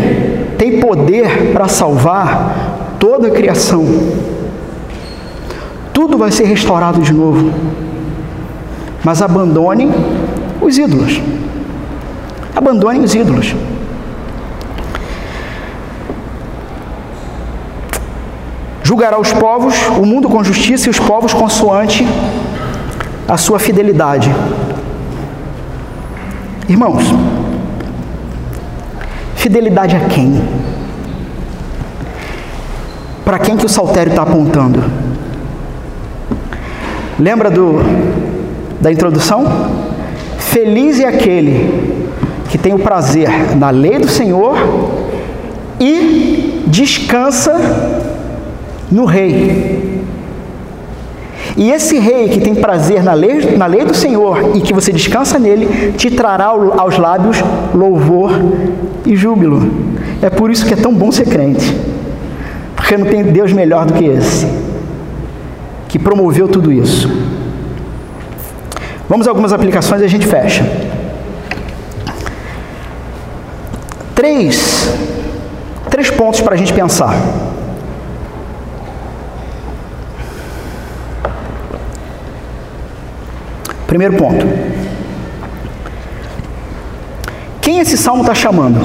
tem 0.56 0.80
poder 0.80 1.52
para 1.52 1.68
salvar 1.68 2.96
toda 2.98 3.28
a 3.28 3.30
criação. 3.30 3.84
Tudo 5.92 6.16
vai 6.16 6.30
ser 6.30 6.44
restaurado 6.44 7.00
de 7.00 7.12
novo. 7.12 7.52
mas 9.04 9.20
abandonem 9.20 9.90
os 10.60 10.78
ídolos. 10.78 11.20
Abandonem 12.54 13.02
os 13.02 13.14
ídolos. 13.14 13.54
Julgará 18.82 19.18
os 19.18 19.32
povos, 19.32 19.74
o 19.98 20.04
mundo 20.04 20.28
com 20.28 20.42
justiça 20.42 20.88
e 20.88 20.90
os 20.90 20.98
povos 20.98 21.32
consoante 21.32 22.06
a 23.28 23.36
sua 23.36 23.58
fidelidade. 23.58 24.30
Irmãos, 26.68 27.04
fidelidade 29.36 29.96
a 29.96 30.00
quem? 30.00 30.42
Para 33.24 33.38
quem 33.38 33.56
que 33.56 33.64
o 33.64 33.68
saltério 33.68 34.10
está 34.10 34.22
apontando? 34.22 34.82
Lembra 37.18 37.50
do, 37.50 37.78
da 38.80 38.90
introdução? 38.90 39.46
Feliz 40.38 40.98
é 40.98 41.06
aquele 41.06 42.08
que 42.50 42.58
tem 42.58 42.74
o 42.74 42.78
prazer 42.78 43.56
na 43.56 43.70
lei 43.70 43.98
do 43.98 44.08
Senhor 44.08 44.56
e 45.80 46.64
descansa 46.66 48.01
no 48.92 49.06
rei. 49.06 50.02
E 51.56 51.70
esse 51.70 51.98
rei 51.98 52.28
que 52.28 52.40
tem 52.40 52.54
prazer 52.54 53.02
na 53.02 53.12
lei, 53.12 53.56
na 53.56 53.66
lei 53.66 53.84
do 53.84 53.94
Senhor 53.94 54.56
e 54.56 54.60
que 54.60 54.72
você 54.72 54.92
descansa 54.92 55.38
nele, 55.38 55.92
te 55.92 56.10
trará 56.10 56.46
aos 56.46 56.98
lábios 56.98 57.42
louvor 57.74 58.30
e 59.04 59.16
júbilo. 59.16 59.70
É 60.20 60.30
por 60.30 60.50
isso 60.50 60.66
que 60.66 60.74
é 60.74 60.76
tão 60.76 60.94
bom 60.94 61.10
ser 61.10 61.26
crente. 61.26 61.76
Porque 62.76 62.96
não 62.96 63.06
tem 63.06 63.22
Deus 63.24 63.52
melhor 63.52 63.86
do 63.86 63.94
que 63.94 64.04
esse, 64.04 64.46
que 65.88 65.98
promoveu 65.98 66.48
tudo 66.48 66.72
isso. 66.72 67.10
Vamos 69.08 69.26
a 69.26 69.30
algumas 69.30 69.52
aplicações 69.52 70.00
e 70.00 70.04
a 70.04 70.08
gente 70.08 70.26
fecha. 70.26 70.64
Três, 74.14 74.94
três 75.90 76.10
pontos 76.10 76.40
para 76.40 76.54
a 76.54 76.56
gente 76.56 76.72
pensar. 76.72 77.14
Primeiro 83.92 84.14
ponto. 84.16 84.46
Quem 87.60 87.78
esse 87.78 87.98
salmo 87.98 88.22
está 88.22 88.34
chamando? 88.34 88.80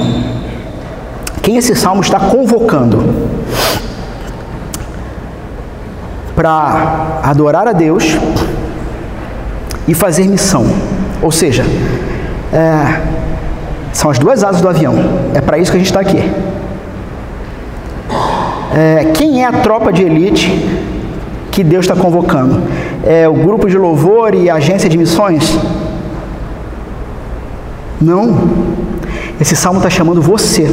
Quem 1.40 1.56
esse 1.56 1.74
salmo 1.74 2.02
está 2.02 2.20
convocando? 2.20 3.02
Para 6.36 7.20
adorar 7.22 7.66
a 7.66 7.72
Deus 7.72 8.18
e 9.88 9.94
fazer 9.94 10.28
missão. 10.28 10.66
Ou 11.22 11.32
seja, 11.32 11.64
é, 12.52 13.00
são 13.94 14.10
as 14.10 14.18
duas 14.18 14.44
asas 14.44 14.60
do 14.60 14.68
avião. 14.68 14.94
É 15.32 15.40
para 15.40 15.56
isso 15.56 15.70
que 15.70 15.78
a 15.78 15.80
gente 15.80 15.88
está 15.88 16.00
aqui. 16.00 16.22
É, 18.76 19.06
quem 19.14 19.42
é 19.42 19.46
a 19.46 19.52
tropa 19.52 19.90
de 19.90 20.02
elite 20.02 20.50
que 21.50 21.64
Deus 21.64 21.86
está 21.86 21.96
convocando? 21.96 22.60
É 23.04 23.28
o 23.28 23.34
grupo 23.34 23.68
de 23.68 23.78
louvor 23.78 24.34
e 24.34 24.50
a 24.50 24.56
agência 24.56 24.88
de 24.88 24.98
missões? 24.98 25.58
Não. 28.00 28.48
Esse 29.40 29.54
salmo 29.54 29.78
está 29.78 29.90
chamando 29.90 30.20
você. 30.20 30.64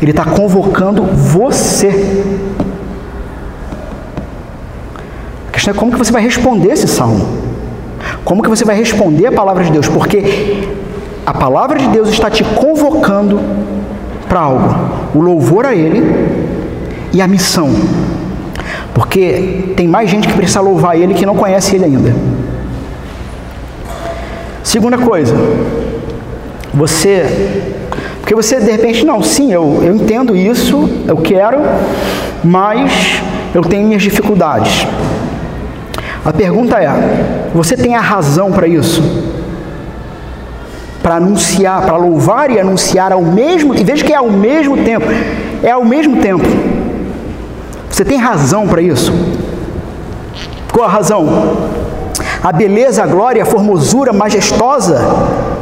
Ele 0.00 0.10
está 0.10 0.24
convocando 0.24 1.02
você. 1.04 2.22
A 5.48 5.52
questão 5.52 5.72
é 5.72 5.76
como 5.76 5.92
que 5.92 5.98
você 5.98 6.12
vai 6.12 6.22
responder 6.22 6.72
esse 6.72 6.86
salmo. 6.86 7.26
Como 8.24 8.42
que 8.42 8.48
você 8.48 8.64
vai 8.64 8.76
responder 8.76 9.26
a 9.26 9.32
palavra 9.32 9.64
de 9.64 9.70
Deus? 9.70 9.88
Porque 9.88 10.68
a 11.24 11.32
palavra 11.32 11.78
de 11.78 11.88
Deus 11.88 12.08
está 12.08 12.30
te 12.30 12.44
convocando 12.44 13.40
para 14.28 14.40
algo. 14.40 14.74
O 15.14 15.20
louvor 15.20 15.64
a 15.64 15.74
Ele 15.74 16.02
e 17.12 17.22
a 17.22 17.28
missão. 17.28 17.70
Porque 18.94 19.74
tem 19.76 19.88
mais 19.88 20.08
gente 20.08 20.28
que 20.28 20.34
precisa 20.34 20.60
louvar 20.60 20.96
Ele 20.96 21.14
que 21.14 21.26
não 21.26 21.34
conhece 21.34 21.74
Ele 21.74 21.84
ainda. 21.84 22.14
Segunda 24.62 24.96
coisa, 24.96 25.34
você. 26.72 27.72
Porque 28.20 28.34
você 28.34 28.58
de 28.58 28.70
repente, 28.70 29.04
não, 29.04 29.22
sim, 29.22 29.52
eu, 29.52 29.82
eu 29.82 29.94
entendo 29.94 30.34
isso, 30.34 30.88
eu 31.06 31.18
quero, 31.18 31.58
mas 32.42 33.20
eu 33.54 33.60
tenho 33.62 33.86
minhas 33.86 34.02
dificuldades. 34.02 34.86
A 36.24 36.32
pergunta 36.32 36.78
é: 36.78 37.50
você 37.52 37.76
tem 37.76 37.94
a 37.94 38.00
razão 38.00 38.50
para 38.52 38.66
isso? 38.66 39.02
Para 41.02 41.16
anunciar, 41.16 41.82
para 41.82 41.96
louvar 41.96 42.50
e 42.50 42.58
anunciar 42.58 43.12
ao 43.12 43.20
mesmo, 43.20 43.74
e 43.74 43.84
veja 43.84 44.04
que 44.04 44.12
é 44.12 44.16
ao 44.16 44.30
mesmo 44.30 44.78
tempo, 44.78 45.06
é 45.62 45.70
ao 45.70 45.84
mesmo 45.84 46.16
tempo. 46.22 46.46
Você 47.94 48.04
tem 48.04 48.18
razão 48.18 48.66
para 48.66 48.82
isso? 48.82 49.12
Qual 50.72 50.84
a 50.84 50.90
razão? 50.90 51.28
A 52.42 52.50
beleza, 52.50 53.04
a 53.04 53.06
glória, 53.06 53.40
a 53.40 53.46
formosura 53.46 54.12
majestosa 54.12 55.00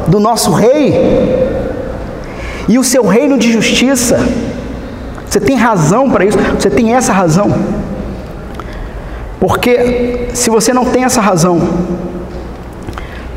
do 0.07 0.19
nosso 0.19 0.51
rei 0.51 1.47
e 2.67 2.79
o 2.79 2.83
seu 2.83 3.05
reino 3.05 3.37
de 3.37 3.51
justiça. 3.51 4.19
Você 5.29 5.39
tem 5.39 5.55
razão 5.55 6.09
para 6.09 6.25
isso? 6.25 6.39
Você 6.57 6.71
tem 6.71 6.95
essa 6.95 7.13
razão? 7.13 7.53
Porque 9.39 10.29
se 10.33 10.49
você 10.49 10.73
não 10.73 10.85
tem 10.85 11.03
essa 11.03 11.21
razão, 11.21 11.61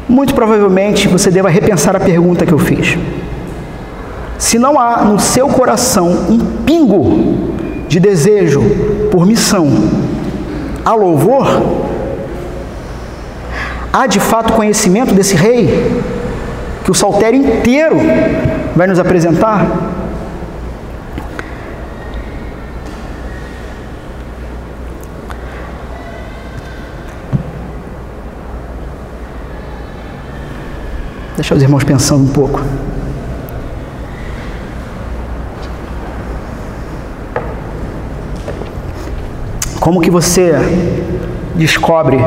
muito 0.08 0.34
provavelmente 0.34 1.06
você 1.06 1.30
deva 1.30 1.50
repensar 1.50 1.94
a 1.94 2.00
pergunta 2.00 2.46
que 2.46 2.54
eu 2.54 2.58
fiz. 2.58 2.96
Se 4.38 4.58
não 4.58 4.80
há 4.80 5.04
no 5.04 5.20
seu 5.20 5.48
coração 5.48 6.08
um 6.30 6.38
pingo 6.64 7.45
de 7.88 8.00
desejo 8.00 8.62
por 9.10 9.26
missão, 9.26 9.68
a 10.84 10.94
louvor, 10.94 11.46
há 13.92 14.06
de 14.06 14.20
fato 14.20 14.52
conhecimento 14.52 15.14
desse 15.14 15.34
rei 15.34 16.02
que 16.84 16.90
o 16.90 16.94
saltério 16.94 17.38
inteiro 17.38 17.96
vai 18.74 18.86
nos 18.86 18.98
apresentar? 18.98 19.66
Deixa 31.36 31.54
os 31.54 31.62
irmãos 31.62 31.84
pensando 31.84 32.24
um 32.24 32.32
pouco. 32.32 32.62
Como 39.86 40.00
que 40.00 40.10
você 40.10 40.50
descobre 41.54 42.18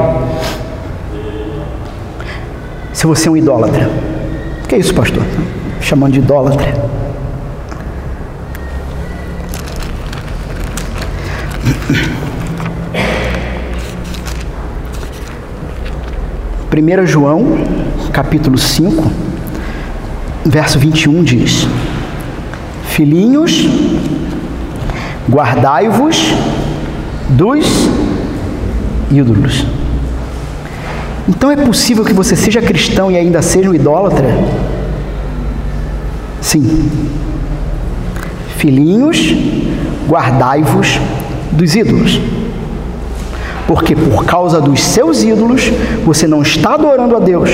se 2.93 3.05
você 3.05 3.27
é 3.27 3.31
um 3.31 3.35
idólatra? 3.35 3.89
O 4.63 4.67
que 4.69 4.75
é 4.75 4.77
isso, 4.77 4.95
pastor? 4.95 5.21
Chamando 5.81 6.13
de 6.13 6.19
idólatra. 6.19 6.73
Primeira 16.69 17.05
João 17.05 17.57
capítulo 18.13 18.57
5, 18.57 19.11
verso 20.45 20.79
21 20.79 21.23
diz: 21.25 21.67
Filhinhos, 22.85 23.67
guardai-vos 25.29 26.33
dos 27.29 27.65
ídolos. 29.11 29.65
Então 31.27 31.51
é 31.51 31.55
possível 31.55 32.03
que 32.03 32.13
você 32.13 32.35
seja 32.35 32.61
cristão 32.61 33.11
e 33.11 33.17
ainda 33.17 33.41
seja 33.41 33.69
um 33.69 33.73
idólatra? 33.73 34.27
Sim. 36.41 36.89
Filhinhos, 38.57 39.33
guardai-vos 40.07 40.99
dos 41.51 41.75
ídolos 41.75 42.19
porque 43.69 43.95
por 43.95 44.25
causa 44.25 44.59
dos 44.59 44.81
seus 44.81 45.21
ídolos 45.21 45.71
você 46.03 46.27
não 46.27 46.41
está 46.41 46.73
adorando 46.73 47.15
a 47.15 47.19
Deus 47.19 47.51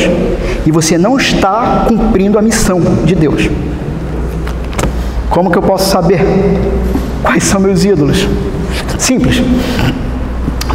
e 0.66 0.72
você 0.72 0.98
não 0.98 1.18
está 1.18 1.84
cumprindo 1.90 2.40
a 2.40 2.42
missão 2.42 2.80
de 3.04 3.14
Deus. 3.14 3.50
Como 5.30 5.52
que 5.52 5.58
eu 5.58 5.62
posso 5.62 5.90
saber 5.90 6.22
quais 7.22 7.44
são 7.44 7.60
meus 7.60 7.84
ídolos? 7.84 8.26
Simples, 8.98 9.42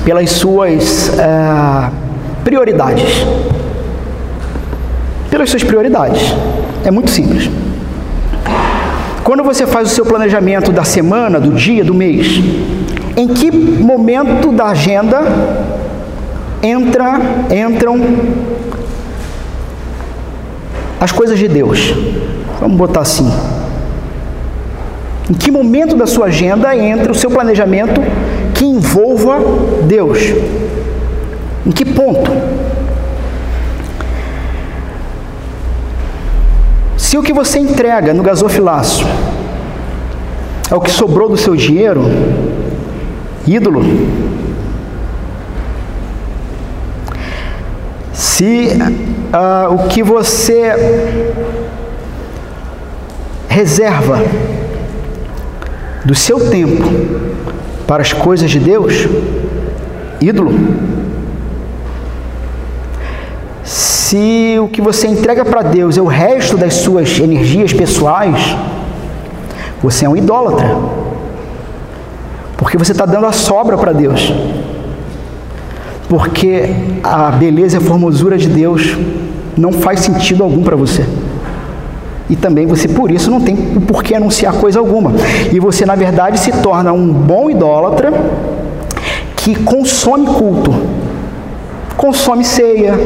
pelas 0.04 0.30
suas 0.30 1.18
é, 1.18 1.90
prioridades. 2.44 3.24
Pelas 5.30 5.50
suas 5.50 5.62
prioridades. 5.62 6.22
É 6.84 6.90
muito 6.90 7.10
simples. 7.10 7.50
Quando 9.24 9.44
você 9.44 9.66
faz 9.66 9.90
o 9.92 9.94
seu 9.94 10.04
planejamento 10.04 10.72
da 10.72 10.82
semana, 10.84 11.38
do 11.38 11.52
dia, 11.52 11.84
do 11.84 11.94
mês, 11.94 12.40
em 13.16 13.28
que 13.28 13.50
momento 13.50 14.50
da 14.50 14.66
agenda 14.66 15.20
entra, 16.62 17.20
entram 17.50 18.00
as 21.00 21.12
coisas 21.12 21.38
de 21.38 21.48
Deus. 21.48 21.94
Vamos 22.60 22.76
botar 22.76 23.00
assim. 23.00 23.30
Em 25.30 25.32
que 25.32 25.48
momento 25.48 25.94
da 25.94 26.08
sua 26.08 26.26
agenda 26.26 26.76
entra 26.76 27.12
o 27.12 27.14
seu 27.14 27.30
planejamento 27.30 28.00
que 28.52 28.64
envolva 28.64 29.38
Deus? 29.86 30.18
Em 31.64 31.70
que 31.70 31.84
ponto? 31.84 32.32
Se 36.96 37.16
o 37.16 37.22
que 37.22 37.32
você 37.32 37.60
entrega 37.60 38.12
no 38.12 38.24
gasofilaço 38.24 39.06
é 40.68 40.74
o 40.74 40.80
que 40.80 40.90
sobrou 40.90 41.28
do 41.28 41.36
seu 41.36 41.54
dinheiro, 41.54 42.02
ídolo, 43.46 43.82
se 48.12 48.68
uh, 49.32 49.74
o 49.74 49.86
que 49.86 50.02
você 50.02 50.72
reserva 53.48 54.18
do 56.04 56.14
seu 56.14 56.48
tempo 56.50 56.82
para 57.86 58.02
as 58.02 58.12
coisas 58.12 58.50
de 58.50 58.58
Deus, 58.58 59.06
ídolo, 60.20 60.52
se 63.64 64.58
o 64.58 64.66
que 64.66 64.80
você 64.80 65.06
entrega 65.06 65.44
para 65.44 65.62
Deus 65.62 65.96
é 65.96 66.02
o 66.02 66.06
resto 66.06 66.56
das 66.56 66.74
suas 66.74 67.18
energias 67.20 67.72
pessoais, 67.72 68.56
você 69.80 70.04
é 70.04 70.08
um 70.08 70.16
idólatra. 70.16 70.68
Porque 72.56 72.76
você 72.76 72.92
está 72.92 73.06
dando 73.06 73.26
a 73.26 73.32
sobra 73.32 73.78
para 73.78 73.92
Deus. 73.92 74.32
Porque 76.08 76.74
a 77.04 77.30
beleza 77.30 77.76
e 77.76 77.78
a 77.78 77.80
formosura 77.80 78.36
de 78.36 78.48
Deus 78.48 78.96
não 79.56 79.72
faz 79.72 80.00
sentido 80.00 80.42
algum 80.42 80.62
para 80.62 80.74
você. 80.74 81.04
E 82.30 82.36
também 82.36 82.66
você, 82.66 82.88
por 82.88 83.10
isso, 83.10 83.30
não 83.30 83.40
tem 83.40 83.54
o 83.76 83.80
porquê 83.80 84.14
anunciar 84.14 84.54
coisa 84.54 84.78
alguma. 84.78 85.12
E 85.52 85.60
você, 85.60 85.84
na 85.84 85.94
verdade, 85.94 86.38
se 86.38 86.52
torna 86.52 86.92
um 86.92 87.12
bom 87.12 87.50
idólatra 87.50 88.12
que 89.36 89.54
consome 89.54 90.26
culto 90.26 90.72
consome 92.00 92.42
ceia, 92.44 92.98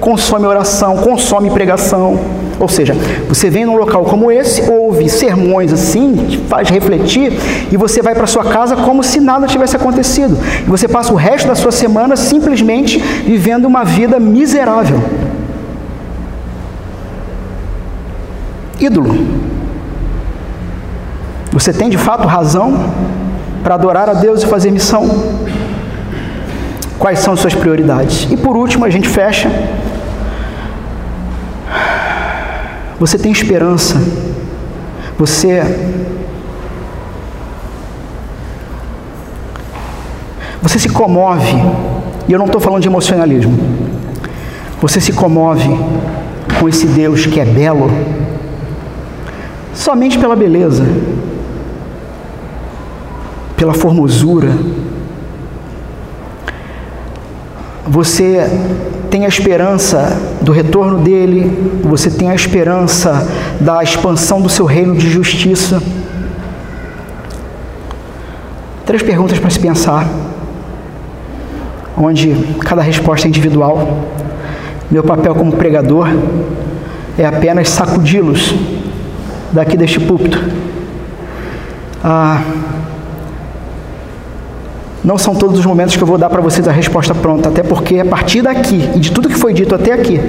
consome 0.00 0.46
oração, 0.46 0.98
consome 0.98 1.50
pregação. 1.50 2.16
Ou 2.60 2.68
seja, 2.68 2.94
você 3.28 3.50
vem 3.50 3.64
num 3.64 3.74
local 3.74 4.04
como 4.04 4.30
esse, 4.30 4.70
ouve 4.70 5.08
sermões 5.08 5.72
assim, 5.72 6.44
faz 6.48 6.68
refletir, 6.68 7.32
e 7.72 7.76
você 7.76 8.00
vai 8.00 8.14
para 8.14 8.28
sua 8.28 8.44
casa 8.44 8.76
como 8.76 9.02
se 9.02 9.18
nada 9.18 9.48
tivesse 9.48 9.74
acontecido. 9.74 10.38
E 10.64 10.70
você 10.70 10.86
passa 10.86 11.12
o 11.12 11.16
resto 11.16 11.48
da 11.48 11.56
sua 11.56 11.72
semana 11.72 12.14
simplesmente 12.14 12.98
vivendo 12.98 13.64
uma 13.64 13.82
vida 13.82 14.20
miserável. 14.20 15.00
Ídolo. 18.80 19.14
Você 21.52 21.72
tem 21.72 21.90
de 21.90 21.98
fato 21.98 22.26
razão 22.26 22.92
para 23.62 23.74
adorar 23.74 24.08
a 24.08 24.14
Deus 24.14 24.42
e 24.42 24.46
fazer 24.46 24.70
missão? 24.70 25.08
Quais 26.98 27.18
são 27.18 27.36
suas 27.36 27.54
prioridades? 27.54 28.28
E 28.30 28.36
por 28.36 28.56
último, 28.56 28.84
a 28.84 28.90
gente 28.90 29.08
fecha. 29.08 29.50
Você 32.98 33.18
tem 33.18 33.30
esperança. 33.32 33.96
Você 35.18 35.62
Você 40.62 40.78
se 40.78 40.90
comove, 40.90 41.56
e 42.28 42.32
eu 42.32 42.38
não 42.38 42.44
estou 42.44 42.60
falando 42.60 42.82
de 42.82 42.88
emocionalismo. 42.88 43.58
Você 44.80 45.00
se 45.00 45.12
comove 45.12 45.70
com 46.58 46.68
esse 46.68 46.86
Deus 46.86 47.24
que 47.24 47.40
é 47.40 47.44
belo 47.44 47.90
somente 49.74 50.18
pela 50.18 50.36
beleza, 50.36 50.84
pela 53.56 53.74
formosura, 53.74 54.50
você 57.86 58.48
tem 59.10 59.24
a 59.24 59.28
esperança 59.28 60.16
do 60.40 60.52
retorno 60.52 60.98
dele, 60.98 61.80
você 61.82 62.10
tem 62.10 62.30
a 62.30 62.34
esperança 62.34 63.26
da 63.60 63.82
expansão 63.82 64.40
do 64.40 64.48
seu 64.48 64.64
reino 64.64 64.94
de 64.94 65.10
justiça. 65.10 65.82
Três 68.86 69.02
perguntas 69.02 69.38
para 69.38 69.50
se 69.50 69.58
pensar, 69.58 70.08
onde 71.96 72.34
cada 72.60 72.80
resposta 72.80 73.26
é 73.26 73.28
individual. 73.28 74.06
Meu 74.90 75.02
papel 75.02 75.34
como 75.34 75.52
pregador 75.52 76.08
é 77.18 77.24
apenas 77.26 77.68
sacudi-los 77.68 78.54
daqui 79.52 79.76
deste 79.76 80.00
púlpito. 80.00 80.38
Ah, 82.02 82.42
não 85.02 85.16
são 85.16 85.34
todos 85.34 85.58
os 85.58 85.64
momentos 85.64 85.96
que 85.96 86.02
eu 86.02 86.06
vou 86.06 86.18
dar 86.18 86.28
para 86.28 86.40
vocês 86.40 86.68
a 86.68 86.72
resposta 86.72 87.14
pronta, 87.14 87.48
até 87.48 87.62
porque 87.62 87.98
a 87.98 88.04
partir 88.04 88.42
daqui 88.42 88.90
e 88.94 88.98
de 88.98 89.10
tudo 89.10 89.28
que 89.28 89.34
foi 89.34 89.52
dito 89.52 89.74
até 89.74 89.92
aqui, 89.92 90.20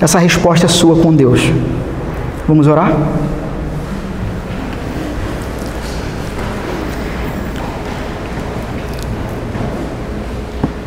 essa 0.00 0.18
resposta 0.18 0.66
é 0.66 0.68
sua 0.68 0.96
com 0.96 1.14
Deus. 1.14 1.42
Vamos 2.48 2.66
orar? 2.66 2.92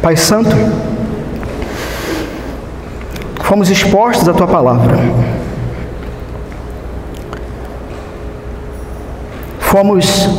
Pai 0.02 0.18
Santo, 0.18 0.50
fomos 3.42 3.70
expostos 3.70 4.28
à 4.28 4.34
tua 4.34 4.48
palavra. 4.48 4.98
Fomos 9.74 10.30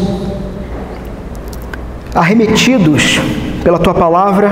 arremetidos 2.15 3.19
pela 3.65 3.81
tua 3.81 3.93
palavra 3.93 4.49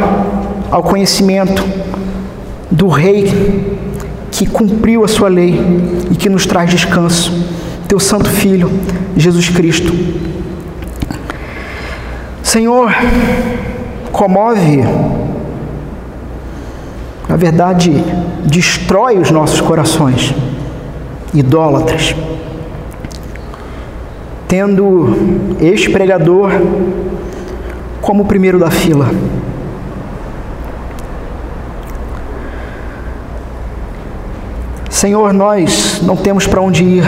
ao 0.72 0.82
conhecimento 0.82 1.64
do 2.68 2.88
Rei 2.88 3.78
que 4.32 4.44
cumpriu 4.44 5.04
a 5.04 5.06
sua 5.06 5.28
lei 5.28 5.56
e 6.10 6.16
que 6.16 6.28
nos 6.28 6.46
traz 6.46 6.68
descanso, 6.68 7.32
teu 7.86 8.00
Santo 8.00 8.28
Filho, 8.28 8.68
Jesus 9.16 9.48
Cristo. 9.48 9.92
Senhor, 12.42 12.92
comove, 14.10 14.82
na 17.28 17.36
verdade, 17.36 17.92
destrói 18.44 19.16
os 19.18 19.30
nossos 19.30 19.60
corações, 19.60 20.34
idólatras. 21.32 22.16
Tendo 24.52 25.16
este 25.62 25.88
pregador 25.88 26.50
como 28.02 28.22
o 28.22 28.26
primeiro 28.26 28.58
da 28.58 28.70
fila. 28.70 29.08
Senhor, 34.90 35.32
nós 35.32 36.02
não 36.02 36.16
temos 36.16 36.46
para 36.46 36.60
onde 36.60 36.84
ir, 36.84 37.04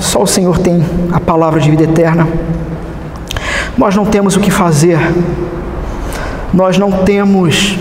só 0.00 0.22
o 0.22 0.26
Senhor 0.26 0.58
tem 0.58 0.82
a 1.12 1.20
palavra 1.20 1.60
de 1.60 1.70
vida 1.70 1.82
eterna. 1.82 2.26
Nós 3.76 3.94
não 3.94 4.06
temos 4.06 4.34
o 4.34 4.40
que 4.40 4.50
fazer, 4.50 4.98
nós 6.50 6.78
não 6.78 7.04
temos 7.04 7.78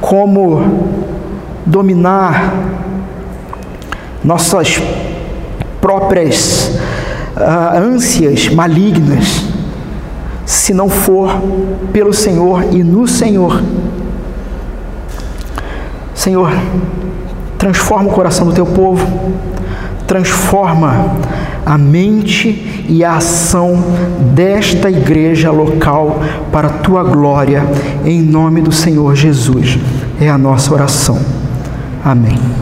como 0.00 0.88
dominar 1.64 2.52
nossas 4.24 4.82
próprias 5.80 6.61
uh, 7.36 7.78
ânsias 7.78 8.48
malignas 8.48 9.44
se 10.44 10.74
não 10.74 10.88
for 10.88 11.30
pelo 11.92 12.12
Senhor 12.12 12.64
e 12.72 12.82
no 12.82 13.06
Senhor. 13.06 13.62
Senhor, 16.14 16.52
transforma 17.58 18.08
o 18.10 18.12
coração 18.12 18.46
do 18.46 18.52
teu 18.52 18.66
povo, 18.66 19.32
transforma 20.06 21.16
a 21.64 21.78
mente 21.78 22.84
e 22.88 23.04
a 23.04 23.16
ação 23.16 23.82
desta 24.34 24.90
igreja 24.90 25.50
local 25.50 26.20
para 26.52 26.68
a 26.68 26.70
tua 26.70 27.02
glória, 27.02 27.64
em 28.04 28.20
nome 28.20 28.60
do 28.60 28.72
Senhor 28.72 29.14
Jesus. 29.14 29.78
É 30.20 30.28
a 30.28 30.36
nossa 30.36 30.72
oração. 30.72 31.18
Amém. 32.04 32.52